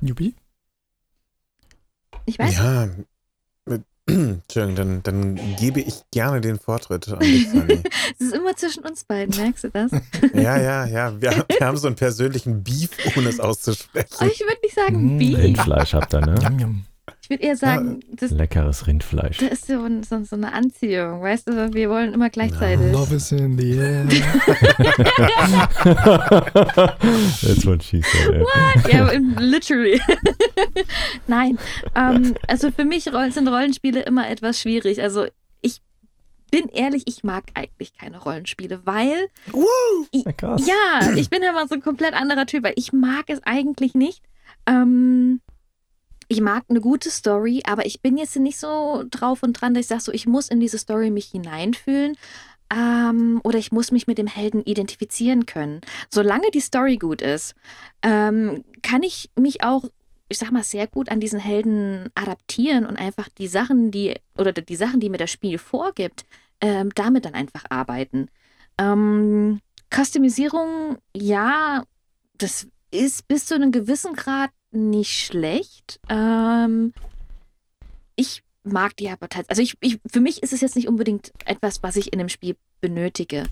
Jubi? 0.00 0.34
Ich 2.26 2.38
weiß. 2.38 2.56
Ja, 2.56 2.88
Entschuldigung, 4.08 4.74
dann, 4.74 5.02
dann 5.02 5.56
gebe 5.56 5.80
ich 5.80 6.02
gerne 6.10 6.40
den 6.40 6.58
Vortritt 6.58 7.08
an 7.08 7.20
dich, 7.20 7.48
Sunny. 7.50 7.80
Es 8.18 8.26
ist 8.26 8.34
immer 8.34 8.56
zwischen 8.56 8.84
uns 8.84 9.04
beiden, 9.04 9.36
merkst 9.36 9.64
du 9.64 9.70
das? 9.70 9.90
ja, 10.34 10.58
ja, 10.58 10.86
ja. 10.86 11.20
Wir, 11.20 11.44
wir, 11.48 11.66
haben 11.66 11.76
so 11.76 11.86
einen 11.86 11.96
persönlichen 11.96 12.64
Beef, 12.64 12.90
ohne 13.16 13.28
es 13.28 13.38
auszusprechen. 13.38 14.08
Oh, 14.20 14.24
ich 14.24 14.40
würde 14.40 14.58
nicht 14.62 14.74
sagen 14.74 15.14
mmh, 15.14 15.18
Beef. 15.18 15.38
Rindfleisch 15.38 15.94
habt 15.94 16.14
ihr, 16.14 16.20
ne? 16.20 16.34
Yum, 16.42 16.58
yum. 16.58 16.84
Ich 17.28 17.30
würde 17.30 17.44
eher 17.44 17.56
sagen, 17.58 18.00
das, 18.10 18.30
leckeres 18.30 18.86
Rindfleisch. 18.86 19.36
Das 19.36 19.52
ist 19.52 19.66
so, 19.66 19.86
so, 20.08 20.24
so, 20.24 20.34
eine 20.34 20.50
Anziehung, 20.54 21.20
weißt 21.20 21.46
du? 21.46 21.74
Wir 21.74 21.90
wollen 21.90 22.14
immer 22.14 22.30
gleichzeitig. 22.30 22.90
Love 22.90 23.14
is 23.14 23.32
in 23.32 23.58
the 23.58 23.76
air. 23.76 24.06
That's 27.42 27.66
what 27.66 27.82
she 27.82 28.00
said. 28.00 28.40
What? 28.40 28.90
Ja, 28.90 29.10
literally. 29.40 30.00
Nein, 31.26 31.58
ähm, 31.94 32.34
also 32.46 32.70
für 32.70 32.86
mich 32.86 33.04
sind 33.04 33.46
Rollenspiele 33.46 34.00
immer 34.04 34.30
etwas 34.30 34.62
schwierig. 34.62 35.02
Also 35.02 35.26
ich 35.60 35.82
bin 36.50 36.70
ehrlich, 36.70 37.02
ich 37.04 37.24
mag 37.24 37.44
eigentlich 37.52 37.92
keine 37.92 38.22
Rollenspiele, 38.22 38.80
weil 38.86 39.28
ich, 40.12 40.24
ja, 40.24 41.14
ich 41.14 41.28
bin 41.28 41.42
immer 41.42 41.68
so 41.68 41.74
ein 41.74 41.82
komplett 41.82 42.14
anderer 42.14 42.46
Typ, 42.46 42.64
weil 42.64 42.72
ich 42.76 42.94
mag 42.94 43.24
es 43.28 43.42
eigentlich 43.44 43.94
nicht. 43.94 44.22
Ähm, 44.64 45.42
ich 46.28 46.40
mag 46.40 46.64
eine 46.68 46.80
gute 46.80 47.10
Story, 47.10 47.62
aber 47.66 47.86
ich 47.86 48.02
bin 48.02 48.18
jetzt 48.18 48.36
nicht 48.36 48.58
so 48.58 49.04
drauf 49.10 49.42
und 49.42 49.54
dran, 49.54 49.74
dass 49.74 49.82
ich 49.82 49.88
sage, 49.88 50.02
so, 50.02 50.12
ich 50.12 50.26
muss 50.26 50.48
in 50.48 50.60
diese 50.60 50.78
Story 50.78 51.10
mich 51.10 51.26
hineinfühlen. 51.26 52.16
Ähm, 52.70 53.40
oder 53.44 53.58
ich 53.58 53.72
muss 53.72 53.92
mich 53.92 54.06
mit 54.06 54.18
dem 54.18 54.26
Helden 54.26 54.62
identifizieren 54.62 55.46
können. 55.46 55.80
Solange 56.10 56.50
die 56.50 56.60
Story 56.60 56.98
gut 56.98 57.22
ist, 57.22 57.54
ähm, 58.02 58.62
kann 58.82 59.02
ich 59.02 59.30
mich 59.36 59.64
auch, 59.64 59.84
ich 60.28 60.36
sag 60.36 60.50
mal, 60.50 60.62
sehr 60.62 60.86
gut 60.86 61.08
an 61.08 61.18
diesen 61.18 61.40
Helden 61.40 62.10
adaptieren 62.14 62.84
und 62.84 62.98
einfach 62.98 63.30
die 63.38 63.48
Sachen, 63.48 63.90
die, 63.90 64.16
oder 64.36 64.52
die 64.52 64.76
Sachen, 64.76 65.00
die 65.00 65.08
mir 65.08 65.16
das 65.16 65.30
Spiel 65.30 65.56
vorgibt, 65.56 66.26
ähm, 66.60 66.90
damit 66.94 67.24
dann 67.24 67.32
einfach 67.32 67.64
arbeiten. 67.70 68.28
Ähm, 68.76 69.60
Customisierung, 69.90 70.98
ja, 71.16 71.84
das 72.36 72.68
ist 72.90 73.28
bis 73.28 73.46
zu 73.46 73.54
einem 73.54 73.72
gewissen 73.72 74.14
Grad 74.14 74.50
nicht 74.70 75.12
schlecht. 75.12 76.00
Ähm, 76.08 76.92
ich 78.16 78.42
mag 78.64 78.96
die 78.96 79.08
aber 79.08 79.28
tatsächlich. 79.28 79.50
Also 79.50 79.62
ich, 79.62 79.76
ich, 79.80 80.00
für 80.10 80.20
mich 80.20 80.42
ist 80.42 80.52
es 80.52 80.60
jetzt 80.60 80.76
nicht 80.76 80.88
unbedingt 80.88 81.32
etwas, 81.44 81.82
was 81.82 81.96
ich 81.96 82.12
in 82.12 82.20
einem 82.20 82.28
Spiel 82.28 82.56
benötige. 82.80 83.44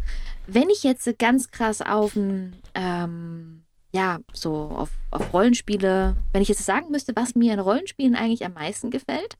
Wenn 0.47 0.71
ich 0.71 0.83
jetzt 0.83 1.09
ganz 1.19 1.51
krass 1.51 1.83
auf 1.83 2.17
ein, 2.17 2.57
ähm, 2.75 3.63
ja, 3.93 4.19
so 4.33 4.53
auf, 4.55 4.91
auf 5.11 5.33
Rollenspiele, 5.33 6.17
wenn 6.33 6.43
ich 6.43 6.49
jetzt 6.49 6.65
sagen 6.65 6.91
müsste, 6.91 7.15
was 7.17 7.35
mir 7.35 7.53
in 7.53 7.61
Rollenspielen 7.61 8.15
eigentlich 8.15 8.45
am 8.45 8.55
meisten 8.55 8.91
gefällt, 8.91 9.37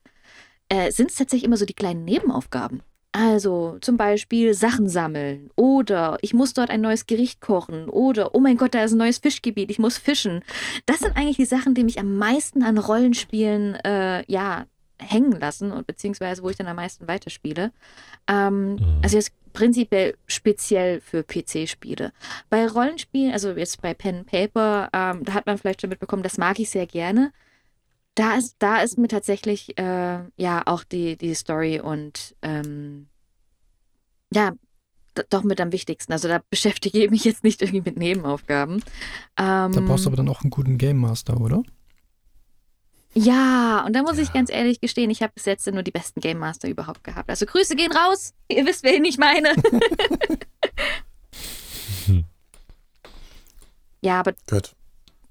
äh, 0.69 0.91
sind 0.91 1.11
es 1.11 1.17
tatsächlich 1.17 1.45
immer 1.45 1.57
so 1.57 1.65
die 1.65 1.73
kleinen 1.73 2.03
Nebenaufgaben. 2.03 2.81
Also 3.19 3.79
zum 3.81 3.97
Beispiel 3.97 4.53
Sachen 4.53 4.87
sammeln 4.87 5.49
oder 5.55 6.19
ich 6.21 6.35
muss 6.35 6.53
dort 6.53 6.69
ein 6.69 6.81
neues 6.81 7.07
Gericht 7.07 7.41
kochen 7.41 7.89
oder 7.89 8.35
oh 8.35 8.39
mein 8.39 8.57
Gott, 8.57 8.75
da 8.75 8.83
ist 8.83 8.91
ein 8.91 8.99
neues 8.99 9.17
Fischgebiet, 9.17 9.71
ich 9.71 9.79
muss 9.79 9.97
fischen. 9.97 10.43
Das 10.85 10.99
sind 10.99 11.17
eigentlich 11.17 11.37
die 11.37 11.45
Sachen, 11.45 11.73
die 11.73 11.83
mich 11.83 11.99
am 11.99 12.15
meisten 12.17 12.61
an 12.61 12.77
Rollenspielen 12.77 13.73
äh, 13.83 14.23
ja 14.31 14.67
hängen 14.99 15.31
lassen 15.31 15.71
und 15.71 15.87
beziehungsweise 15.87 16.43
wo 16.43 16.49
ich 16.51 16.57
dann 16.57 16.67
am 16.67 16.75
meisten 16.75 17.07
weiterspiele. 17.07 17.71
Ähm, 18.27 18.73
mhm. 18.73 18.99
Also 19.01 19.17
jetzt 19.17 19.31
prinzipiell 19.51 20.15
speziell 20.27 21.01
für 21.01 21.23
PC-Spiele. 21.23 22.11
Bei 22.51 22.67
Rollenspielen, 22.67 23.33
also 23.33 23.49
jetzt 23.51 23.81
bei 23.81 23.95
Pen 23.95 24.25
Paper, 24.25 24.89
ähm, 24.93 25.25
da 25.25 25.33
hat 25.33 25.47
man 25.47 25.57
vielleicht 25.57 25.81
schon 25.81 25.89
mitbekommen, 25.89 26.21
das 26.21 26.37
mag 26.37 26.59
ich 26.59 26.69
sehr 26.69 26.85
gerne 26.85 27.31
da 28.17 28.33
ist, 28.33 28.55
da 28.59 28.81
ist 28.81 28.97
mir 28.97 29.07
tatsächlich 29.07 29.77
äh, 29.77 30.19
ja 30.37 30.63
auch 30.65 30.83
die, 30.83 31.17
die 31.17 31.35
Story 31.35 31.79
und 31.79 32.35
ähm, 32.41 33.07
ja, 34.33 34.53
doch 35.29 35.43
mit 35.43 35.61
am 35.61 35.71
wichtigsten. 35.71 36.11
Also 36.11 36.27
da 36.27 36.41
beschäftige 36.49 37.05
ich 37.05 37.11
mich 37.11 37.23
jetzt 37.23 37.43
nicht 37.43 37.61
irgendwie 37.61 37.81
mit 37.81 37.97
Nebenaufgaben. 37.97 38.83
Ähm, 39.37 39.71
da 39.71 39.81
brauchst 39.85 40.05
du 40.05 40.09
aber 40.09 40.17
dann 40.17 40.29
auch 40.29 40.41
einen 40.41 40.49
guten 40.49 40.79
Game 40.79 40.97
Master, 40.97 41.39
oder? 41.39 41.61
Ja, 43.13 43.83
und 43.85 43.95
da 43.95 44.01
muss 44.01 44.17
ja. 44.17 44.23
ich 44.23 44.33
ganz 44.33 44.51
ehrlich 44.51 44.81
gestehen, 44.81 45.11
ich 45.11 45.21
habe 45.21 45.33
bis 45.33 45.45
jetzt 45.45 45.71
nur 45.71 45.83
die 45.83 45.91
besten 45.91 46.19
Game 46.19 46.39
Master 46.39 46.67
überhaupt 46.67 47.03
gehabt. 47.03 47.29
Also 47.29 47.45
Grüße 47.45 47.75
gehen 47.75 47.91
raus. 47.91 48.33
Ihr 48.51 48.65
wisst, 48.65 48.83
wen 48.83 49.05
ich 49.05 49.19
meine. 49.19 49.53
ja, 54.01 54.19
aber 54.19 54.33
Gut. 54.49 54.73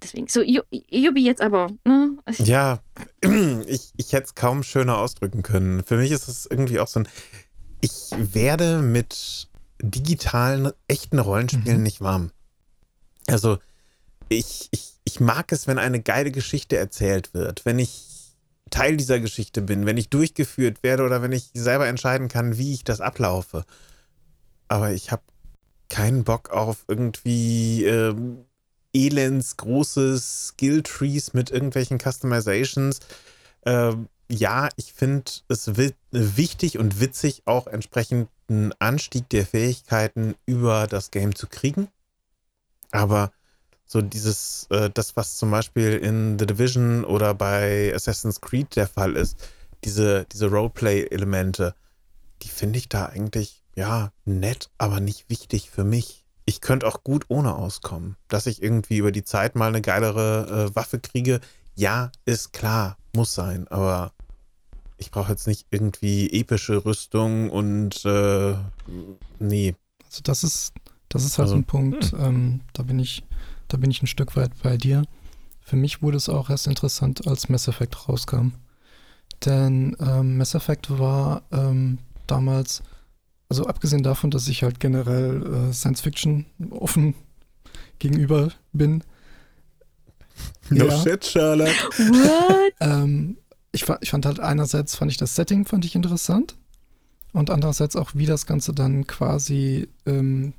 Deswegen. 0.07 0.29
So, 0.29 0.43
Yubi 0.43 1.25
jetzt 1.25 1.41
aber. 1.41 1.71
Ne? 1.85 2.17
Ja, 2.39 2.81
ich, 3.67 3.93
ich 3.97 4.13
hätte 4.13 4.27
es 4.27 4.35
kaum 4.35 4.63
schöner 4.63 4.99
ausdrücken 4.99 5.43
können. 5.43 5.83
Für 5.85 5.97
mich 5.97 6.11
ist 6.11 6.29
es 6.29 6.47
irgendwie 6.47 6.81
auch 6.81 6.89
so 6.89 7.01
ein. 7.01 7.09
Ich 7.81 8.11
werde 8.17 8.81
mit 8.81 9.49
digitalen, 9.83 10.73
echten 10.89 11.19
Rollenspielen 11.19 11.79
mhm. 11.79 11.83
nicht 11.83 12.01
warm. 12.01 12.31
Also, 13.27 13.59
ich, 14.29 14.69
ich, 14.71 14.95
ich 15.05 15.21
mag 15.21 15.53
es, 15.53 15.67
wenn 15.67 15.79
eine 15.79 16.01
geile 16.01 16.31
Geschichte 16.31 16.77
erzählt 16.77 17.35
wird, 17.35 17.65
wenn 17.67 17.79
ich 17.79 18.35
Teil 18.71 18.97
dieser 18.97 19.21
Geschichte 19.21 19.63
bin, 19.63 19.87
wenn 19.87 19.97
ich 19.97 20.09
durchgeführt 20.09 20.83
werde 20.83 21.05
oder 21.05 21.23
wenn 21.23 21.33
ich 21.33 21.51
selber 21.55 21.87
entscheiden 21.87 22.29
kann, 22.29 22.59
wie 22.59 22.73
ich 22.73 22.83
das 22.83 23.01
ablaufe. 23.01 23.65
Aber 24.69 24.93
ich 24.93 25.13
habe 25.13 25.23
keinen 25.89 26.25
Bock 26.25 26.51
auf 26.51 26.85
irgendwie 26.89 27.85
äh, 27.85 28.15
elends 28.97 29.57
großes 29.57 30.49
Skill-Trees 30.49 31.35
mit 31.35 31.51
irgendwelchen 31.51 31.99
Customizations. 31.99 33.01
Äh, 33.63 33.93
ja, 34.29 34.69
ich 34.77 34.93
finde 34.93 35.31
es 35.49 35.71
wichtig 36.11 36.79
und 36.79 37.01
witzig, 37.01 37.43
auch 37.45 37.67
entsprechend 37.67 38.29
einen 38.49 38.73
Anstieg 38.79 39.29
der 39.29 39.47
Fähigkeiten 39.47 40.35
über 40.47 40.87
das 40.87 41.11
Game 41.11 41.35
zu 41.35 41.47
kriegen. 41.47 41.89
Aber 42.91 43.33
so 43.85 44.01
dieses, 44.01 44.67
äh, 44.71 44.91
das, 44.93 45.17
was 45.17 45.37
zum 45.37 45.51
Beispiel 45.51 45.93
in 45.93 46.39
The 46.39 46.47
Division 46.47 47.05
oder 47.05 47.35
bei 47.35 47.93
Assassin's 47.95 48.41
Creed 48.41 48.75
der 48.75 48.89
Fall 48.89 49.15
ist, 49.17 49.39
diese, 49.85 50.27
diese 50.33 50.49
Roleplay-Elemente, 50.49 51.75
die 52.43 52.49
finde 52.49 52.79
ich 52.79 52.89
da 52.89 53.07
eigentlich, 53.07 53.63
ja, 53.77 54.13
nett, 54.25 54.71
aber 54.79 55.01
nicht 55.01 55.29
wichtig 55.29 55.71
für 55.71 55.85
mich. 55.85 56.26
Ich 56.47 56.61
könnte 56.61 56.87
auch 56.87 57.05
gut 57.05 57.27
ohne 57.29 57.55
auskommen. 57.55 58.17
Dass 58.29 58.47
ich 58.47 58.63
irgendwie 58.63 58.99
über 58.99 59.13
die 59.13 59.25
Zeit 59.25 59.55
mal 59.57 59.69
eine 59.69 59.83
geilere 59.83 60.71
äh, 60.71 60.77
Waffe 60.77 60.99
kriege, 60.99 61.41
ja, 61.75 62.11
ist 62.25 62.53
klar, 62.53 62.97
muss 63.15 63.35
sein, 63.35 63.69
aber 63.69 64.13
ich 64.97 65.11
brauche 65.11 65.33
jetzt 65.33 65.47
nicht 65.47 65.67
irgendwie 65.71 66.31
epische 66.33 66.85
Rüstung 66.85 67.51
und 67.51 68.03
äh, 68.07 68.55
nee. 69.39 69.75
Also 70.07 70.23
das 70.23 70.43
ist, 70.43 70.73
das 71.11 71.25
ist 71.25 71.37
halt 71.39 71.49
also, 71.49 71.57
ein 71.57 71.65
Punkt, 71.65 72.13
hm. 72.13 72.21
ähm, 72.21 72.61
da 72.73 72.83
bin 72.83 72.99
ich 72.99 73.23
da 73.69 73.77
bin 73.77 73.91
ich 73.91 74.03
ein 74.03 74.07
Stück 74.07 74.37
weit 74.37 74.53
bei 74.63 74.77
dir. 74.77 75.03
Für 75.61 75.77
mich 75.77 76.03
wurde 76.03 76.17
es 76.17 76.29
auch 76.29 76.51
erst 76.51 76.67
interessant, 76.67 77.27
als 77.27 77.49
Mass 77.49 77.69
Effect 77.69 78.09
rauskam. 78.09 78.53
Denn 79.45 79.97
ähm, 80.01 80.39
Mass 80.39 80.55
Effect 80.55 80.99
war 80.99 81.43
ähm, 81.53 81.99
damals, 82.27 82.83
also 83.49 83.67
abgesehen 83.67 84.03
davon, 84.03 84.31
dass 84.31 84.49
ich 84.49 84.63
halt 84.63 84.81
generell 84.81 85.69
äh, 85.71 85.73
Science 85.73 86.01
Fiction 86.01 86.47
offen 86.71 87.15
gegenüber 87.99 88.51
bin. 88.73 89.05
No 90.69 90.87
ja. 90.87 91.03
shit, 91.03 91.25
Charlotte. 91.25 91.71
What? 91.71 92.75
ähm, 92.81 93.39
ich, 93.73 93.85
ich 94.01 94.11
fand 94.11 94.27
halt 94.27 94.41
einerseits 94.41 94.97
fand 94.97 95.11
ich 95.11 95.17
das 95.17 95.35
Setting 95.35 95.65
fand 95.65 95.85
ich 95.85 95.95
interessant 95.95 96.57
und 97.33 97.51
andererseits 97.51 97.97
auch, 97.97 98.13
wie 98.15 98.27
das 98.27 98.47
Ganze 98.47 98.73
dann 98.73 99.07
quasi 99.07 99.89
ähm, 100.07 100.55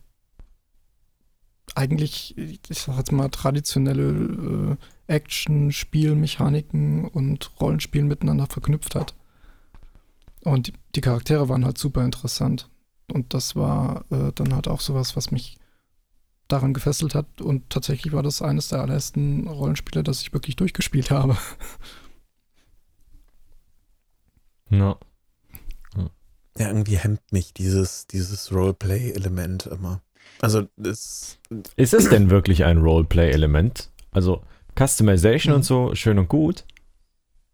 eigentlich, 1.73 2.37
ich 2.37 2.59
sag 2.71 2.97
jetzt 2.97 3.11
mal, 3.11 3.29
traditionelle 3.29 4.77
äh, 5.07 5.13
Action, 5.13 5.71
Spielmechaniken 5.71 7.05
und 7.05 7.51
Rollenspielen 7.59 8.07
miteinander 8.07 8.45
verknüpft 8.47 8.95
hat. 8.95 9.15
Und 10.43 10.67
die, 10.67 10.73
die, 10.95 11.01
Charaktere 11.01 11.49
waren 11.49 11.65
halt 11.65 11.77
super 11.77 12.05
interessant. 12.05 12.69
Und 13.11 13.33
das 13.33 13.55
war 13.55 14.05
äh, 14.11 14.31
dann 14.35 14.53
halt 14.53 14.67
auch 14.67 14.81
sowas, 14.81 15.15
was 15.15 15.31
mich 15.31 15.57
daran 16.47 16.73
gefesselt 16.73 17.15
hat. 17.15 17.41
Und 17.41 17.69
tatsächlich 17.69 18.13
war 18.13 18.23
das 18.23 18.41
eines 18.41 18.69
der 18.69 18.81
allerersten 18.81 19.47
Rollenspiele, 19.47 20.03
das 20.03 20.21
ich 20.21 20.33
wirklich 20.33 20.55
durchgespielt 20.55 21.11
habe. 21.11 21.37
Ja. 24.69 24.97
Ja, 26.57 26.67
irgendwie 26.67 26.97
hemmt 26.97 27.21
mich 27.31 27.53
dieses, 27.53 28.07
dieses 28.07 28.51
Roleplay-Element 28.51 29.67
immer. 29.67 30.01
Also 30.41 30.67
das 30.75 31.37
ist 31.75 31.93
es 31.93 32.09
denn 32.09 32.29
wirklich 32.29 32.65
ein 32.65 32.79
Roleplay-Element? 32.79 33.91
Also 34.11 34.43
Customization 34.77 35.53
mhm. 35.53 35.57
und 35.57 35.63
so, 35.63 35.95
schön 35.95 36.19
und 36.19 36.27
gut. 36.27 36.65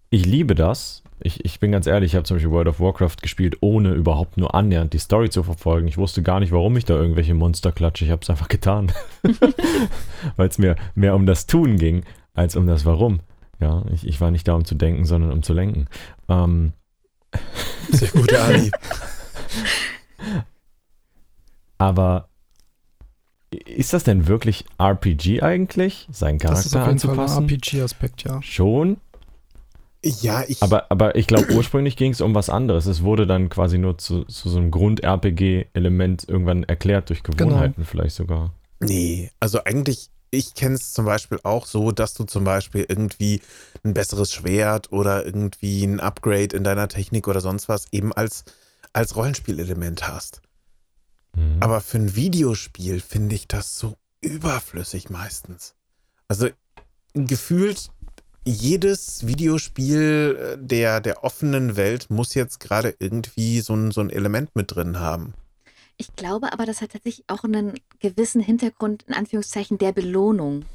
Ich 0.10 0.26
liebe 0.26 0.56
das. 0.56 1.03
Ich, 1.20 1.46
ich 1.46 1.60
bin 1.60 1.72
ganz 1.72 1.88
ehrlich, 1.88 2.12
ich 2.12 2.16
habe 2.16 2.26
zum 2.26 2.36
Beispiel 2.36 2.52
World 2.52 2.68
of 2.68 2.80
Warcraft 2.80 3.18
gespielt, 3.22 3.58
ohne 3.62 3.94
überhaupt 3.94 4.38
nur 4.38 4.56
annähernd 4.56 4.94
die 4.94 5.00
Story 5.00 5.30
zu 5.30 5.44
verfolgen. 5.44 5.88
Ich 5.88 5.98
wusste 5.98 6.22
gar 6.22 6.40
nicht, 6.40 6.52
warum 6.52 6.76
ich 6.76 6.86
da 6.86 6.96
irgendwelche 6.96 7.34
Monster 7.34 7.72
klatsche. 7.72 8.06
Ich 8.06 8.12
habe 8.12 8.22
es 8.22 8.30
einfach 8.30 8.48
getan. 8.48 8.92
Weil 10.36 10.48
es 10.48 10.58
mir 10.58 10.76
mehr 10.96 11.16
um 11.16 11.26
das 11.26 11.46
Tun 11.46 11.78
ging, 11.78 12.04
als 12.34 12.56
um 12.56 12.68
das 12.68 12.86
Warum. 12.86 13.22
Ja, 13.60 13.84
ich, 13.94 14.06
ich 14.06 14.20
war 14.20 14.32
nicht 14.32 14.48
da, 14.48 14.54
um 14.56 14.66
zu 14.66 14.76
denken, 14.76 15.06
sondern 15.06 15.32
um 15.32 15.44
zu 15.44 15.54
lenken. 15.54 15.88
Ähm. 16.28 16.74
Sehr 17.90 18.10
gut, 18.10 18.34
Ali. 18.34 18.72
Aber 21.78 22.30
ist 23.66 23.94
das 23.94 24.04
denn 24.04 24.28
wirklich 24.28 24.66
RPG 24.78 25.42
eigentlich? 25.42 26.08
Sein 26.12 26.40
Charakter 26.40 26.58
das 26.58 26.66
ist 26.68 26.76
auf 26.76 26.82
jeden 26.82 26.92
anzupassen? 26.94 27.34
Fall 27.36 27.44
ein 27.44 27.50
RPG-Aspekt, 27.50 28.24
ja. 28.24 28.42
Schon? 28.42 28.98
Ja, 30.04 30.44
ich. 30.48 30.62
Aber, 30.62 30.92
aber 30.92 31.16
ich 31.16 31.28
glaube, 31.28 31.54
ursprünglich 31.54 31.96
ging 31.96 32.12
es 32.12 32.20
um 32.20 32.36
was 32.36 32.50
anderes. 32.50 32.86
Es 32.88 33.04
wurde 33.04 33.26
dann 33.26 33.50
quasi 33.50 33.78
nur 33.78 33.98
zu, 33.98 34.26
zu 34.26 34.50
so 34.50 34.58
einem 34.58 34.70
Grund-RPG-Element 34.70 36.28
irgendwann 36.28 36.64
erklärt 36.64 37.10
durch 37.10 37.24
genau. 37.24 37.38
Gewohnheiten 37.38 37.76
genau. 37.76 37.88
vielleicht 37.90 38.16
sogar. 38.16 38.54
Nee, 38.80 39.32
also 39.40 39.64
eigentlich, 39.64 40.10
ich 40.30 40.56
kenne 40.56 40.76
es 40.76 40.92
zum 40.92 41.06
Beispiel 41.06 41.40
auch 41.44 41.66
so, 41.66 41.92
dass 41.92 42.16
du 42.16 42.26
zum 42.26 42.44
Beispiel 42.44 42.86
irgendwie 42.88 43.42
ein 43.84 43.94
besseres 43.94 44.34
Schwert 44.34 44.92
oder 44.92 45.26
irgendwie 45.26 45.86
ein 45.86 46.02
Upgrade 46.02 46.56
in 46.56 46.66
deiner 46.66 46.90
Technik 46.90 47.30
oder 47.30 47.40
sonst 47.40 47.70
was 47.70 47.86
eben 47.94 48.12
als, 48.12 48.44
als 48.92 49.16
Rollenspielelement 49.16 50.06
hast. 50.06 50.42
Mhm. 51.38 51.58
Aber 51.62 51.80
für 51.80 52.00
ein 52.00 52.16
Videospiel 52.16 53.00
finde 53.00 53.36
ich 53.36 53.48
das 53.48 53.80
so 53.80 53.96
überflüssig 54.20 55.10
meistens. 55.10 55.76
Also 56.28 56.50
gefühlt 57.14 57.90
jedes 58.46 59.26
Videospiel 59.26 60.56
äh, 60.56 60.58
der, 60.60 61.02
der 61.02 61.24
offenen 61.24 61.76
Welt 61.76 62.10
muss 62.10 62.34
jetzt 62.34 62.60
gerade 62.60 62.96
irgendwie 63.00 63.62
so 63.62 63.74
ein, 63.74 63.92
so 63.92 64.02
ein 64.02 64.10
Element 64.10 64.56
mit 64.56 64.76
drin 64.76 65.00
haben. 65.00 65.34
Ich 65.98 66.16
glaube 66.16 66.52
aber, 66.52 66.66
das 66.66 66.82
hat 66.82 66.92
tatsächlich 66.92 67.26
auch 67.28 67.44
einen 67.44 67.74
gewissen 68.00 68.42
Hintergrund, 68.42 69.04
in 69.08 69.14
Anführungszeichen, 69.14 69.78
der 69.78 69.92
Belohnung. 69.92 70.66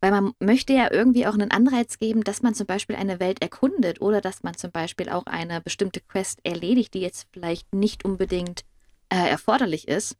Weil 0.00 0.12
man 0.12 0.32
möchte 0.40 0.72
ja 0.72 0.90
irgendwie 0.90 1.26
auch 1.26 1.34
einen 1.34 1.50
Anreiz 1.50 1.98
geben, 1.98 2.24
dass 2.24 2.42
man 2.42 2.54
zum 2.54 2.66
Beispiel 2.66 2.96
eine 2.96 3.20
Welt 3.20 3.42
erkundet 3.42 4.00
oder 4.00 4.20
dass 4.20 4.42
man 4.42 4.56
zum 4.56 4.70
Beispiel 4.70 5.08
auch 5.08 5.26
eine 5.26 5.60
bestimmte 5.60 6.00
Quest 6.00 6.40
erledigt, 6.44 6.94
die 6.94 7.00
jetzt 7.00 7.26
vielleicht 7.32 7.74
nicht 7.74 8.04
unbedingt 8.04 8.64
äh, 9.10 9.28
erforderlich 9.28 9.88
ist. 9.88 10.16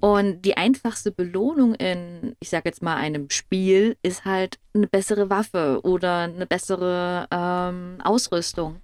Und 0.00 0.42
die 0.42 0.56
einfachste 0.56 1.10
Belohnung 1.10 1.74
in, 1.74 2.36
ich 2.40 2.50
sag 2.50 2.64
jetzt 2.64 2.82
mal, 2.82 2.96
einem 2.96 3.30
Spiel 3.30 3.96
ist 4.02 4.24
halt 4.24 4.58
eine 4.74 4.86
bessere 4.86 5.30
Waffe 5.30 5.80
oder 5.82 6.20
eine 6.20 6.46
bessere 6.46 7.26
ähm, 7.30 8.00
Ausrüstung. 8.02 8.80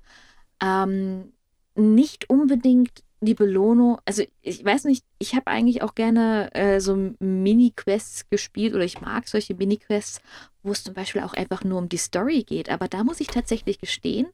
Ähm, 0.60 1.32
nicht 1.74 2.30
unbedingt 2.30 3.02
die 3.20 3.34
Belohnung, 3.34 3.98
also 4.04 4.22
ich 4.42 4.64
weiß 4.64 4.84
nicht, 4.84 5.04
ich 5.18 5.34
habe 5.34 5.46
eigentlich 5.46 5.82
auch 5.82 5.94
gerne 5.94 6.54
äh, 6.54 6.80
so 6.80 7.14
Mini-Quests 7.18 8.28
gespielt 8.28 8.74
oder 8.74 8.84
ich 8.84 9.00
mag 9.00 9.28
solche 9.28 9.54
Mini-Quests, 9.54 10.20
wo 10.62 10.72
es 10.72 10.84
zum 10.84 10.94
Beispiel 10.94 11.22
auch 11.22 11.34
einfach 11.34 11.64
nur 11.64 11.78
um 11.78 11.88
die 11.88 11.96
Story 11.96 12.42
geht. 12.42 12.70
Aber 12.70 12.88
da 12.88 13.02
muss 13.02 13.20
ich 13.20 13.28
tatsächlich 13.28 13.78
gestehen, 13.78 14.26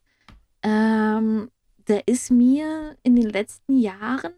ähm, 0.62 1.50
da 1.86 1.98
ist 2.06 2.30
mir 2.30 2.96
in 3.02 3.16
den 3.16 3.30
letzten 3.30 3.78
Jahren 3.78 4.32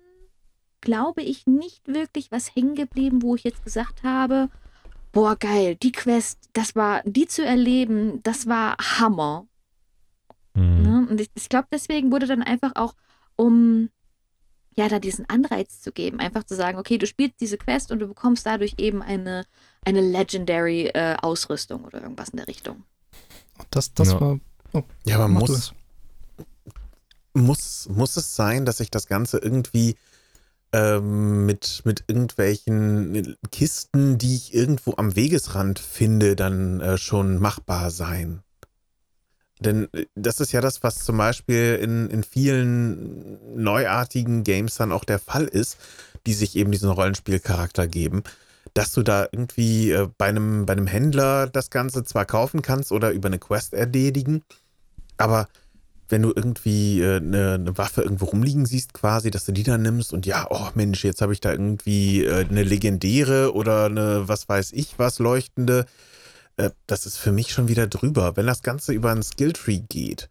glaube 0.82 1.22
ich, 1.22 1.46
nicht 1.46 1.88
wirklich 1.88 2.30
was 2.30 2.54
hängen 2.54 2.74
geblieben, 2.74 3.22
wo 3.22 3.34
ich 3.34 3.44
jetzt 3.44 3.64
gesagt 3.64 4.02
habe, 4.02 4.50
boah, 5.12 5.36
geil, 5.36 5.76
die 5.76 5.92
Quest, 5.92 6.38
das 6.52 6.76
war, 6.76 7.02
die 7.04 7.26
zu 7.26 7.42
erleben, 7.42 8.22
das 8.22 8.46
war 8.46 8.76
Hammer. 8.78 9.46
Mhm. 10.54 10.82
Ne? 10.82 11.06
Und 11.08 11.20
ich, 11.20 11.30
ich 11.34 11.48
glaube, 11.48 11.68
deswegen 11.72 12.12
wurde 12.12 12.26
dann 12.26 12.42
einfach 12.42 12.72
auch, 12.74 12.94
um 13.36 13.88
ja, 14.74 14.88
da 14.88 14.98
diesen 14.98 15.28
Anreiz 15.28 15.80
zu 15.80 15.92
geben, 15.92 16.18
einfach 16.18 16.44
zu 16.44 16.56
sagen, 16.56 16.78
okay, 16.78 16.98
du 16.98 17.06
spielst 17.06 17.40
diese 17.40 17.58
Quest 17.58 17.92
und 17.92 17.98
du 17.98 18.08
bekommst 18.08 18.46
dadurch 18.46 18.74
eben 18.78 19.02
eine, 19.02 19.44
eine 19.84 20.00
Legendary 20.00 20.86
äh, 20.86 21.16
Ausrüstung 21.20 21.84
oder 21.84 22.02
irgendwas 22.02 22.30
in 22.30 22.38
der 22.38 22.48
Richtung. 22.48 22.84
Das, 23.70 23.92
das 23.92 24.12
ja. 24.12 24.20
war. 24.20 24.40
Oh, 24.72 24.82
ja, 25.04 25.16
aber 25.16 25.28
muss, 25.28 25.74
muss, 27.34 27.88
muss 27.90 28.16
es 28.16 28.34
sein, 28.34 28.64
dass 28.64 28.78
sich 28.78 28.90
das 28.90 29.06
Ganze 29.06 29.38
irgendwie 29.38 29.96
ähm, 30.72 31.46
mit, 31.46 31.82
mit 31.84 32.04
irgendwelchen 32.06 33.36
Kisten, 33.50 34.18
die 34.18 34.36
ich 34.36 34.54
irgendwo 34.54 34.94
am 34.96 35.16
Wegesrand 35.16 35.78
finde, 35.78 36.34
dann 36.36 36.80
äh, 36.80 36.98
schon 36.98 37.38
machbar 37.38 37.90
sein. 37.90 38.42
Denn 39.60 39.88
äh, 39.92 40.06
das 40.14 40.40
ist 40.40 40.52
ja 40.52 40.60
das, 40.60 40.82
was 40.82 41.04
zum 41.04 41.16
Beispiel 41.18 41.78
in, 41.80 42.08
in 42.08 42.24
vielen 42.24 43.38
neuartigen 43.54 44.44
Games 44.44 44.76
dann 44.76 44.92
auch 44.92 45.04
der 45.04 45.18
Fall 45.18 45.44
ist, 45.44 45.76
die 46.26 46.34
sich 46.34 46.56
eben 46.56 46.72
diesen 46.72 46.90
Rollenspielcharakter 46.90 47.86
geben, 47.86 48.22
dass 48.74 48.92
du 48.92 49.02
da 49.02 49.28
irgendwie 49.30 49.90
äh, 49.90 50.08
bei, 50.18 50.26
einem, 50.26 50.66
bei 50.66 50.72
einem 50.72 50.86
Händler 50.86 51.48
das 51.48 51.70
Ganze 51.70 52.04
zwar 52.04 52.24
kaufen 52.24 52.62
kannst 52.62 52.92
oder 52.92 53.12
über 53.12 53.28
eine 53.28 53.38
Quest 53.38 53.74
erledigen, 53.74 54.42
aber 55.16 55.48
wenn 56.12 56.22
du 56.22 56.32
irgendwie 56.34 57.00
äh, 57.00 57.16
eine, 57.16 57.54
eine, 57.54 57.78
Waffe 57.78 58.02
irgendwo 58.02 58.26
rumliegen 58.26 58.66
siehst, 58.66 58.92
quasi, 58.92 59.30
dass 59.30 59.46
du 59.46 59.52
die 59.52 59.62
dann 59.62 59.82
nimmst 59.82 60.12
und 60.12 60.26
ja, 60.26 60.46
oh 60.50 60.68
Mensch, 60.74 61.02
jetzt 61.04 61.22
habe 61.22 61.32
ich 61.32 61.40
da 61.40 61.50
irgendwie 61.50 62.24
äh, 62.24 62.46
eine 62.46 62.62
legendäre 62.62 63.54
oder 63.54 63.86
eine, 63.86 64.28
was 64.28 64.48
weiß 64.48 64.72
ich, 64.72 64.98
was 64.98 65.18
leuchtende, 65.18 65.86
äh, 66.58 66.70
das 66.86 67.06
ist 67.06 67.16
für 67.16 67.32
mich 67.32 67.52
schon 67.52 67.68
wieder 67.68 67.86
drüber. 67.86 68.36
Wenn 68.36 68.46
das 68.46 68.62
Ganze 68.62 68.92
über 68.92 69.10
einen 69.10 69.22
Skilltree 69.22 69.80
geht, 69.88 70.28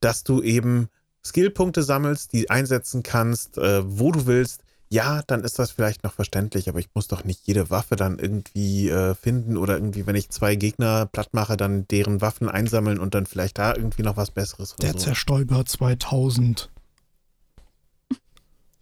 dass 0.00 0.24
du 0.24 0.42
eben 0.42 0.88
Skillpunkte 1.24 1.84
sammelst, 1.84 2.32
die 2.32 2.50
einsetzen 2.50 3.04
kannst, 3.04 3.56
äh, 3.56 3.82
wo 3.84 4.10
du 4.10 4.26
willst, 4.26 4.63
ja, 4.94 5.22
dann 5.26 5.42
ist 5.42 5.58
das 5.58 5.72
vielleicht 5.72 6.04
noch 6.04 6.12
verständlich, 6.12 6.68
aber 6.68 6.78
ich 6.78 6.88
muss 6.94 7.08
doch 7.08 7.24
nicht 7.24 7.40
jede 7.48 7.68
Waffe 7.68 7.96
dann 7.96 8.20
irgendwie 8.20 8.88
äh, 8.88 9.16
finden 9.16 9.56
oder 9.56 9.74
irgendwie, 9.74 10.06
wenn 10.06 10.14
ich 10.14 10.30
zwei 10.30 10.54
Gegner 10.54 11.06
platt 11.06 11.30
mache, 11.32 11.56
dann 11.56 11.88
deren 11.88 12.20
Waffen 12.20 12.48
einsammeln 12.48 13.00
und 13.00 13.12
dann 13.12 13.26
vielleicht 13.26 13.58
da 13.58 13.74
irgendwie 13.74 14.02
noch 14.04 14.16
was 14.16 14.30
Besseres. 14.30 14.76
Der 14.76 14.92
so. 14.92 14.98
Zerstäuber 14.98 15.66
2000. 15.66 16.70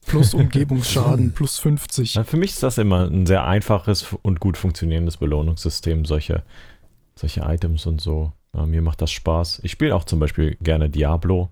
Plus 0.04 0.34
Umgebungsschaden, 0.34 1.32
plus 1.32 1.58
50. 1.58 2.14
Ja, 2.14 2.24
für 2.24 2.36
mich 2.36 2.50
ist 2.50 2.62
das 2.62 2.76
immer 2.76 3.08
ein 3.08 3.24
sehr 3.24 3.44
einfaches 3.46 4.14
und 4.20 4.38
gut 4.38 4.58
funktionierendes 4.58 5.16
Belohnungssystem, 5.16 6.04
solche, 6.04 6.42
solche 7.14 7.40
Items 7.40 7.86
und 7.86 8.02
so. 8.02 8.32
Ja, 8.54 8.66
mir 8.66 8.82
macht 8.82 9.00
das 9.00 9.10
Spaß. 9.12 9.60
Ich 9.62 9.72
spiele 9.72 9.96
auch 9.96 10.04
zum 10.04 10.18
Beispiel 10.18 10.58
gerne 10.60 10.90
Diablo. 10.90 11.48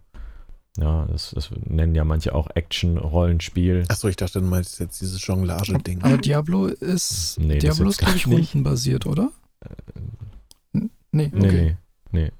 Ja, 0.78 1.04
das, 1.06 1.32
das 1.32 1.50
nennen 1.64 1.94
ja 1.94 2.04
manche 2.04 2.34
auch 2.34 2.48
Action-Rollenspiel. 2.54 3.84
Achso, 3.88 4.08
ich 4.08 4.16
dachte, 4.16 4.40
du 4.40 4.46
meinst 4.46 4.78
jetzt 4.78 5.00
dieses 5.00 5.24
Jonglage-Ding. 5.26 6.02
Aber 6.02 6.16
Diablo 6.16 6.66
ist, 6.66 7.38
nee, 7.40 7.58
Diablo 7.58 7.88
ist, 7.88 7.98
glaube 7.98 8.16
ich, 8.16 8.26
rundenbasiert, 8.26 9.06
oder? 9.06 9.32
Äh, 9.60 10.80
nee, 11.12 11.30
okay. 11.34 11.36
nee, 11.40 11.76
nee. 12.12 12.32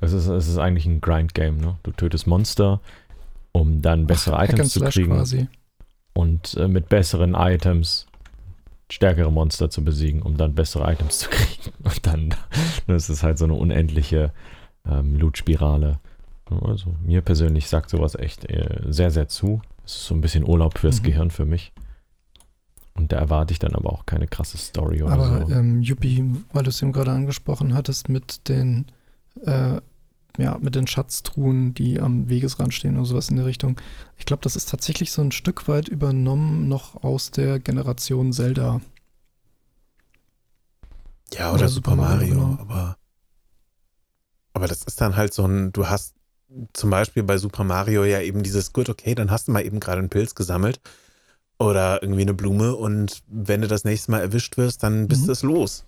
Es 0.00 0.12
ist, 0.12 0.28
es 0.28 0.48
ist 0.48 0.58
eigentlich 0.58 0.86
ein 0.86 1.00
Grind-Game, 1.00 1.58
ne? 1.58 1.76
Du 1.82 1.90
tötest 1.90 2.26
Monster, 2.26 2.80
um 3.52 3.82
dann 3.82 4.06
bessere 4.06 4.38
Ach, 4.38 4.44
Items 4.44 4.72
zu 4.72 4.80
kriegen. 4.80 5.10
Quasi. 5.12 5.48
Und 6.14 6.54
äh, 6.54 6.68
mit 6.68 6.88
besseren 6.88 7.34
Items 7.34 8.06
stärkere 8.90 9.30
Monster 9.30 9.70
zu 9.70 9.84
besiegen, 9.84 10.22
um 10.22 10.36
dann 10.36 10.54
bessere 10.54 10.90
Items 10.92 11.18
zu 11.18 11.28
kriegen. 11.30 11.72
Und 11.82 12.06
dann, 12.06 12.34
das 12.86 13.10
ist 13.10 13.22
halt 13.22 13.38
so 13.38 13.44
eine 13.44 13.54
unendliche 13.54 14.32
ähm, 14.88 15.16
Loot-Spirale. 15.16 15.98
Also 16.50 16.94
mir 17.04 17.20
persönlich 17.20 17.68
sagt 17.68 17.90
sowas 17.90 18.14
echt 18.14 18.44
äh, 18.50 18.80
sehr, 18.88 19.10
sehr 19.10 19.28
zu. 19.28 19.62
Es 19.84 19.96
ist 19.96 20.06
so 20.06 20.14
ein 20.14 20.20
bisschen 20.20 20.46
Urlaub 20.46 20.78
fürs 20.78 21.00
mhm. 21.00 21.04
Gehirn 21.04 21.30
für 21.30 21.44
mich. 21.44 21.72
Und 22.94 23.12
da 23.12 23.16
erwarte 23.16 23.52
ich 23.52 23.58
dann 23.58 23.74
aber 23.74 23.92
auch 23.92 24.04
keine 24.04 24.26
krasse 24.26 24.58
Story 24.58 25.02
oder 25.02 25.12
aber, 25.12 25.46
so. 25.46 25.52
Ähm, 25.54 25.80
Yuppie, 25.80 26.44
weil 26.52 26.64
du 26.64 26.70
es 26.70 26.82
eben 26.82 26.92
gerade 26.92 27.12
angesprochen 27.12 27.74
hattest, 27.74 28.08
mit 28.08 28.48
den, 28.48 28.86
äh, 29.46 29.80
ja, 30.38 30.58
mit 30.58 30.74
den 30.74 30.86
Schatztruhen, 30.86 31.72
die 31.72 32.00
am 32.00 32.28
Wegesrand 32.28 32.74
stehen 32.74 32.96
oder 32.96 33.06
sowas 33.06 33.30
in 33.30 33.36
der 33.36 33.46
Richtung. 33.46 33.80
Ich 34.18 34.26
glaube, 34.26 34.42
das 34.42 34.56
ist 34.56 34.68
tatsächlich 34.68 35.12
so 35.12 35.22
ein 35.22 35.32
Stück 35.32 35.66
weit 35.68 35.88
übernommen 35.88 36.68
noch 36.68 37.02
aus 37.02 37.30
der 37.30 37.58
Generation 37.58 38.32
Zelda. 38.32 38.80
Ja, 41.32 41.50
oder, 41.50 41.60
oder 41.60 41.68
Super, 41.68 41.92
Super, 41.92 42.02
Mario, 42.02 42.34
Mario 42.34 42.48
genau. 42.48 42.60
aber, 42.60 42.96
aber 44.52 44.66
das 44.66 44.82
ist 44.82 45.00
dann 45.00 45.16
halt 45.16 45.32
so 45.32 45.46
ein, 45.46 45.72
du 45.72 45.86
hast 45.86 46.14
zum 46.72 46.90
Beispiel 46.90 47.22
bei 47.22 47.38
Super 47.38 47.64
Mario 47.64 48.04
ja 48.04 48.20
eben 48.20 48.42
dieses, 48.42 48.72
gut, 48.72 48.88
okay, 48.88 49.14
dann 49.14 49.30
hast 49.30 49.48
du 49.48 49.52
mal 49.52 49.64
eben 49.64 49.80
gerade 49.80 49.98
einen 49.98 50.08
Pilz 50.08 50.34
gesammelt 50.34 50.80
oder 51.58 52.02
irgendwie 52.02 52.22
eine 52.22 52.34
Blume 52.34 52.74
und 52.74 53.22
wenn 53.28 53.60
du 53.60 53.68
das 53.68 53.84
nächste 53.84 54.10
Mal 54.10 54.20
erwischt 54.20 54.56
wirst, 54.56 54.82
dann 54.82 55.08
bist 55.08 55.26
mhm. 55.26 55.30
es 55.30 55.42
los. 55.42 55.84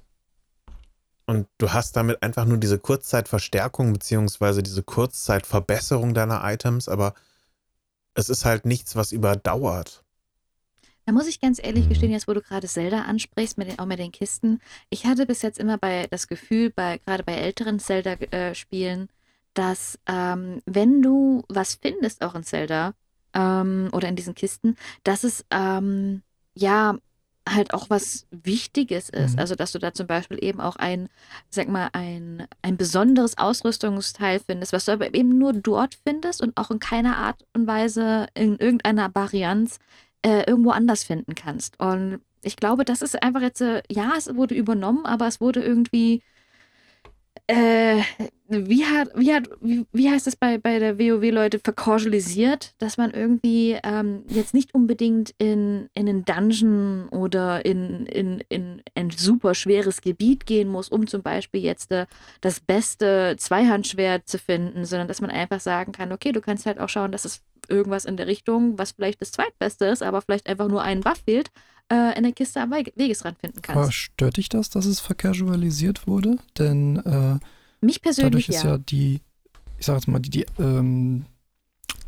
Und 1.26 1.46
du 1.58 1.72
hast 1.72 1.96
damit 1.96 2.22
einfach 2.22 2.44
nur 2.44 2.58
diese 2.58 2.78
Kurzzeitverstärkung 2.78 3.92
beziehungsweise 3.92 4.62
diese 4.62 4.82
Kurzzeitverbesserung 4.82 6.14
deiner 6.14 6.42
Items, 6.44 6.88
aber 6.88 7.14
es 8.14 8.28
ist 8.28 8.44
halt 8.44 8.66
nichts, 8.66 8.96
was 8.96 9.12
überdauert. 9.12 10.04
Da 11.06 11.12
muss 11.12 11.26
ich 11.26 11.40
ganz 11.40 11.58
ehrlich 11.62 11.88
gestehen, 11.88 12.10
mhm. 12.10 12.14
jetzt 12.14 12.28
wo 12.28 12.34
du 12.34 12.42
gerade 12.42 12.68
Zelda 12.68 13.02
ansprichst, 13.02 13.58
mit 13.58 13.68
den, 13.68 13.78
auch 13.78 13.86
mit 13.86 13.98
den 13.98 14.12
Kisten, 14.12 14.60
ich 14.88 15.06
hatte 15.06 15.26
bis 15.26 15.42
jetzt 15.42 15.58
immer 15.58 15.78
bei 15.78 16.06
das 16.10 16.28
Gefühl, 16.28 16.70
bei 16.70 16.98
gerade 16.98 17.24
bei 17.24 17.34
älteren 17.34 17.80
Zelda-Spielen, 17.80 19.02
äh, 19.04 19.21
dass 19.54 19.98
ähm, 20.06 20.60
wenn 20.66 21.02
du 21.02 21.44
was 21.48 21.74
findest, 21.74 22.22
auch 22.22 22.34
in 22.34 22.44
Zelda 22.44 22.94
ähm, 23.34 23.88
oder 23.92 24.08
in 24.08 24.16
diesen 24.16 24.34
Kisten, 24.34 24.76
dass 25.04 25.24
es 25.24 25.44
ähm, 25.50 26.22
ja 26.54 26.96
halt 27.48 27.74
auch 27.74 27.90
was 27.90 28.26
Wichtiges 28.30 29.08
ist. 29.08 29.34
Mhm. 29.34 29.38
Also, 29.40 29.54
dass 29.54 29.72
du 29.72 29.78
da 29.78 29.92
zum 29.92 30.06
Beispiel 30.06 30.38
eben 30.42 30.60
auch 30.60 30.76
ein, 30.76 31.08
sag 31.50 31.68
mal, 31.68 31.88
ein, 31.92 32.46
ein 32.62 32.76
besonderes 32.76 33.36
Ausrüstungsteil 33.36 34.40
findest, 34.40 34.72
was 34.72 34.84
du 34.84 34.92
aber 34.92 35.14
eben 35.14 35.38
nur 35.38 35.52
dort 35.52 35.98
findest 36.06 36.40
und 36.40 36.56
auch 36.56 36.70
in 36.70 36.78
keiner 36.78 37.16
Art 37.16 37.44
und 37.54 37.66
Weise 37.66 38.28
in 38.34 38.58
irgendeiner 38.58 39.12
Varianz 39.14 39.78
äh, 40.24 40.44
irgendwo 40.46 40.70
anders 40.70 41.04
finden 41.04 41.34
kannst. 41.34 41.80
Und 41.80 42.20
ich 42.42 42.56
glaube, 42.56 42.84
das 42.84 43.02
ist 43.02 43.20
einfach 43.22 43.40
jetzt, 43.40 43.60
äh, 43.60 43.82
ja, 43.90 44.12
es 44.16 44.34
wurde 44.34 44.54
übernommen, 44.54 45.04
aber 45.04 45.26
es 45.26 45.40
wurde 45.40 45.62
irgendwie 45.62 46.22
äh, 47.52 48.02
wie, 48.48 48.84
hat, 48.84 49.08
wie, 49.14 49.34
hat, 49.34 49.48
wie, 49.60 49.84
wie 49.92 50.10
heißt 50.10 50.26
das 50.26 50.36
bei, 50.36 50.56
bei 50.56 50.78
der 50.78 50.98
WoW-Leute, 50.98 51.58
verkausalisiert, 51.58 52.74
dass 52.78 52.96
man 52.96 53.10
irgendwie 53.10 53.78
ähm, 53.82 54.24
jetzt 54.28 54.54
nicht 54.54 54.74
unbedingt 54.74 55.34
in, 55.36 55.90
in 55.92 56.08
einen 56.08 56.24
Dungeon 56.24 57.08
oder 57.10 57.64
in, 57.64 58.06
in, 58.06 58.42
in 58.48 58.82
ein 58.94 59.10
super 59.10 59.54
schweres 59.54 60.00
Gebiet 60.00 60.46
gehen 60.46 60.68
muss, 60.68 60.88
um 60.88 61.06
zum 61.06 61.22
Beispiel 61.22 61.60
jetzt 61.62 61.92
äh, 61.92 62.06
das 62.40 62.60
beste 62.60 63.36
Zweihandschwert 63.38 64.28
zu 64.28 64.38
finden, 64.38 64.86
sondern 64.86 65.08
dass 65.08 65.20
man 65.20 65.30
einfach 65.30 65.60
sagen 65.60 65.92
kann, 65.92 66.12
okay, 66.12 66.32
du 66.32 66.40
kannst 66.40 66.64
halt 66.64 66.80
auch 66.80 66.88
schauen, 66.88 67.12
dass 67.12 67.26
es 67.26 67.42
irgendwas 67.68 68.06
in 68.06 68.16
der 68.16 68.26
Richtung, 68.26 68.78
was 68.78 68.92
vielleicht 68.92 69.20
das 69.20 69.32
zweitbeste 69.32 69.86
ist, 69.86 70.02
aber 70.02 70.22
vielleicht 70.22 70.48
einfach 70.48 70.68
nur 70.68 70.82
einen 70.82 71.02
Buff 71.02 71.22
fehlt, 71.24 71.50
äh, 71.92 72.16
in 72.16 72.22
der 72.22 72.32
Kiste 72.32 72.60
am 72.60 72.70
Wegesrand 72.70 73.38
finden 73.38 73.60
kannst. 73.60 73.76
Aber 73.76 73.92
stört 73.92 74.38
dich 74.38 74.48
das, 74.48 74.70
dass 74.70 74.86
es 74.86 75.00
vercasualisiert 75.00 76.06
wurde? 76.06 76.38
Denn 76.58 76.96
äh, 76.96 77.38
mich 77.84 78.00
persönlich 78.00 78.46
dadurch 78.46 78.48
ist 78.48 78.64
ja. 78.64 78.70
ja 78.70 78.78
die, 78.78 79.20
ich 79.78 79.86
sag 79.86 79.96
jetzt 79.96 80.08
mal, 80.08 80.18
die, 80.18 80.30
die, 80.30 80.46
ähm, 80.58 81.26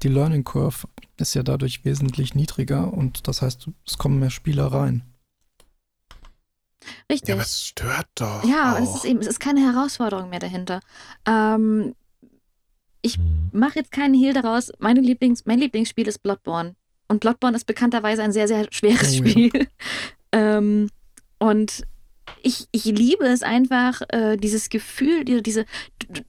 die 0.03 0.09
Learning 0.09 0.45
Curve 0.45 0.89
ist 1.19 1.35
ja 1.35 1.43
dadurch 1.43 1.85
wesentlich 1.85 2.35
niedriger 2.35 2.93
und 2.93 3.29
das 3.29 3.43
heißt, 3.43 3.69
es 3.87 3.99
kommen 3.99 4.19
mehr 4.19 4.31
Spieler 4.31 4.67
rein. 4.67 5.03
Richtig. 7.11 7.29
Ja, 7.29 7.35
aber 7.35 7.43
es 7.43 7.67
stört 7.67 8.09
doch. 8.15 8.45
Ja, 8.45 8.79
es 8.79 8.95
ist 8.95 9.05
eben, 9.05 9.21
es 9.21 9.27
ist 9.27 9.41
keine 9.41 9.61
Herausforderung 9.61 10.31
mehr 10.31 10.39
dahinter. 10.39 10.81
Ähm, 11.27 11.95
ich 13.03 13.19
mhm. 13.19 13.51
mache 13.53 13.79
jetzt 13.79 13.93
keinen 13.93 14.15
Hehl 14.15 14.33
daraus. 14.33 14.73
Meine 14.79 15.01
Lieblings, 15.01 15.45
mein 15.47 15.59
Lieblingsspiel 15.59 16.09
ist 16.09 16.23
Bloodborne. 16.23 16.75
Und 17.09 17.21
Bloodborne 17.21 17.57
ist 17.57 17.67
bekannterweise 17.67 18.23
ein 18.23 18.33
sehr, 18.33 18.49
sehr 18.49 18.67
schweres 18.71 19.15
oh, 19.15 19.17
Spiel. 19.17 19.51
Ja. 19.55 19.67
ähm, 20.59 20.89
und 21.39 21.85
ich, 22.43 22.69
ich 22.73 22.85
liebe 22.85 23.25
es 23.25 23.43
einfach, 23.43 24.03
äh, 24.09 24.37
dieses 24.37 24.69
Gefühl, 24.69 25.25
diese, 25.25 25.43
diese, 25.43 25.65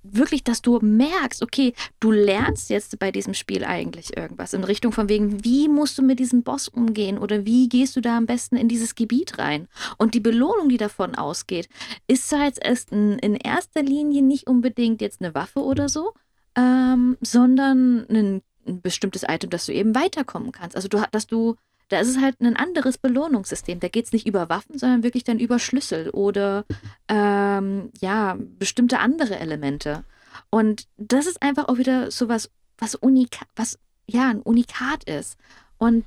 wirklich, 0.04 0.44
dass 0.44 0.62
du 0.62 0.80
merkst, 0.80 1.44
okay, 1.44 1.74
du 2.00 2.12
lernst 2.12 2.70
jetzt 2.70 2.98
bei 3.00 3.12
diesem 3.12 3.34
Spiel 3.34 3.64
eigentlich 3.64 4.16
irgendwas 4.16 4.54
in 4.54 4.64
Richtung 4.64 4.92
von 4.92 5.10
wegen, 5.10 5.44
wie 5.44 5.68
musst 5.68 5.98
du 5.98 6.02
mit 6.02 6.20
diesem 6.20 6.44
Boss 6.44 6.68
umgehen 6.68 7.18
oder 7.18 7.46
wie 7.46 7.68
gehst 7.70 7.96
du 7.96 8.02
da 8.02 8.18
am 8.18 8.26
besten 8.26 8.56
in 8.56 8.68
dieses 8.68 8.96
Gebiet 8.96 9.38
rein? 9.40 9.68
Und 9.98 10.14
die 10.14 10.20
Belohnung, 10.20 10.70
die 10.70 10.78
davon 10.78 11.16
ausgeht, 11.16 11.70
ist 12.08 12.30
zwar 12.30 12.46
jetzt 12.46 12.64
erst 12.64 12.92
in, 12.92 13.20
in 13.20 13.36
erster 13.36 13.84
Linie 13.84 14.22
nicht 14.22 14.48
unbedingt 14.48 15.02
jetzt 15.02 15.22
eine 15.22 15.36
Waffe 15.36 15.60
oder 15.60 15.90
so, 15.90 16.14
ähm, 16.56 17.18
sondern 17.22 18.06
ein 18.10 18.42
ein 18.68 18.82
bestimmtes 18.82 19.24
Item, 19.28 19.50
dass 19.50 19.66
du 19.66 19.74
eben 19.74 19.96
weiterkommen 19.96 20.52
kannst. 20.52 20.76
Also 20.76 20.88
du, 20.88 21.02
dass 21.12 21.28
du, 21.28 21.56
da 21.90 22.00
ist 22.00 22.10
es 22.10 22.20
halt 22.20 22.40
ein 22.42 22.56
anderes 22.56 22.98
Belohnungssystem. 22.98 23.80
Da 23.80 23.88
geht 23.88 24.06
es 24.06 24.12
nicht 24.14 24.28
über 24.28 24.50
Waffen, 24.50 24.78
sondern 24.78 25.04
wirklich 25.04 25.24
dann 25.24 25.40
über 25.40 25.60
Schlüssel 25.60 26.10
oder 26.10 26.66
ähm, 27.08 27.92
ja, 28.00 28.38
bestimmte 28.40 29.00
andere 29.00 29.40
Elemente. 29.40 30.04
Und 30.50 30.88
das 30.98 31.28
ist 31.28 31.42
einfach 31.42 31.68
auch 31.68 31.78
wieder 31.78 32.12
so 32.12 32.28
was, 32.30 32.50
was, 32.78 32.96
Unika 32.96 33.46
was 33.56 33.80
ja, 34.08 34.30
ein 34.30 34.42
Unikat 34.42 35.04
ist. 35.06 35.38
Und 35.78 36.06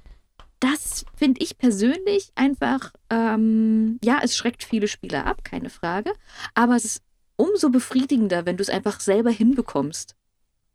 das 0.60 1.04
finde 1.14 1.42
ich 1.42 1.58
persönlich 1.58 2.32
einfach, 2.34 2.92
ähm, 3.10 3.98
ja, 4.02 4.20
es 4.22 4.36
schreckt 4.36 4.64
viele 4.64 4.88
Spieler 4.88 5.26
ab, 5.26 5.44
keine 5.44 5.70
Frage. 5.70 6.12
Aber 6.54 6.74
es 6.74 6.84
ist 6.84 7.02
umso 7.36 7.70
befriedigender, 7.70 8.46
wenn 8.46 8.56
du 8.56 8.62
es 8.62 8.70
einfach 8.70 9.00
selber 9.00 9.30
hinbekommst. 9.30 10.16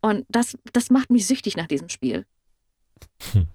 Und 0.04 0.26
das, 0.28 0.58
das 0.74 0.90
macht 0.90 1.10
mich 1.10 1.26
süchtig 1.26 1.56
nach 1.56 1.68
diesem 1.68 1.88
Spiel. 1.88 2.26
Hm. 3.32 3.48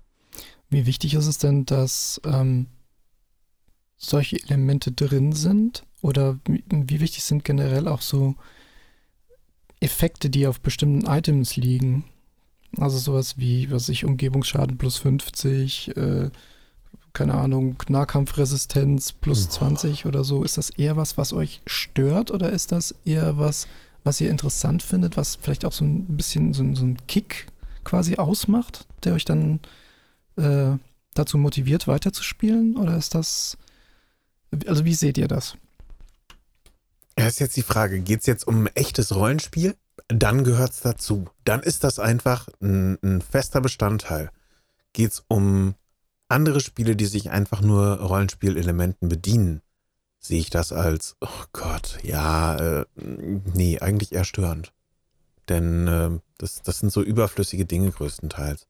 Wie 0.70 0.86
wichtig 0.86 1.12
ist 1.12 1.26
es 1.26 1.36
denn, 1.36 1.66
dass 1.66 2.22
ähm, 2.24 2.68
solche 3.98 4.42
Elemente 4.42 4.90
drin 4.90 5.32
sind? 5.32 5.84
Oder 6.00 6.38
wie, 6.46 7.00
wichtig 7.00 7.24
sind 7.24 7.44
generell 7.44 7.86
auch 7.86 8.00
so 8.00 8.34
Effekte, 9.80 10.30
die 10.30 10.46
auf 10.46 10.60
bestimmten 10.60 11.06
Items 11.06 11.56
liegen? 11.56 12.04
Also 12.78 12.96
sowas 12.96 13.36
wie, 13.36 13.70
was 13.70 13.90
ich, 13.90 14.06
Umgebungsschaden 14.06 14.78
plus 14.78 14.96
50, 14.96 15.96
äh, 15.98 16.30
keine 17.12 17.34
Ahnung, 17.34 17.76
Nahkampfresistenz 17.88 19.12
plus 19.12 19.50
20 19.50 20.06
oder 20.06 20.24
so. 20.24 20.44
Ist 20.44 20.56
das 20.56 20.70
eher 20.70 20.96
was, 20.96 21.18
was 21.18 21.34
euch 21.34 21.60
stört 21.66 22.30
oder 22.30 22.50
ist 22.50 22.72
das 22.72 22.94
eher 23.04 23.36
was, 23.36 23.68
was 24.04 24.20
ihr 24.20 24.30
interessant 24.30 24.82
findet, 24.82 25.16
was 25.16 25.36
vielleicht 25.36 25.64
auch 25.64 25.72
so 25.72 25.84
ein 25.84 26.16
bisschen 26.16 26.54
so, 26.54 26.74
so 26.74 26.84
ein 26.84 26.98
Kick 27.06 27.46
quasi 27.84 28.16
ausmacht, 28.16 28.86
der 29.04 29.14
euch 29.14 29.24
dann 29.24 29.60
äh, 30.36 30.76
dazu 31.14 31.38
motiviert, 31.38 31.86
weiterzuspielen? 31.86 32.76
Oder 32.76 32.96
ist 32.96 33.14
das, 33.14 33.56
also 34.66 34.84
wie 34.84 34.94
seht 34.94 35.18
ihr 35.18 35.28
das? 35.28 35.56
Das 37.16 37.34
ist 37.34 37.40
jetzt 37.40 37.56
die 37.56 37.62
Frage, 37.62 38.00
geht 38.00 38.20
es 38.20 38.26
jetzt 38.26 38.46
um 38.46 38.64
ein 38.64 38.76
echtes 38.76 39.14
Rollenspiel? 39.14 39.74
Dann 40.06 40.44
gehört 40.44 40.70
es 40.70 40.80
dazu. 40.80 41.28
Dann 41.44 41.62
ist 41.62 41.82
das 41.84 41.98
einfach 41.98 42.48
ein, 42.62 42.98
ein 43.02 43.20
fester 43.20 43.60
Bestandteil. 43.60 44.30
Geht 44.92 45.12
es 45.12 45.24
um 45.28 45.74
andere 46.28 46.60
Spiele, 46.60 46.94
die 46.94 47.06
sich 47.06 47.30
einfach 47.30 47.60
nur 47.60 47.98
Rollenspielelementen 48.00 49.08
bedienen, 49.08 49.62
sehe 50.28 50.40
ich 50.40 50.50
das 50.50 50.72
als, 50.72 51.16
oh 51.20 51.44
Gott, 51.52 51.98
ja, 52.02 52.80
äh, 52.80 52.86
nee, 52.96 53.78
eigentlich 53.80 54.12
eher 54.12 54.24
störend. 54.24 54.72
Denn 55.48 55.88
äh, 55.88 56.10
das, 56.36 56.62
das 56.62 56.78
sind 56.78 56.92
so 56.92 57.02
überflüssige 57.02 57.64
Dinge 57.64 57.90
größtenteils. 57.90 58.66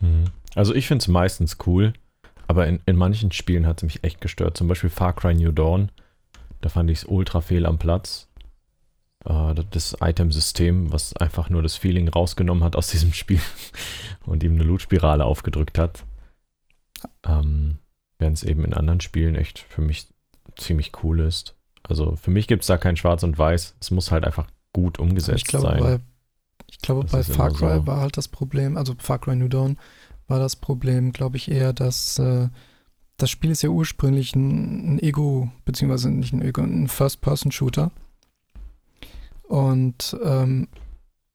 Mhm. 0.00 0.24
Also 0.54 0.74
ich 0.74 0.88
finde 0.88 1.02
es 1.02 1.08
meistens 1.08 1.56
cool, 1.66 1.92
aber 2.48 2.66
in, 2.66 2.80
in 2.86 2.96
manchen 2.96 3.30
Spielen 3.30 3.66
hat 3.66 3.78
es 3.78 3.84
mich 3.84 4.04
echt 4.04 4.20
gestört. 4.20 4.56
Zum 4.56 4.68
Beispiel 4.68 4.90
Far 4.90 5.14
Cry 5.14 5.34
New 5.34 5.52
Dawn. 5.52 5.90
Da 6.60 6.68
fand 6.68 6.90
ich 6.90 6.98
es 6.98 7.04
ultra 7.04 7.40
fehl 7.40 7.64
am 7.64 7.78
Platz. 7.78 8.26
Uh, 9.28 9.52
das 9.52 9.96
Item-System, 10.00 10.92
was 10.92 11.14
einfach 11.16 11.50
nur 11.50 11.62
das 11.62 11.76
Feeling 11.76 12.08
rausgenommen 12.08 12.64
hat 12.64 12.76
aus 12.76 12.86
diesem 12.90 13.12
Spiel 13.12 13.40
und 14.26 14.42
ihm 14.42 14.54
eine 14.54 14.64
Loot-Spirale 14.64 15.24
aufgedrückt 15.24 15.78
hat. 15.78 16.04
Ähm, 17.24 17.78
Während 18.18 18.36
es 18.36 18.42
eben 18.42 18.64
in 18.64 18.74
anderen 18.74 19.00
Spielen 19.00 19.34
echt 19.34 19.58
für 19.58 19.82
mich 19.82 20.08
ziemlich 20.56 20.92
cool 21.02 21.20
ist. 21.20 21.54
Also 21.82 22.16
für 22.16 22.30
mich 22.30 22.48
gibt 22.48 22.62
es 22.62 22.66
da 22.66 22.76
kein 22.76 22.96
Schwarz 22.96 23.22
und 23.22 23.38
Weiß. 23.38 23.76
Es 23.80 23.90
muss 23.90 24.10
halt 24.10 24.24
einfach 24.24 24.48
gut 24.72 24.98
umgesetzt 24.98 25.38
ich 25.38 25.44
glaube, 25.44 25.66
sein. 25.66 25.80
Bei, 25.80 26.00
ich 26.66 26.78
glaube, 26.78 27.02
das 27.02 27.12
bei 27.12 27.22
Far 27.22 27.52
Cry 27.52 27.76
so. 27.76 27.86
war 27.86 28.00
halt 28.00 28.16
das 28.16 28.28
Problem, 28.28 28.76
also 28.76 28.94
Far 28.98 29.18
Cry 29.18 29.36
New 29.36 29.48
Dawn 29.48 29.78
war 30.26 30.38
das 30.38 30.56
Problem, 30.56 31.12
glaube 31.12 31.38
ich, 31.38 31.50
eher, 31.50 31.72
dass 31.72 32.18
äh, 32.18 32.48
das 33.16 33.30
Spiel 33.30 33.50
ist 33.50 33.62
ja 33.62 33.70
ursprünglich 33.70 34.36
ein, 34.36 34.94
ein 34.94 34.98
Ego, 35.00 35.50
beziehungsweise 35.64 36.10
nicht 36.10 36.32
ein 36.32 36.42
Ego, 36.42 36.62
ein 36.62 36.88
First-Person-Shooter. 36.88 37.90
Und 39.42 40.16
ähm, 40.22 40.68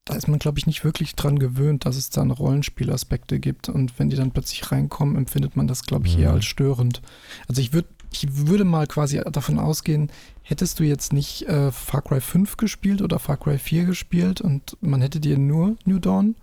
da 0.04 0.14
ist 0.14 0.28
man, 0.28 0.38
glaube 0.38 0.58
ich, 0.58 0.66
nicht 0.66 0.84
wirklich 0.84 1.14
dran 1.14 1.38
gewöhnt, 1.38 1.86
dass 1.86 1.96
es 1.96 2.10
dann 2.10 2.30
Rollenspielaspekte 2.30 3.40
gibt. 3.40 3.70
Und 3.70 3.98
wenn 3.98 4.10
die 4.10 4.16
dann 4.16 4.32
plötzlich 4.32 4.70
reinkommen, 4.70 5.16
empfindet 5.16 5.56
man 5.56 5.66
das, 5.66 5.84
glaube 5.84 6.06
ich, 6.06 6.18
eher 6.18 6.30
mhm. 6.30 6.36
als 6.36 6.44
störend. 6.44 7.00
Also 7.48 7.60
ich 7.60 7.72
würde 7.72 7.88
ich 8.22 8.46
würde 8.46 8.64
mal 8.64 8.86
quasi 8.86 9.20
davon 9.32 9.58
ausgehen, 9.58 10.10
hättest 10.42 10.78
du 10.78 10.84
jetzt 10.84 11.12
nicht 11.12 11.48
äh, 11.48 11.72
Far 11.72 12.02
Cry 12.02 12.20
5 12.20 12.56
gespielt 12.56 13.02
oder 13.02 13.18
Far 13.18 13.36
Cry 13.36 13.58
4 13.58 13.86
gespielt 13.86 14.40
und 14.40 14.76
man 14.80 15.00
hätte 15.00 15.18
dir 15.18 15.36
nur 15.36 15.76
New 15.84 15.98
Dawn 15.98 16.36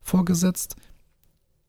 vorgesetzt, 0.00 0.76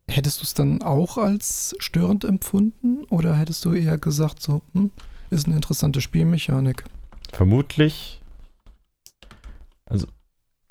hättest 0.08 0.42
du 0.42 0.44
es 0.44 0.54
dann 0.54 0.84
auch 0.84 1.18
als 1.18 1.76
störend 1.80 2.26
empfunden 2.26 3.06
oder 3.06 3.36
hättest 3.36 3.66
du 3.66 3.74
eher 3.74 3.98
gesagt, 3.98 4.42
so, 4.42 4.62
hm, 4.74 4.92
ist 5.32 5.48
eine 5.48 5.56
interessante 5.56 6.02
Spielmechanik? 6.02 6.84
Vermutlich. 7.32 8.22
Also 9.86 10.06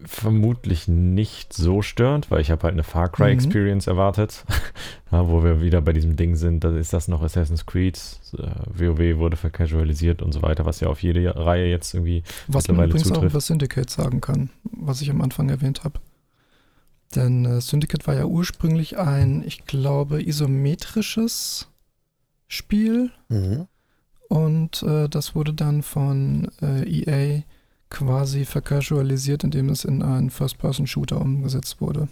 vermutlich 0.05 0.87
nicht 0.87 1.53
so 1.53 1.83
störend, 1.83 2.31
weil 2.31 2.41
ich 2.41 2.51
habe 2.51 2.63
halt 2.63 2.75
eine 2.75 2.85
Far 2.85 3.09
Cry 3.09 3.27
mhm. 3.27 3.33
Experience 3.33 3.87
erwartet, 3.89 4.45
ja, 5.11 5.29
wo 5.29 5.43
wir 5.43 5.61
wieder 5.61 5.81
bei 5.81 5.93
diesem 5.93 6.15
Ding 6.15 6.37
sind, 6.37 6.63
da 6.63 6.77
ist 6.77 6.93
das 6.93 7.09
noch 7.09 7.23
Assassin's 7.23 7.67
Creed, 7.67 8.01
WoW 8.33 9.01
äh, 9.01 9.19
wurde 9.19 9.37
vercasualisiert 9.37 10.23
und 10.23 10.33
so 10.33 10.43
weiter, 10.43 10.65
was 10.67 10.81
ja 10.81 10.89
auf 10.89 11.03
jede 11.03 11.35
Reihe 11.35 11.67
jetzt 11.67 11.95
irgendwie 11.95 12.23
was 12.47 12.69
man 12.69 12.77
übrigens 12.77 13.03
zutrifft. 13.05 13.19
auch 13.19 13.31
über 13.31 13.41
Syndicate 13.41 13.91
sagen 13.91 14.21
kann, 14.21 14.51
was 14.63 15.01
ich 15.01 15.11
am 15.11 15.21
Anfang 15.21 15.49
erwähnt 15.49 15.83
habe. 15.83 15.99
Denn 17.17 17.45
äh, 17.45 17.61
Syndicate 17.61 18.07
war 18.07 18.15
ja 18.15 18.27
ursprünglich 18.27 18.99
ein, 18.99 19.43
ich 19.45 19.65
glaube, 19.65 20.23
isometrisches 20.23 21.69
Spiel 22.47 23.11
mhm. 23.29 23.67
und 24.29 24.83
äh, 24.85 25.09
das 25.09 25.35
wurde 25.35 25.55
dann 25.55 25.83
von 25.83 26.51
äh, 26.63 26.85
EA 26.89 27.43
quasi 27.91 28.45
vercasualisiert, 28.45 29.45
indem 29.45 29.71
es 29.71 29.85
in 29.85 30.03
einen 30.03 30.31
First-Person-Shooter 30.31 31.21
umgesetzt 31.21 31.81
wurde. 31.81 32.09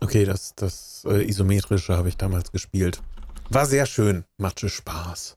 Okay, 0.00 0.24
das, 0.24 0.54
das 0.54 1.06
äh, 1.08 1.28
Isometrische 1.28 1.96
habe 1.96 2.08
ich 2.08 2.16
damals 2.16 2.52
gespielt. 2.52 3.02
War 3.48 3.66
sehr 3.66 3.86
schön, 3.86 4.24
machte 4.36 4.68
Spaß. 4.68 5.36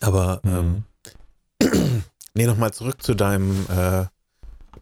Aber, 0.00 0.40
mhm. 0.42 0.84
ähm, 1.60 2.02
nee, 2.34 2.46
nochmal 2.46 2.72
zurück 2.72 3.02
zu 3.02 3.14
deinem, 3.14 3.66
äh, 3.68 4.06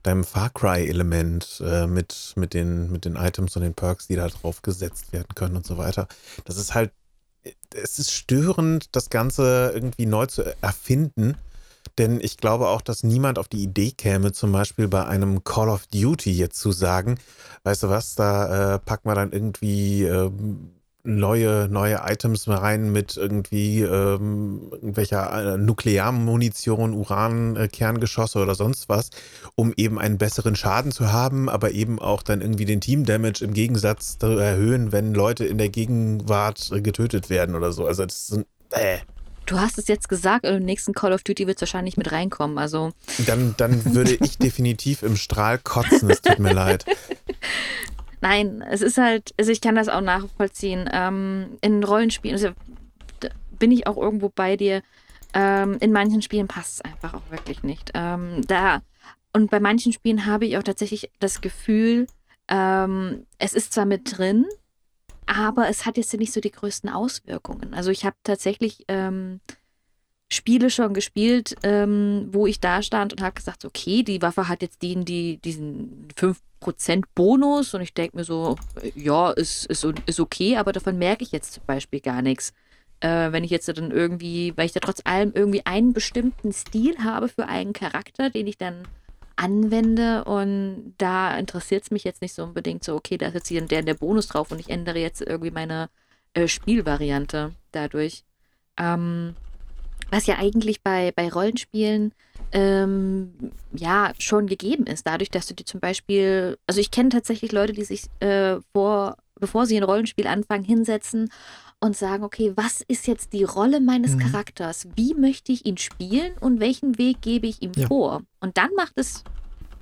deinem 0.02 0.24
Far 0.24 0.50
Cry-Element 0.50 1.62
äh, 1.64 1.86
mit, 1.86 2.32
mit, 2.36 2.54
den, 2.54 2.90
mit 2.90 3.04
den 3.04 3.16
Items 3.16 3.54
und 3.56 3.62
den 3.62 3.74
Perks, 3.74 4.06
die 4.06 4.16
da 4.16 4.26
drauf 4.28 4.62
gesetzt 4.62 5.12
werden 5.12 5.34
können 5.34 5.56
und 5.56 5.66
so 5.66 5.76
weiter. 5.76 6.08
Das 6.44 6.56
ist 6.56 6.74
halt 6.74 6.92
es 7.74 7.98
ist 7.98 8.12
störend, 8.12 8.94
das 8.96 9.10
Ganze 9.10 9.72
irgendwie 9.74 10.06
neu 10.06 10.26
zu 10.26 10.42
erfinden. 10.60 11.36
Denn 11.98 12.20
ich 12.20 12.36
glaube 12.36 12.68
auch, 12.68 12.82
dass 12.82 13.02
niemand 13.02 13.38
auf 13.38 13.48
die 13.48 13.62
Idee 13.62 13.90
käme, 13.90 14.32
zum 14.32 14.52
Beispiel 14.52 14.88
bei 14.88 15.06
einem 15.06 15.44
Call 15.44 15.68
of 15.68 15.86
Duty 15.86 16.32
jetzt 16.32 16.58
zu 16.58 16.72
sagen, 16.72 17.18
weißt 17.64 17.84
du 17.84 17.88
was, 17.88 18.14
da 18.14 18.74
äh, 18.74 18.78
packen 18.78 19.08
wir 19.08 19.14
dann 19.14 19.32
irgendwie 19.32 20.04
äh, 20.04 20.30
neue, 21.02 21.68
neue 21.68 22.00
Items 22.06 22.48
rein 22.48 22.92
mit 22.92 23.16
irgendwie 23.16 23.80
ähm, 23.80 24.68
irgendwelcher 24.72 25.54
äh, 25.54 25.58
Nuklearmunition, 25.58 26.92
Uran, 26.92 27.56
äh, 27.56 27.68
Kerngeschosse 27.68 28.40
oder 28.40 28.54
sonst 28.54 28.88
was, 28.88 29.10
um 29.54 29.72
eben 29.76 29.98
einen 29.98 30.18
besseren 30.18 30.56
Schaden 30.56 30.92
zu 30.92 31.12
haben, 31.12 31.48
aber 31.48 31.72
eben 31.72 31.98
auch 31.98 32.22
dann 32.22 32.40
irgendwie 32.40 32.64
den 32.64 32.80
Team 32.80 33.04
Damage 33.04 33.44
im 33.44 33.54
Gegensatz 33.54 34.18
zu 34.18 34.26
erhöhen, 34.38 34.92
wenn 34.92 35.14
Leute 35.14 35.44
in 35.44 35.58
der 35.58 35.68
Gegenwart 35.68 36.70
äh, 36.72 36.80
getötet 36.80 37.30
werden 37.30 37.54
oder 37.54 37.72
so. 37.72 37.86
Also 37.86 38.04
das 38.04 38.26
sind 38.28 38.46
äh. 38.70 38.98
Du 39.46 39.58
hast 39.58 39.78
es 39.78 39.88
jetzt 39.88 40.08
gesagt, 40.08 40.44
im 40.44 40.64
nächsten 40.64 40.92
Call 40.92 41.12
of 41.12 41.24
Duty 41.24 41.48
wird 41.48 41.56
es 41.56 41.62
wahrscheinlich 41.62 41.96
mit 41.96 42.12
reinkommen. 42.12 42.56
Also. 42.56 42.92
Dann, 43.26 43.54
dann 43.56 43.94
würde 43.96 44.14
ich 44.14 44.38
definitiv 44.38 45.02
im 45.02 45.16
Strahl 45.16 45.58
kotzen, 45.58 46.08
es 46.08 46.22
tut 46.22 46.38
mir 46.38 46.52
leid. 46.52 46.84
Nein, 48.20 48.62
es 48.62 48.82
ist 48.82 48.98
halt, 48.98 49.32
also 49.38 49.50
ich 49.50 49.60
kann 49.60 49.74
das 49.74 49.88
auch 49.88 50.00
nachvollziehen. 50.00 50.88
Ähm, 50.92 51.58
in 51.60 51.82
Rollenspielen, 51.82 52.36
also 52.36 52.54
bin 53.58 53.72
ich 53.72 53.86
auch 53.86 53.96
irgendwo 53.96 54.28
bei 54.28 54.56
dir. 54.56 54.82
Ähm, 55.32 55.78
in 55.80 55.92
manchen 55.92 56.22
Spielen 56.22 56.48
passt 56.48 56.74
es 56.74 56.80
einfach 56.80 57.14
auch 57.14 57.30
wirklich 57.30 57.62
nicht. 57.62 57.92
Ähm, 57.94 58.42
da 58.46 58.82
und 59.32 59.50
bei 59.50 59.60
manchen 59.60 59.92
Spielen 59.92 60.26
habe 60.26 60.46
ich 60.46 60.58
auch 60.58 60.62
tatsächlich 60.62 61.10
das 61.20 61.40
Gefühl, 61.40 62.06
ähm, 62.48 63.26
es 63.38 63.54
ist 63.54 63.72
zwar 63.72 63.86
mit 63.86 64.18
drin, 64.18 64.44
aber 65.26 65.68
es 65.68 65.86
hat 65.86 65.96
jetzt 65.96 66.12
nicht 66.14 66.32
so 66.32 66.40
die 66.40 66.50
größten 66.50 66.90
Auswirkungen. 66.90 67.72
Also 67.72 67.92
ich 67.92 68.04
habe 68.04 68.16
tatsächlich 68.24 68.84
ähm, 68.88 69.40
Spiele 70.32 70.70
schon 70.70 70.94
gespielt, 70.94 71.56
ähm, 71.64 72.28
wo 72.30 72.46
ich 72.46 72.60
da 72.60 72.82
stand 72.82 73.12
und 73.12 73.20
habe 73.20 73.34
gesagt, 73.34 73.64
okay, 73.64 74.02
die 74.02 74.22
Waffe 74.22 74.48
hat 74.48 74.62
jetzt 74.62 74.80
den, 74.82 75.04
die, 75.04 75.38
diesen 75.38 76.08
5% 76.16 77.02
Bonus 77.14 77.74
und 77.74 77.80
ich 77.80 77.94
denke 77.94 78.16
mir 78.16 78.24
so, 78.24 78.56
ja, 78.94 79.32
ist, 79.32 79.66
ist, 79.66 79.84
ist 80.06 80.20
okay, 80.20 80.56
aber 80.56 80.72
davon 80.72 80.98
merke 80.98 81.24
ich 81.24 81.32
jetzt 81.32 81.54
zum 81.54 81.64
Beispiel 81.66 82.00
gar 82.00 82.22
nichts. 82.22 82.52
Äh, 83.00 83.32
wenn 83.32 83.42
ich 83.42 83.50
jetzt 83.50 83.66
dann 83.68 83.90
irgendwie, 83.90 84.52
weil 84.56 84.66
ich 84.66 84.72
da 84.72 84.80
trotz 84.80 85.00
allem 85.04 85.32
irgendwie 85.34 85.66
einen 85.66 85.92
bestimmten 85.92 86.52
Stil 86.52 86.98
habe 86.98 87.28
für 87.28 87.48
einen 87.48 87.72
Charakter, 87.72 88.30
den 88.30 88.46
ich 88.46 88.58
dann 88.58 88.86
anwende 89.34 90.24
und 90.24 90.94
da 90.98 91.36
interessiert 91.36 91.84
es 91.84 91.90
mich 91.90 92.04
jetzt 92.04 92.20
nicht 92.20 92.34
so 92.34 92.44
unbedingt 92.44 92.84
so, 92.84 92.94
okay, 92.94 93.16
da 93.16 93.28
ist 93.28 93.34
jetzt 93.34 93.48
hier 93.48 93.62
der, 93.62 93.82
der 93.82 93.94
Bonus 93.94 94.28
drauf 94.28 94.52
und 94.52 94.60
ich 94.60 94.68
ändere 94.68 94.98
jetzt 94.98 95.22
irgendwie 95.22 95.50
meine 95.50 95.88
äh, 96.34 96.46
Spielvariante 96.46 97.52
dadurch. 97.72 98.22
Ähm, 98.76 99.34
was 100.10 100.26
ja 100.26 100.36
eigentlich 100.38 100.82
bei, 100.82 101.12
bei 101.14 101.28
Rollenspielen 101.30 102.12
ähm, 102.52 103.32
ja 103.72 104.12
schon 104.18 104.46
gegeben 104.46 104.86
ist, 104.86 105.06
dadurch, 105.06 105.30
dass 105.30 105.46
du 105.46 105.54
dir 105.54 105.64
zum 105.64 105.80
Beispiel, 105.80 106.58
also 106.66 106.80
ich 106.80 106.90
kenne 106.90 107.10
tatsächlich 107.10 107.52
Leute, 107.52 107.72
die 107.72 107.84
sich 107.84 108.06
äh, 108.20 108.56
vor, 108.72 109.16
bevor 109.38 109.66
sie 109.66 109.76
ein 109.76 109.84
Rollenspiel 109.84 110.26
anfangen, 110.26 110.64
hinsetzen 110.64 111.30
und 111.80 111.96
sagen, 111.96 112.24
okay, 112.24 112.52
was 112.56 112.82
ist 112.88 113.06
jetzt 113.06 113.32
die 113.32 113.44
Rolle 113.44 113.80
meines 113.80 114.16
mhm. 114.16 114.20
Charakters? 114.20 114.88
Wie 114.96 115.14
möchte 115.14 115.52
ich 115.52 115.64
ihn 115.64 115.78
spielen 115.78 116.32
und 116.40 116.60
welchen 116.60 116.98
Weg 116.98 117.22
gebe 117.22 117.46
ich 117.46 117.62
ihm 117.62 117.72
ja. 117.76 117.86
vor? 117.86 118.22
Und 118.40 118.56
dann 118.58 118.70
macht 118.76 118.94
es 118.96 119.24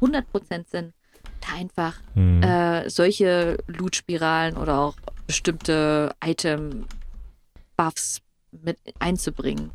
100% 0.00 0.24
Sinn. 0.70 0.92
da 1.40 1.56
einfach 1.56 1.96
Hm. 2.14 2.42
äh, 2.42 2.88
solche 2.88 3.58
Loot-Spiralen 3.66 4.56
oder 4.56 4.78
auch 4.78 4.94
bestimmte 5.26 6.14
Item-Buffs 6.24 8.20
mit 8.50 8.78
einzubringen. 8.98 9.70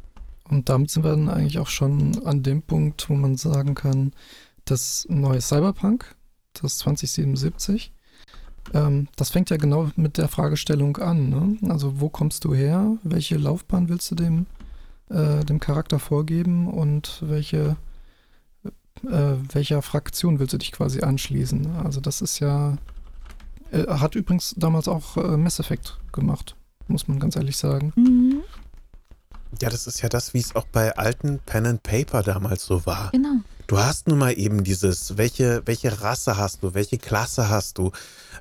Und 0.50 0.70
damit 0.70 0.92
sind 0.92 1.04
wir 1.04 1.12
dann 1.12 1.30
eigentlich 1.30 1.60
auch 1.60 1.68
schon 1.68 2.26
an 2.26 2.44
dem 2.44 2.62
Punkt, 2.62 3.10
wo 3.10 3.16
man 3.16 3.38
sagen 3.38 3.76
kann, 3.76 4.12
das 4.66 5.06
neue 5.10 5.42
Cyberpunk, 5.42 6.16
das 6.54 6.78
2077, 6.80 7.94
ähm, 8.74 9.08
das 9.16 9.30
fängt 9.30 9.50
ja 9.50 9.58
genau 9.58 9.90
mit 9.96 10.18
der 10.18 10.28
Fragestellung 10.28 10.98
an. 10.98 11.30
Ne? 11.30 11.58
Also 11.70 12.00
wo 12.00 12.10
kommst 12.10 12.46
du 12.46 12.54
her? 12.54 12.98
Welche 13.04 13.38
Laufbahn 13.38 13.90
willst 13.90 14.12
du 14.12 14.16
dem, 14.16 14.46
äh, 15.10 15.44
dem 15.44 15.60
Charakter 15.60 16.00
vorgeben 16.00 16.68
und 16.68 17.22
welche, 17.22 17.76
äh, 19.04 19.36
welcher 19.52 19.82
Fraktion 19.82 20.40
willst 20.40 20.54
du 20.54 20.58
dich 20.58 20.72
quasi 20.72 21.02
anschließen? 21.02 21.76
Also 21.78 22.00
das 22.00 22.22
ist 22.22 22.40
ja, 22.40 22.78
äh, 23.72 23.86
hat 23.88 24.16
übrigens 24.16 24.56
damals 24.58 24.88
auch 24.88 25.18
äh, 25.18 25.38
Mass 25.38 25.60
Effect 25.60 26.00
gemacht, 26.14 26.56
muss 26.88 27.08
man 27.08 27.20
ganz 27.20 27.36
ehrlich 27.36 27.58
sagen. 27.58 27.92
Mhm. 27.96 28.44
Ja, 29.62 29.70
das 29.70 29.88
ist 29.88 30.02
ja 30.02 30.10
das, 30.10 30.34
wie 30.34 30.40
es 30.40 30.56
auch 30.56 30.66
bei 30.72 30.96
alten 30.98 31.40
Pen 31.40 31.66
and 31.66 31.84
Paper 31.84 32.24
damals 32.24 32.66
so 32.66 32.86
war. 32.86 33.12
Genau. 33.12 33.36
Du 33.68 33.78
hast 33.80 34.08
nun 34.08 34.18
mal 34.20 34.38
eben 34.38 34.64
dieses, 34.64 35.18
welche, 35.18 35.62
welche 35.66 36.02
Rasse 36.02 36.38
hast 36.38 36.64
du, 36.64 36.74
welche 36.74 36.98
Klasse 36.98 37.50
hast 37.50 37.78
du, 37.78 37.92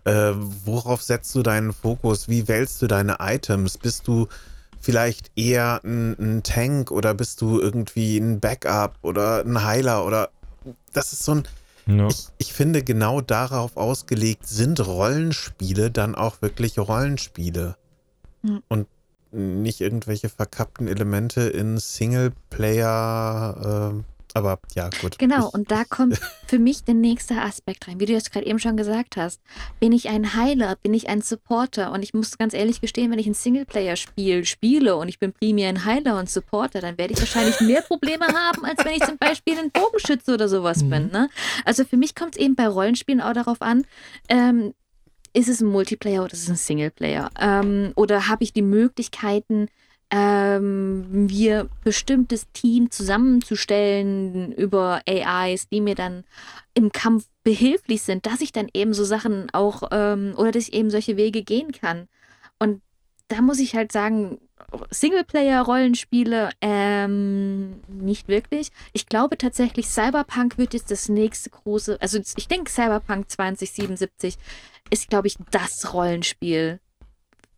äh, 0.05 0.33
worauf 0.65 1.03
setzt 1.03 1.35
du 1.35 1.43
deinen 1.43 1.73
Fokus, 1.73 2.29
wie 2.29 2.49
wählst 2.49 2.83
du 2.83 2.87
deine 2.89 3.17
Items, 3.21 3.79
bist 3.79 4.09
du 4.09 4.27
vielleicht 4.81 5.31
eher 5.37 5.81
ein, 5.85 6.17
ein 6.19 6.43
Tank 6.43 6.91
oder 6.91 7.15
bist 7.15 7.41
du 7.41 7.61
irgendwie 7.61 8.19
ein 8.19 8.41
Backup 8.41 8.97
oder 9.03 9.45
ein 9.45 9.63
Heiler 9.63 10.05
oder 10.05 10.31
das 10.93 11.13
ist 11.13 11.25
so 11.25 11.37
ein, 11.37 11.45
Ja. 11.87 12.09
ich, 12.09 12.27
ich 12.39 12.53
finde 12.53 12.83
genau 12.83 13.21
darauf 13.21 13.77
ausgelegt 13.77 14.49
sind 14.49 14.85
Rollenspiele 14.85 15.91
dann 15.93 16.15
auch 16.17 16.43
wirklich 16.43 16.79
Rollenspiele 16.81 17.77
Hm. 18.45 18.61
und 18.69 18.89
nicht 19.33 19.80
irgendwelche 19.80 20.28
verkappten 20.28 20.89
Elemente 20.89 21.43
in 21.43 21.78
Singleplayer, 21.78 23.93
äh, 23.95 24.03
aber 24.35 24.61
ja, 24.74 24.89
gut. 25.03 25.18
Genau, 25.18 25.49
Ich- 25.49 25.55
und 25.55 25.70
da 25.70 25.85
kommt 25.89 26.18
für 26.47 26.59
mich 26.59 26.85
der 26.85 26.95
nächste 26.95 27.37
Aspekt 27.43 27.87
rein. 27.87 28.01
Wie 28.01 28.07
du 28.07 28.14
jetzt 28.14 28.33
gerade 28.33 28.47
eben 28.47 28.59
schon 28.59 28.78
gesagt 28.78 29.18
hast, 29.18 29.43
bin 29.78 29.93
ich 29.93 30.09
ein 30.09 30.35
Heiler, 30.35 30.76
bin 30.83 30.95
ich 30.95 31.11
ein 31.11 31.20
Supporter? 31.20 31.93
Und 31.93 32.03
ich 32.03 32.14
muss 32.14 32.39
ganz 32.39 32.55
ehrlich 32.55 32.80
gestehen, 32.80 33.11
wenn 33.11 33.18
ich 33.18 33.26
ein 33.26 33.35
Singleplayer-Spiel 33.35 34.47
spiele 34.47 34.97
und 34.97 35.09
ich 35.09 35.18
bin 35.18 35.35
primär 35.35 35.68
ein 35.68 35.85
Heiler 35.85 36.18
und 36.18 36.30
Supporter, 36.30 36.80
dann 36.80 36.97
werde 36.97 37.12
ich 37.12 37.20
wahrscheinlich 37.20 37.61
mehr 37.61 37.83
Probleme 37.83 38.24
haben, 38.26 38.64
als 38.64 38.83
wenn 38.87 38.95
ich 38.95 39.05
zum 39.05 39.18
Beispiel 39.18 39.59
ein 39.59 39.70
Bogenschütze 39.70 40.33
oder 40.33 40.49
sowas 40.49 40.83
Mhm. 40.83 40.91
bin. 40.91 41.11
Ne? 41.11 41.28
Also 41.66 41.85
für 41.85 41.99
mich 41.99 42.14
kommt 42.14 42.37
es 42.37 42.41
eben 42.41 42.55
bei 42.55 42.68
Rollenspielen 42.68 43.20
auch 43.20 43.35
darauf 43.35 43.61
an, 43.61 43.85
ähm, 44.30 44.72
ist 45.33 45.49
es 45.49 45.61
ein 45.61 45.68
Multiplayer 45.68 46.24
oder 46.24 46.33
ist 46.33 46.43
es 46.43 46.51
ein 46.51 46.57
Singleplayer? 46.57 47.30
Ähm, 47.41 47.93
oder 47.97 48.28
habe 48.28 48.45
ich 48.45 48.53
die 48.53 48.62
Möglichkeiten, 48.62 49.68
ähm, 50.11 51.07
wir 51.30 51.68
bestimmtes 51.85 52.47
Team 52.53 52.91
zusammenzustellen 52.91 54.53
über 54.53 55.01
AIs, 55.09 55.68
die 55.70 55.80
mir 55.80 55.95
dann 55.95 56.24
im 56.74 56.93
Kampf 56.93 57.26
behilflich 57.45 58.03
sind, 58.03 58.26
dass 58.26 58.43
ich 58.43 58.53
dann 58.53 58.68
eben 58.74 58.93
so 58.93 59.05
Sachen 59.05 59.49
auch 59.53 59.85
ähm, 59.91 60.35
oder 60.37 60.53
dass 60.53 60.68
ich 60.68 60.74
eben 60.74 60.91
solche 60.91 61.16
Wege 61.16 61.43
gehen 61.43 61.72
kann. 61.72 62.09
Und 62.59 62.83
da 63.28 63.41
muss 63.41 63.59
ich 63.59 63.74
halt 63.74 63.91
sagen, 63.91 64.39
Singleplayer-Rollenspiele 64.91 66.51
ähm, 66.61 67.80
nicht 67.89 68.28
wirklich. 68.28 68.70
Ich 68.93 69.07
glaube 69.07 69.39
tatsächlich, 69.39 69.89
Cyberpunk 69.89 70.59
wird 70.59 70.74
jetzt 70.74 70.91
das 70.91 71.09
nächste 71.09 71.51
große, 71.51 71.99
also 72.01 72.18
ich 72.37 72.49
denke, 72.49 72.70
Cyberpunk 72.70 73.30
2077 73.30 74.37
ist, 74.93 75.09
glaube 75.09 75.26
ich, 75.26 75.36
das 75.51 75.93
Rollenspiel, 75.95 76.78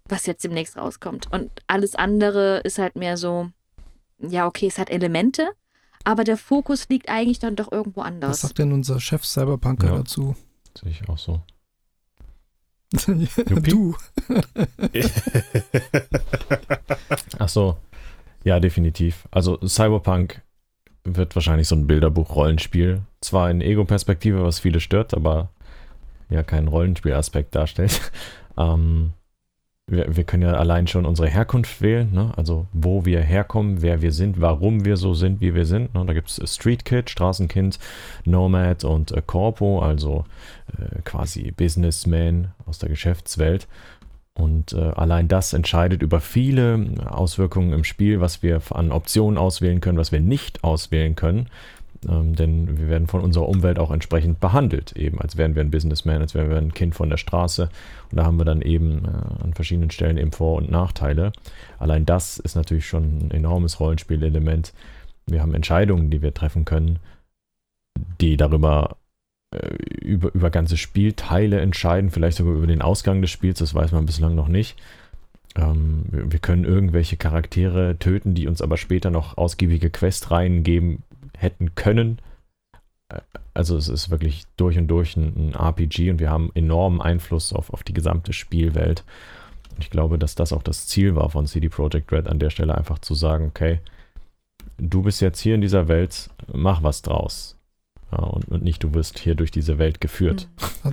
was 0.08 0.26
jetzt 0.26 0.44
demnächst 0.44 0.76
rauskommt. 0.76 1.30
Und 1.32 1.50
alles 1.66 1.94
andere 1.94 2.58
ist 2.58 2.78
halt 2.78 2.96
mehr 2.96 3.16
so, 3.16 3.50
ja, 4.18 4.46
okay, 4.46 4.66
es 4.66 4.78
hat 4.78 4.88
Elemente, 4.90 5.50
aber 6.04 6.24
der 6.24 6.36
Fokus 6.36 6.88
liegt 6.88 7.08
eigentlich 7.08 7.38
dann 7.40 7.56
doch 7.56 7.72
irgendwo 7.72 8.00
Was 8.02 8.06
anders. 8.06 8.40
sagt 8.42 8.58
denn 8.58 8.72
unser 8.72 9.00
Chef 9.00 9.24
Cyberpunker 9.24 9.88
Ja. 9.88 9.96
dazu? 9.98 10.36
Sehe 10.78 10.90
ich 10.90 11.08
auch 11.08 11.18
so. 11.18 11.40
Du. 13.62 13.96
Ach 17.38 17.48
so. 17.48 17.76
Ja, 18.44 18.60
definitiv. 18.60 19.26
Also 19.30 19.58
Cyberpunk 19.66 20.42
wird 21.04 21.34
wahrscheinlich 21.34 21.66
so 21.68 21.74
ein 21.74 21.86
Bilderbuch-Rollenspiel. 21.86 23.02
Zwar 23.20 23.50
in 23.50 23.60
Ego-Perspektive, 23.60 24.44
was 24.44 24.60
viele 24.60 24.80
stört, 24.80 25.14
aber 25.14 25.50
ja 26.30 26.42
keinen 26.42 26.68
Rollenspielaspekt 26.68 27.54
darstellt. 27.54 28.00
Ähm, 28.56 29.14
wir, 29.86 30.16
wir 30.16 30.24
können 30.24 30.42
ja 30.42 30.54
allein 30.54 30.86
schon 30.86 31.04
unsere 31.04 31.28
Herkunft 31.28 31.82
wählen, 31.82 32.10
ne? 32.12 32.32
also 32.36 32.66
wo 32.72 33.04
wir 33.04 33.20
herkommen, 33.20 33.82
wer 33.82 34.00
wir 34.00 34.12
sind, 34.12 34.40
warum 34.40 34.84
wir 34.84 34.96
so 34.96 35.12
sind, 35.12 35.40
wie 35.40 35.54
wir 35.54 35.66
sind. 35.66 35.94
Ne? 35.94 36.04
Da 36.06 36.14
gibt 36.14 36.30
es 36.30 36.54
Street 36.54 36.84
Kid, 36.84 37.10
Straßenkind, 37.10 37.78
Nomad 38.24 38.84
und 38.84 39.12
äh, 39.12 39.22
Corpo, 39.26 39.80
also 39.80 40.24
äh, 40.78 41.02
quasi 41.02 41.50
Businessman 41.50 42.52
aus 42.64 42.78
der 42.78 42.88
Geschäftswelt. 42.88 43.68
Und 44.36 44.72
äh, 44.72 44.80
allein 44.80 45.28
das 45.28 45.52
entscheidet 45.52 46.02
über 46.02 46.20
viele 46.20 46.86
Auswirkungen 47.06 47.72
im 47.72 47.84
Spiel, 47.84 48.20
was 48.20 48.42
wir 48.42 48.60
an 48.70 48.90
Optionen 48.90 49.38
auswählen 49.38 49.80
können, 49.80 49.98
was 49.98 50.12
wir 50.12 50.20
nicht 50.20 50.64
auswählen 50.64 51.14
können. 51.14 51.48
Ähm, 52.08 52.34
denn 52.34 52.78
wir 52.78 52.88
werden 52.88 53.06
von 53.06 53.20
unserer 53.20 53.48
Umwelt 53.48 53.78
auch 53.78 53.90
entsprechend 53.90 54.40
behandelt, 54.40 54.92
eben 54.92 55.20
als 55.20 55.36
wären 55.36 55.54
wir 55.54 55.62
ein 55.62 55.70
Businessman, 55.70 56.20
als 56.20 56.34
wären 56.34 56.50
wir 56.50 56.56
ein 56.56 56.74
Kind 56.74 56.94
von 56.94 57.10
der 57.10 57.16
Straße. 57.16 57.68
Und 58.10 58.16
da 58.16 58.24
haben 58.24 58.38
wir 58.38 58.44
dann 58.44 58.62
eben 58.62 59.04
äh, 59.04 59.42
an 59.44 59.54
verschiedenen 59.54 59.90
Stellen 59.90 60.18
eben 60.18 60.32
Vor- 60.32 60.56
und 60.56 60.70
Nachteile. 60.70 61.32
Allein 61.78 62.06
das 62.06 62.38
ist 62.38 62.56
natürlich 62.56 62.86
schon 62.86 63.26
ein 63.26 63.30
enormes 63.30 63.80
Rollenspielelement. 63.80 64.72
Wir 65.26 65.40
haben 65.40 65.54
Entscheidungen, 65.54 66.10
die 66.10 66.22
wir 66.22 66.34
treffen 66.34 66.64
können, 66.64 66.98
die 68.20 68.36
darüber 68.36 68.96
äh, 69.54 69.74
über, 70.00 70.34
über 70.34 70.50
ganze 70.50 70.76
Spielteile 70.76 71.60
entscheiden, 71.60 72.10
vielleicht 72.10 72.38
sogar 72.38 72.54
über 72.54 72.66
den 72.66 72.82
Ausgang 72.82 73.20
des 73.20 73.30
Spiels, 73.30 73.58
das 73.58 73.74
weiß 73.74 73.92
man 73.92 74.06
bislang 74.06 74.34
noch 74.34 74.48
nicht. 74.48 74.76
Ähm, 75.56 76.04
wir, 76.10 76.32
wir 76.32 76.38
können 76.40 76.64
irgendwelche 76.64 77.16
Charaktere 77.16 77.96
töten, 77.98 78.34
die 78.34 78.48
uns 78.48 78.60
aber 78.60 78.76
später 78.76 79.10
noch 79.10 79.38
ausgiebige 79.38 79.90
Questreihen 79.90 80.62
geben 80.62 81.02
hätten 81.36 81.74
können. 81.74 82.18
Äh, 83.08 83.20
Also 83.54 83.76
es 83.76 83.88
ist 83.88 84.10
wirklich 84.10 84.44
durch 84.56 84.76
und 84.78 84.88
durch 84.88 85.16
ein, 85.16 85.50
ein 85.50 85.54
RPG 85.54 86.10
und 86.10 86.18
wir 86.18 86.30
haben 86.30 86.50
enormen 86.54 87.00
Einfluss 87.00 87.52
auf, 87.52 87.70
auf 87.72 87.82
die 87.84 87.94
gesamte 87.94 88.32
Spielwelt. 88.32 89.04
Und 89.70 89.82
ich 89.84 89.90
glaube, 89.90 90.18
dass 90.18 90.34
das 90.34 90.52
auch 90.52 90.62
das 90.62 90.86
Ziel 90.86 91.14
war 91.16 91.30
von 91.30 91.46
CD 91.46 91.68
Projekt 91.68 92.12
Red 92.12 92.28
an 92.28 92.38
der 92.38 92.50
Stelle 92.50 92.76
einfach 92.76 92.98
zu 93.00 93.14
sagen, 93.14 93.46
okay, 93.46 93.80
du 94.78 95.02
bist 95.02 95.20
jetzt 95.20 95.40
hier 95.40 95.54
in 95.54 95.60
dieser 95.60 95.88
Welt, 95.88 96.30
mach 96.52 96.82
was 96.82 97.02
draus. 97.02 97.56
Ja, 98.12 98.18
und, 98.18 98.48
und 98.48 98.62
nicht, 98.62 98.82
du 98.84 98.94
wirst 98.94 99.18
hier 99.18 99.34
durch 99.34 99.50
diese 99.50 99.78
Welt 99.78 100.00
geführt. 100.00 100.48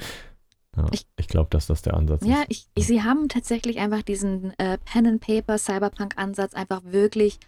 Ja, 0.77 0.85
Ich- 0.93 1.05
ich 1.17 1.27
glaube, 1.27 1.49
dass 1.49 1.67
das 1.67 1.81
der 1.81 1.95
Ansatz 1.95 2.23
Ja, 2.25 2.43
ist. 2.43 2.45
ich, 2.47 2.65
ich, 2.75 2.87
sie 2.87 3.03
haben 3.03 3.27
tatsächlich 3.27 3.79
einfach 3.79 4.03
diesen 4.03 4.57
äh, 4.57 4.77
Pen 4.85 5.05
and 5.05 5.19
Paper 5.21 5.57
Cyberpunk-Ansatz 5.57 6.53
einfach 6.53 6.81
wirklich 6.85 7.39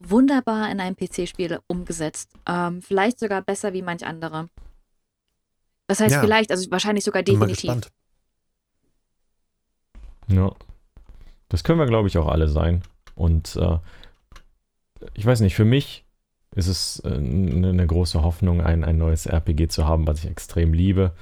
wunderbar 0.00 0.70
in 0.70 0.80
einem 0.80 0.96
PC-Spiel 0.96 1.60
umgesetzt. 1.66 2.30
Ähm, 2.46 2.82
vielleicht 2.82 3.18
sogar 3.20 3.42
besser 3.42 3.72
wie 3.72 3.82
manch 3.82 4.04
andere. 4.04 4.48
Was 5.86 6.00
heißt 6.00 6.14
Ja. 6.14 6.20
vielleicht? 6.20 6.50
Also 6.50 6.70
wahrscheinlich 6.70 7.04
sogar 7.04 7.22
Bin 7.22 7.38
mal 7.38 7.46
definitiv. 7.46 7.82
gespannt. 7.84 7.92
Ja. 10.28 10.52
Das 11.48 11.64
können 11.64 11.78
wir, 11.78 11.86
glaube 11.86 12.08
ich, 12.08 12.16
auch 12.18 12.28
alle 12.28 12.48
sein. 12.48 12.82
Und 13.14 13.56
äh, 13.56 13.78
ich 15.14 15.26
weiß 15.26 15.40
nicht, 15.40 15.54
für 15.54 15.64
mich 15.64 16.04
ist 16.54 16.68
es 16.68 17.00
äh, 17.04 17.08
eine 17.14 17.86
große 17.86 18.22
Hoffnung, 18.22 18.60
ein, 18.60 18.84
ein 18.84 18.98
neues 18.98 19.26
RPG 19.26 19.68
zu 19.68 19.86
haben, 19.86 20.06
was 20.06 20.24
ich 20.24 20.30
extrem 20.30 20.72
liebe. 20.72 21.12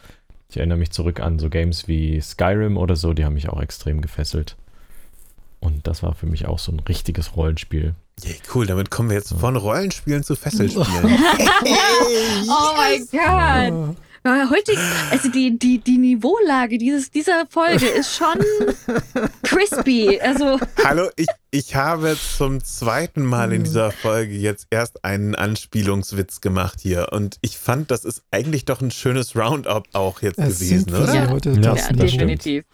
Ich 0.50 0.56
erinnere 0.58 0.78
mich 0.78 0.90
zurück 0.90 1.20
an 1.20 1.38
so 1.38 1.50
Games 1.50 1.88
wie 1.88 2.20
Skyrim 2.20 2.76
oder 2.76 2.96
so, 2.96 3.12
die 3.12 3.24
haben 3.24 3.34
mich 3.34 3.48
auch 3.48 3.60
extrem 3.60 4.00
gefesselt. 4.00 4.56
Und 5.60 5.86
das 5.86 6.02
war 6.02 6.14
für 6.14 6.26
mich 6.26 6.46
auch 6.46 6.58
so 6.58 6.72
ein 6.72 6.80
richtiges 6.80 7.36
Rollenspiel. 7.36 7.94
Yeah, 8.24 8.34
cool, 8.54 8.66
damit 8.66 8.90
kommen 8.90 9.10
wir 9.10 9.16
jetzt 9.16 9.32
von 9.38 9.56
Rollenspielen 9.56 10.22
zu 10.24 10.34
Fesselspielen. 10.36 10.86
Oh 12.48 12.74
mein 12.76 13.06
Gott! 13.10 13.96
Heute, 14.50 14.72
also 15.10 15.30
die, 15.30 15.58
die, 15.58 15.78
die 15.78 15.96
Niveaulage 15.96 16.76
dieses, 16.76 17.10
dieser 17.10 17.46
Folge 17.48 17.86
ist 17.86 18.14
schon 18.14 18.36
crispy. 19.42 20.20
Also, 20.20 20.58
Hallo, 20.84 21.08
ich, 21.16 21.28
ich 21.50 21.74
habe 21.76 22.14
zum 22.36 22.62
zweiten 22.62 23.24
Mal 23.24 23.46
Mhm. 23.48 23.52
in 23.54 23.64
dieser 23.64 23.90
Folge 23.90 24.34
jetzt 24.34 24.66
erst 24.70 25.02
einen 25.04 25.34
Anspielungswitz 25.34 26.42
gemacht 26.42 26.80
hier. 26.82 27.08
Und 27.12 27.38
ich 27.40 27.56
fand, 27.56 27.90
das 27.90 28.04
ist 28.04 28.22
eigentlich 28.30 28.66
doch 28.66 28.82
ein 28.82 28.90
schönes 28.90 29.34
Roundup 29.34 29.86
auch 29.94 30.20
jetzt 30.20 30.38
Es 30.38 30.58
gewesen, 30.58 30.94
oder? 30.94 31.14
Ja. 31.14 31.30
heute 31.30 31.50
Ja, 31.52 31.56
das 31.56 31.80
ja, 31.88 31.92
das 31.92 32.12
Niveau. 32.12 32.36
stimmt. 32.36 32.66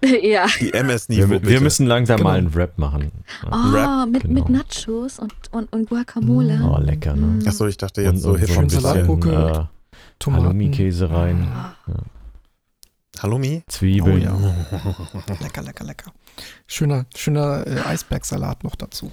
Wir, 0.00 0.24
Ja. 0.30 0.46
Die 0.60 0.72
MS-Niveau. 0.72 1.30
wir, 1.30 1.42
wir 1.42 1.60
müssen 1.60 1.86
langsam 1.86 2.18
Genau. 2.18 2.30
mal 2.30 2.38
einen 2.38 2.48
Rap 2.48 2.78
machen. 2.78 3.10
Ja. 3.42 3.48
Oh, 3.50 3.70
Rap, 4.02 4.08
mit, 4.10 4.24
mit 4.28 4.46
genau. 4.46 4.58
Nachos 4.58 5.18
und, 5.18 5.32
und, 5.52 5.72
und 5.72 5.88
Guacamole. 5.88 6.58
Mm. 6.58 6.64
Oh, 6.64 6.78
lecker, 6.78 7.14
ne? 7.14 7.44
Achso, 7.46 7.66
ich 7.66 7.76
dachte 7.76 8.02
jetzt 8.02 8.14
Und- 8.14 8.18
so 8.20 8.30
und 8.30 8.38
hip 8.38 8.48
so 8.48 8.54
ein 8.54 8.58
ein 8.60 8.64
bisschen. 8.66 8.80
Salatgurke. 8.82 9.30
äh, 9.30 9.64
Tomaten. 10.18 10.44
Halloumi-Käse 10.44 11.10
rein, 11.10 11.48
Ah, 11.52 11.74
Halloumi? 13.20 13.62
Zwiebeln. 13.68 14.28
Oh 14.30 15.32
Lecker, 15.42 15.62
lecker, 15.62 15.84
lecker. 15.84 16.12
Schöner, 16.66 17.06
schöner 17.16 17.66
äh, 17.66 17.80
Eisbergsalat 17.80 18.62
noch 18.64 18.76
dazu. 18.76 19.10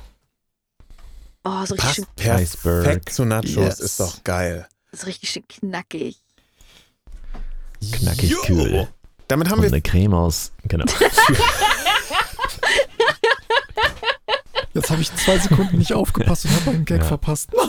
Oh, 1.44 1.66
so 1.66 1.76
richtig, 1.76 1.94
schön, 1.96 2.06
perfekt 2.16 3.10
zu 3.14 3.26
Nachos. 3.26 3.56
Yes. 3.56 3.80
Ist 3.80 4.00
doch 4.00 4.24
geil. 4.24 4.68
so 4.92 5.06
richtig 5.08 5.30
schön 5.30 5.44
knackig. 5.48 6.18
Knackig 7.92 8.30
Jo. 8.32 8.38
kühl. 8.46 8.88
Damit 9.28 9.50
haben 9.50 9.58
Und 9.60 9.64
wir 9.66 9.72
eine 9.72 9.82
Creme 9.82 10.14
aus. 10.14 10.52
Genau. 10.66 10.86
Jetzt 14.74 14.90
habe 14.90 15.02
ich 15.02 15.14
zwei 15.16 15.38
Sekunden 15.40 15.78
nicht 15.78 15.94
aufgepasst 15.94 16.46
und 16.46 16.52
habe 16.52 16.72
einen 16.72 16.86
Gag 16.86 17.00
Ja. 17.02 17.06
verpasst. 17.06 17.50
Nein! 17.56 17.64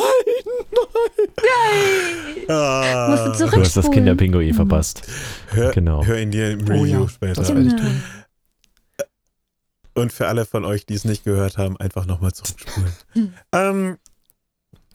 Ah, 2.48 3.09
Musst 3.11 3.22
du 3.24 3.28
Du 3.28 3.32
hast 3.32 3.40
das 3.40 3.50
zurückspulen. 3.50 3.92
Kinderpinguin 3.92 4.54
verpasst. 4.54 5.02
hör, 5.50 5.70
Genau. 5.72 6.04
hör 6.04 6.18
ihn 6.18 6.30
dir 6.32 6.50
im 6.52 6.61
Oh 6.62 6.72
Review 6.72 7.02
ja, 7.02 7.09
später. 7.09 7.34
das 7.34 7.50
an. 7.50 7.57
werde 7.57 7.68
ich 7.68 7.76
Genau. 7.76 7.88
tun. 7.88 8.02
Und 9.94 10.12
für 10.12 10.26
alle 10.28 10.44
von 10.44 10.64
euch, 10.64 10.84
die 10.84 10.94
es 10.94 11.04
nicht 11.04 11.24
gehört 11.24 11.57
haben, 11.59 11.76
einfach 11.78 12.07
nochmal 12.07 12.32
zurückspulen. 12.32 12.92
Hm. 13.12 13.34
ähm, 13.52 13.98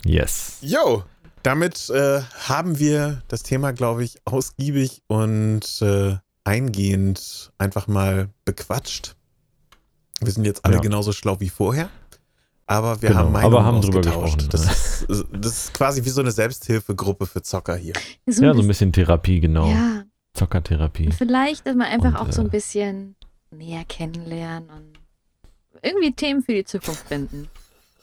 Yes. 0.03 0.57
Jo, 0.61 1.03
damit 1.43 1.89
äh, 1.91 2.21
haben 2.47 2.79
wir 2.79 3.21
das 3.27 3.43
Thema, 3.43 3.71
glaube 3.71 4.03
ich, 4.03 4.19
ausgiebig 4.25 5.01
und 5.07 5.61
äh, 5.81 6.17
eingehend 6.43 7.51
einfach 7.57 7.87
mal 7.87 8.29
bequatscht. 8.45 9.15
Wir 10.21 10.31
sind 10.31 10.45
jetzt 10.45 10.65
alle 10.65 10.75
Ja. 10.75 10.81
genauso 10.81 11.11
schlau 11.13 11.39
wie 11.39 11.49
vorher, 11.49 11.89
aber 12.67 13.01
wir 13.01 13.09
Genau, 13.09 13.21
haben 13.21 13.31
Meinungen 13.31 13.55
aber 13.55 13.65
haben 13.65 13.81
drüber 13.81 14.01
gesprochen, 14.01 14.47
Das, 14.51 15.01
ist, 15.03 15.25
das 15.31 15.51
ist 15.65 15.73
quasi 15.73 16.03
wie 16.05 16.09
so 16.09 16.21
eine 16.21 16.31
Selbsthilfegruppe 16.31 17.25
für 17.25 17.41
Zocker 17.41 17.75
hier. 17.75 17.93
So 18.27 18.43
Ja, 18.43 18.53
so 18.53 18.61
ein 18.61 18.67
bisschen 18.67 18.93
Therapie, 18.93 19.39
genau. 19.39 19.69
Ja, 19.69 20.03
Zockertherapie. 20.33 21.05
und 21.07 21.13
vielleicht, 21.15 21.65
dass 21.65 21.75
man 21.75 21.87
einfach 21.87 22.19
Und, 22.21 22.27
auch 22.27 22.31
so 22.31 22.41
äh, 22.41 22.45
ein 22.45 22.51
bisschen 22.51 23.15
näher 23.51 23.83
kennenlernen 23.85 24.69
und 24.69 24.99
irgendwie 25.81 26.13
Themen 26.13 26.43
für 26.43 26.53
die 26.53 26.63
Zukunft 26.65 27.07
finden. 27.07 27.49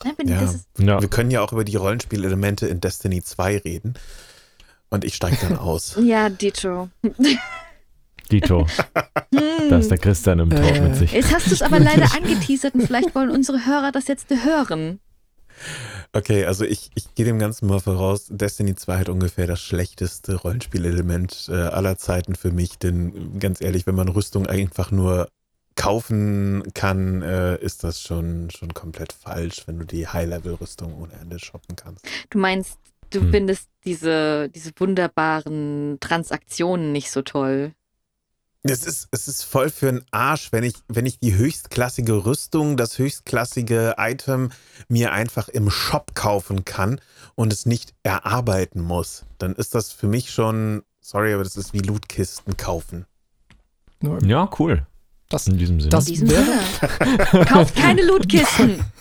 Ja, 0.05 0.55
Ja, 0.79 1.01
Wir 1.01 1.09
können 1.09 1.31
ja 1.33 1.41
auch 1.43 1.53
über 1.53 1.65
die 1.65 1.75
Rollenspielelemente 1.77 2.67
in 2.69 2.81
Destiny 2.81 3.23
2 3.23 3.59
reden. 3.59 3.95
Und 4.91 5.05
ich 5.05 5.15
steige 5.17 5.37
dann 5.41 5.59
aus. 5.59 5.97
ja, 6.01 6.29
Dito. 6.29 6.89
Dito. 8.29 8.67
Hm. 9.35 9.43
Da 9.69 9.77
ist 9.79 9.91
der 9.91 9.99
Christian 9.99 10.39
im 10.39 10.51
Äh, 10.51 10.81
mit 10.81 10.97
sich. 10.97 11.13
Jetzt 11.13 11.35
hast 11.35 11.49
du 11.49 11.53
es 11.53 11.61
aber 11.61 11.79
leider 11.79 12.07
angeteasert 12.17 12.75
und 12.75 12.87
vielleicht 12.87 13.15
wollen 13.15 13.29
unsere 13.29 13.67
Hörer 13.67 13.93
das 13.93 14.09
jetzt 14.09 14.31
hören. 14.31 14.99
Okay, 16.15 16.47
also 16.47 16.65
ich, 16.65 16.91
ich 16.95 17.15
gehe 17.15 17.27
dem 17.27 17.39
Ganzen 17.39 17.67
mal 17.67 17.81
voraus. 17.81 18.29
Destiny 18.31 18.75
2 18.77 18.99
hat 18.99 19.09
ungefähr 19.11 19.47
das 19.47 19.61
schlechteste 19.61 20.37
Rollenspielelement 20.37 21.49
äh, 21.51 21.55
aller 21.55 21.99
Zeiten 21.99 22.35
für 22.35 22.51
mich, 22.51 22.79
denn 22.79 23.39
ganz 23.39 23.61
ehrlich, 23.61 23.87
wenn 23.87 23.95
man 23.95 24.09
Rüstung 24.09 24.47
einfach 24.47 24.91
nur 24.91 25.29
kaufen 25.75 26.63
kann, 26.75 27.21
äh, 27.23 27.57
ist 27.61 27.85
das 27.85 28.01
schon, 28.01 28.51
schon 28.51 28.73
komplett 28.73 29.13
falsch, 29.13 29.65
wenn 29.67 29.79
du 29.79 29.85
die 29.85 30.07
High-Level-Rüstung 30.09 30.95
ohne 31.01 31.13
Ende 31.21 31.39
shoppen 31.39 31.77
kannst. 31.77 32.07
Du 32.31 32.39
meinst, 32.39 32.79
du 33.11 33.21
Hm. 33.21 33.31
findest 33.31 33.69
diese, 33.85 34.49
diese 34.49 34.73
wunderbaren 34.79 35.99
Transaktionen 36.01 36.91
nicht 36.93 37.11
so 37.11 37.23
toll. 37.23 37.73
Es 38.65 38.85
ist, 38.85 39.09
es 39.13 39.29
ist 39.29 39.45
voll 39.45 39.71
für 39.71 39.89
einen 39.89 40.05
Arsch, 40.11 40.53
wenn 40.53 40.65
ich, 40.65 40.75
wenn 40.89 41.07
ich 41.07 41.21
die 41.21 41.37
höchstklassige 41.37 42.27
Rüstung, 42.27 42.77
das 42.77 42.99
höchstklassige 42.99 43.95
Item 43.99 44.51
mir 44.89 45.13
einfach 45.13 45.49
im 45.49 45.71
Shop 45.71 46.15
kaufen 46.15 46.65
kann 46.65 47.01
und 47.35 47.53
es 47.53 47.67
nicht 47.67 47.95
erarbeiten 48.03 48.81
muss. 48.83 49.25
Dann 49.39 49.55
ist 49.55 49.75
das 49.75 49.93
für 49.93 50.09
mich 50.09 50.33
schon, 50.33 50.83
sorry, 51.01 51.33
aber 51.35 51.45
das 51.45 51.57
ist 51.57 51.73
wie 51.73 51.79
Lootkisten 51.79 52.57
kaufen. 52.57 53.07
Ja, 54.23 54.51
cool. 54.59 54.87
Das, 55.29 55.47
In 55.47 55.59
diesem 55.59 55.81
Sinne. 55.81 55.91
Das 55.91 56.09
In 56.09 56.15
diesem 56.15 56.29
Sinne. 56.29 57.45
Kauft 57.47 57.77
keine 57.77 58.03
Lootkisten. 58.03 58.85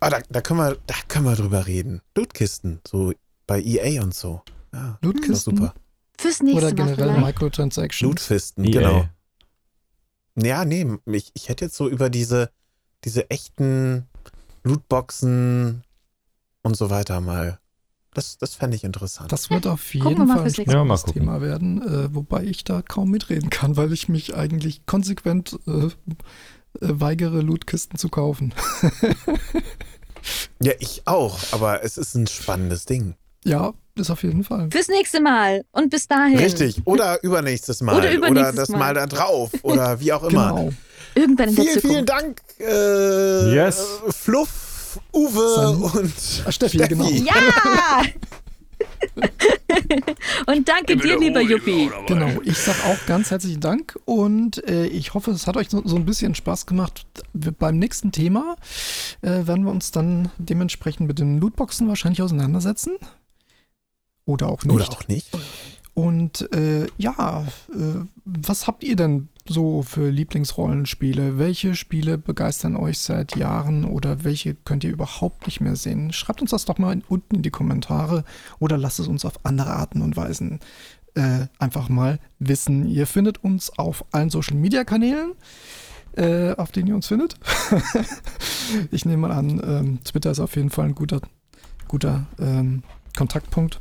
Ah, 0.00 0.10
da, 0.10 0.20
da, 0.30 0.40
können 0.42 0.60
wir, 0.60 0.76
da 0.86 0.94
können 1.08 1.24
wir 1.24 1.34
drüber 1.34 1.66
reden. 1.66 2.02
Lootkisten, 2.16 2.80
so 2.86 3.12
bei 3.48 3.60
EA 3.60 4.00
und 4.00 4.14
so. 4.14 4.42
Ja, 4.72 4.80
das 4.80 4.92
ist 4.92 5.02
Lootkisten 5.02 5.56
super. 5.56 5.74
Fürs 6.18 6.42
nächste 6.42 6.66
oder 6.66 6.74
Mal 6.74 6.74
generell 6.74 7.14
vielleicht. 7.14 7.26
Microtransactions. 7.26 8.08
Lootfisten, 8.08 8.64
EA. 8.64 8.70
genau. 8.70 9.08
Ja, 10.36 10.64
nee, 10.64 10.86
ich, 11.06 11.30
ich 11.34 11.48
hätte 11.48 11.64
jetzt 11.64 11.76
so 11.76 11.88
über 11.88 12.10
diese, 12.10 12.50
diese 13.04 13.30
echten 13.30 14.06
Lootboxen 14.64 15.82
und 16.62 16.76
so 16.76 16.90
weiter 16.90 17.20
mal. 17.20 17.58
Das, 18.14 18.38
das 18.38 18.54
fände 18.54 18.76
ich 18.76 18.84
interessant. 18.84 19.30
Das 19.30 19.50
wird 19.50 19.66
auf 19.66 19.82
Gucken 19.82 20.02
wir 20.02 20.08
jeden 20.10 20.26
mal 20.26 20.34
Fall 20.34 20.44
ein 20.46 20.50
Mal. 20.50 20.72
Ja, 20.72 20.84
mal 20.84 20.96
spannendes 20.96 21.02
gucken. 21.04 21.22
Thema 21.22 21.40
werden, 21.40 21.82
äh, 21.82 22.14
wobei 22.14 22.44
ich 22.44 22.64
da 22.64 22.82
kaum 22.82 23.10
mitreden 23.10 23.50
kann, 23.50 23.76
weil 23.76 23.92
ich 23.92 24.08
mich 24.08 24.34
eigentlich 24.34 24.86
konsequent 24.86 25.58
äh, 25.66 25.70
äh, 25.70 25.90
weigere, 26.80 27.40
Lootkisten 27.42 27.98
zu 27.98 28.08
kaufen. 28.08 28.54
Ja, 30.60 30.72
ich 30.80 31.02
auch, 31.06 31.38
aber 31.52 31.84
es 31.84 31.96
ist 31.96 32.14
ein 32.14 32.26
spannendes 32.26 32.84
Ding. 32.86 33.14
ja, 33.44 33.72
ist 34.00 34.10
auf 34.10 34.22
jeden 34.22 34.44
Fall. 34.44 34.68
Fürs 34.70 34.88
nächste 34.88 35.20
Mal. 35.20 35.64
Und 35.72 35.90
bis 35.90 36.06
dahin. 36.08 36.38
Richtig. 36.38 36.80
Oder 36.84 37.22
übernächstes 37.22 37.80
Mal. 37.80 37.96
Oder 37.96 38.12
übernächstes 38.12 38.54
das 38.56 38.68
Mal. 38.70 38.78
Mal 38.78 38.94
da 38.94 39.06
drauf. 39.06 39.50
Oder 39.62 40.00
wie 40.00 40.12
auch 40.12 40.22
immer. 40.24 40.48
Genau. 40.50 40.70
Irgendwann 41.14 41.48
in 41.48 41.56
der 41.56 41.64
Vielen, 41.64 41.74
Zukunft. 41.80 41.94
vielen 41.94 42.06
Dank, 42.06 42.40
äh, 42.60 43.54
Yes. 43.54 43.82
Fluff, 44.10 45.00
Uwe 45.12 45.54
San- 45.56 46.00
und 46.00 46.12
Ah, 46.44 46.52
Steffi, 46.52 46.78
genau. 46.78 47.08
Ja! 47.08 48.02
Und 50.46 50.68
danke 50.68 50.96
dir, 50.96 51.18
lieber 51.18 51.40
Juppie. 51.40 51.90
Genau, 52.06 52.28
ich 52.44 52.56
sag 52.58 52.76
auch 52.86 53.06
ganz 53.06 53.30
herzlichen 53.30 53.60
Dank 53.60 53.98
und 54.04 54.66
äh, 54.68 54.86
ich 54.86 55.14
hoffe, 55.14 55.30
es 55.32 55.46
hat 55.46 55.56
euch 55.56 55.68
so, 55.68 55.82
so 55.84 55.96
ein 55.96 56.04
bisschen 56.04 56.34
Spaß 56.34 56.66
gemacht. 56.66 57.04
Wir, 57.32 57.52
beim 57.52 57.78
nächsten 57.78 58.12
Thema 58.12 58.56
äh, 59.22 59.46
werden 59.46 59.64
wir 59.64 59.70
uns 59.70 59.90
dann 59.90 60.30
dementsprechend 60.38 61.06
mit 61.08 61.18
den 61.18 61.38
Lootboxen 61.40 61.88
wahrscheinlich 61.88 62.22
auseinandersetzen. 62.22 62.96
Oder 64.28 64.48
auch 64.50 64.62
nicht. 64.62 64.74
Oder 64.74 64.90
auch 64.90 65.08
nicht. 65.08 65.28
Und 65.94 66.52
äh, 66.52 66.86
ja, 66.98 67.46
äh, 67.72 68.04
was 68.24 68.66
habt 68.66 68.84
ihr 68.84 68.94
denn 68.94 69.28
so 69.48 69.82
für 69.82 70.10
Lieblingsrollenspiele? 70.10 71.38
Welche 71.38 71.74
Spiele 71.74 72.18
begeistern 72.18 72.76
euch 72.76 72.98
seit 72.98 73.36
Jahren 73.36 73.84
oder 73.84 74.22
welche 74.22 74.54
könnt 74.54 74.84
ihr 74.84 74.92
überhaupt 74.92 75.46
nicht 75.46 75.60
mehr 75.62 75.76
sehen? 75.76 76.12
Schreibt 76.12 76.42
uns 76.42 76.50
das 76.50 76.66
doch 76.66 76.76
mal 76.76 76.92
in, 76.92 77.02
unten 77.08 77.36
in 77.36 77.42
die 77.42 77.50
Kommentare 77.50 78.24
oder 78.58 78.76
lasst 78.76 79.00
es 79.00 79.08
uns 79.08 79.24
auf 79.24 79.44
andere 79.44 79.70
Arten 79.70 80.02
und 80.02 80.14
Weisen 80.14 80.60
äh, 81.14 81.46
einfach 81.58 81.88
mal 81.88 82.20
wissen. 82.38 82.86
Ihr 82.86 83.06
findet 83.06 83.42
uns 83.42 83.76
auf 83.78 84.04
allen 84.12 84.28
Social 84.28 84.56
Media 84.56 84.84
Kanälen, 84.84 85.32
äh, 86.16 86.52
auf 86.52 86.70
denen 86.70 86.88
ihr 86.88 86.94
uns 86.94 87.08
findet. 87.08 87.34
ich 88.90 89.06
nehme 89.06 89.26
mal 89.26 89.32
an, 89.32 89.60
ähm, 89.64 90.04
Twitter 90.04 90.30
ist 90.30 90.40
auf 90.40 90.54
jeden 90.54 90.70
Fall 90.70 90.84
ein 90.84 90.94
guter, 90.94 91.22
guter 91.88 92.26
ähm, 92.38 92.82
Kontaktpunkt. 93.16 93.80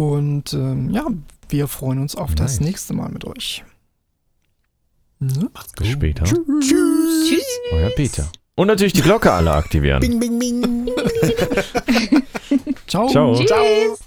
Und 0.00 0.54
ähm, 0.54 0.88
ja, 0.88 1.06
wir 1.50 1.68
freuen 1.68 1.98
uns 1.98 2.16
auf 2.16 2.34
das 2.34 2.58
Nice. 2.58 2.60
nächste 2.60 2.94
Mal 2.94 3.10
mit 3.10 3.26
euch. 3.26 3.62
Ne? 5.18 5.50
Macht's 5.52 5.74
Bis 5.74 5.88
später. 5.88 6.24
Tschüss. 6.24 7.44
Euer 7.70 7.90
Peter. 7.90 8.26
Und 8.54 8.68
natürlich 8.68 8.94
die 8.94 9.02
Glocke 9.02 9.30
alle 9.30 9.52
aktivieren. 9.52 10.00
Bing, 10.00 10.18
bing, 10.18 10.38
bing. 10.38 10.90
Ciao. 12.86 13.10
Ciao. 13.10 13.34
Tschüss. 13.34 14.00